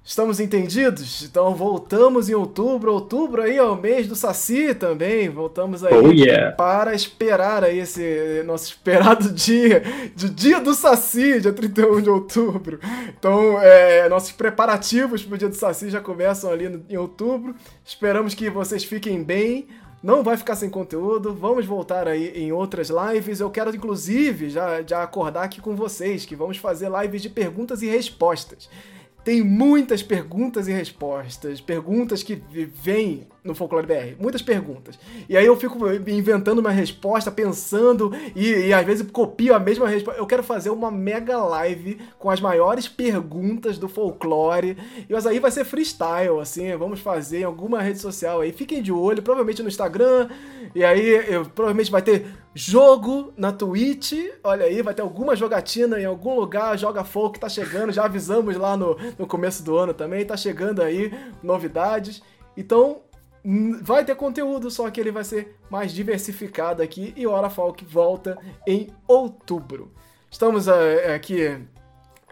[0.02, 1.22] Estamos entendidos?
[1.22, 2.92] Então voltamos em outubro.
[2.92, 5.28] Outubro aí é o mês do Saci também.
[5.28, 6.52] Voltamos aí Oh, yeah.
[6.56, 9.82] para esperar aí esse nosso esperado dia,
[10.16, 12.80] de dia do Saci, dia 31 de outubro.
[13.18, 17.54] Então, é, nossos preparativos para o dia do Saci já começam ali no- em outubro.
[17.84, 19.68] Esperamos que vocês fiquem bem.
[20.02, 23.38] Não vai ficar sem conteúdo, vamos voltar aí em outras lives.
[23.38, 27.82] Eu quero, inclusive, já, já acordar aqui com vocês que vamos fazer lives de perguntas
[27.82, 28.70] e respostas.
[29.22, 34.98] Tem muitas perguntas e respostas, perguntas que vêm no Folclore BR, muitas perguntas.
[35.28, 39.88] E aí eu fico inventando uma resposta, pensando, e, e às vezes copio a mesma
[39.88, 40.20] resposta.
[40.20, 44.76] Eu quero fazer uma mega live com as maiores perguntas do folclore.
[45.08, 48.52] E mas aí vai ser freestyle, assim, vamos fazer em alguma rede social aí.
[48.52, 50.28] Fiquem de olho, provavelmente no Instagram.
[50.74, 54.12] E aí eu, provavelmente vai ter jogo na Twitch.
[54.42, 56.78] Olha aí, vai ter alguma jogatina em algum lugar.
[56.78, 60.24] Joga Folk tá chegando, já avisamos lá no, no começo do ano também.
[60.24, 61.12] Tá chegando aí
[61.42, 62.22] novidades.
[62.56, 63.00] Então,
[63.82, 67.12] vai ter conteúdo, só que ele vai ser mais diversificado aqui.
[67.16, 69.92] E Hora Folk volta em outubro.
[70.30, 71.58] Estamos eh, aqui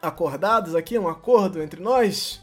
[0.00, 2.42] acordados aqui, um acordo entre nós.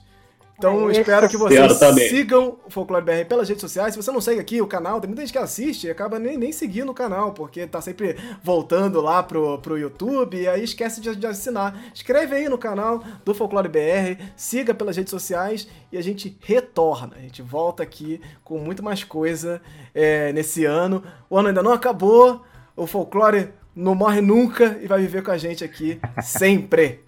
[0.57, 3.93] Então É espero que vocês sigam o Folclore BR pelas redes sociais.
[3.93, 6.37] Se você não segue aqui o canal, tem muita gente que assiste e acaba nem,
[6.37, 11.01] nem seguindo o canal, porque tá sempre voltando lá pro, pro YouTube e aí esquece
[11.01, 11.77] de, de assinar.
[11.93, 17.15] Escreve aí no canal do Folclore BR, siga pelas redes sociais e a gente retorna.
[17.17, 19.61] A gente volta aqui com muito mais coisa
[19.93, 21.03] é, nesse ano.
[21.29, 22.41] O ano ainda não acabou,
[22.75, 27.04] o Folclore não morre nunca e vai viver com a gente aqui sempre.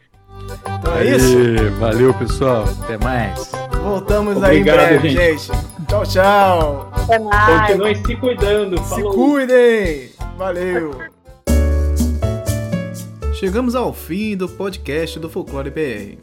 [0.79, 1.35] Então é isso.
[1.79, 2.65] Valeu, pessoal.
[2.83, 3.51] Até mais.
[3.81, 5.39] Voltamos Obrigado, aí em breve, gente.
[5.39, 5.67] gente.
[5.87, 6.91] Tchau, tchau.
[6.93, 7.67] Até mais.
[7.71, 8.77] Continuem se cuidando.
[8.83, 9.13] Se Falou.
[9.13, 10.09] cuidem.
[10.37, 10.91] Valeu.
[13.33, 16.17] Chegamos ao fim do podcast do Folclore BR.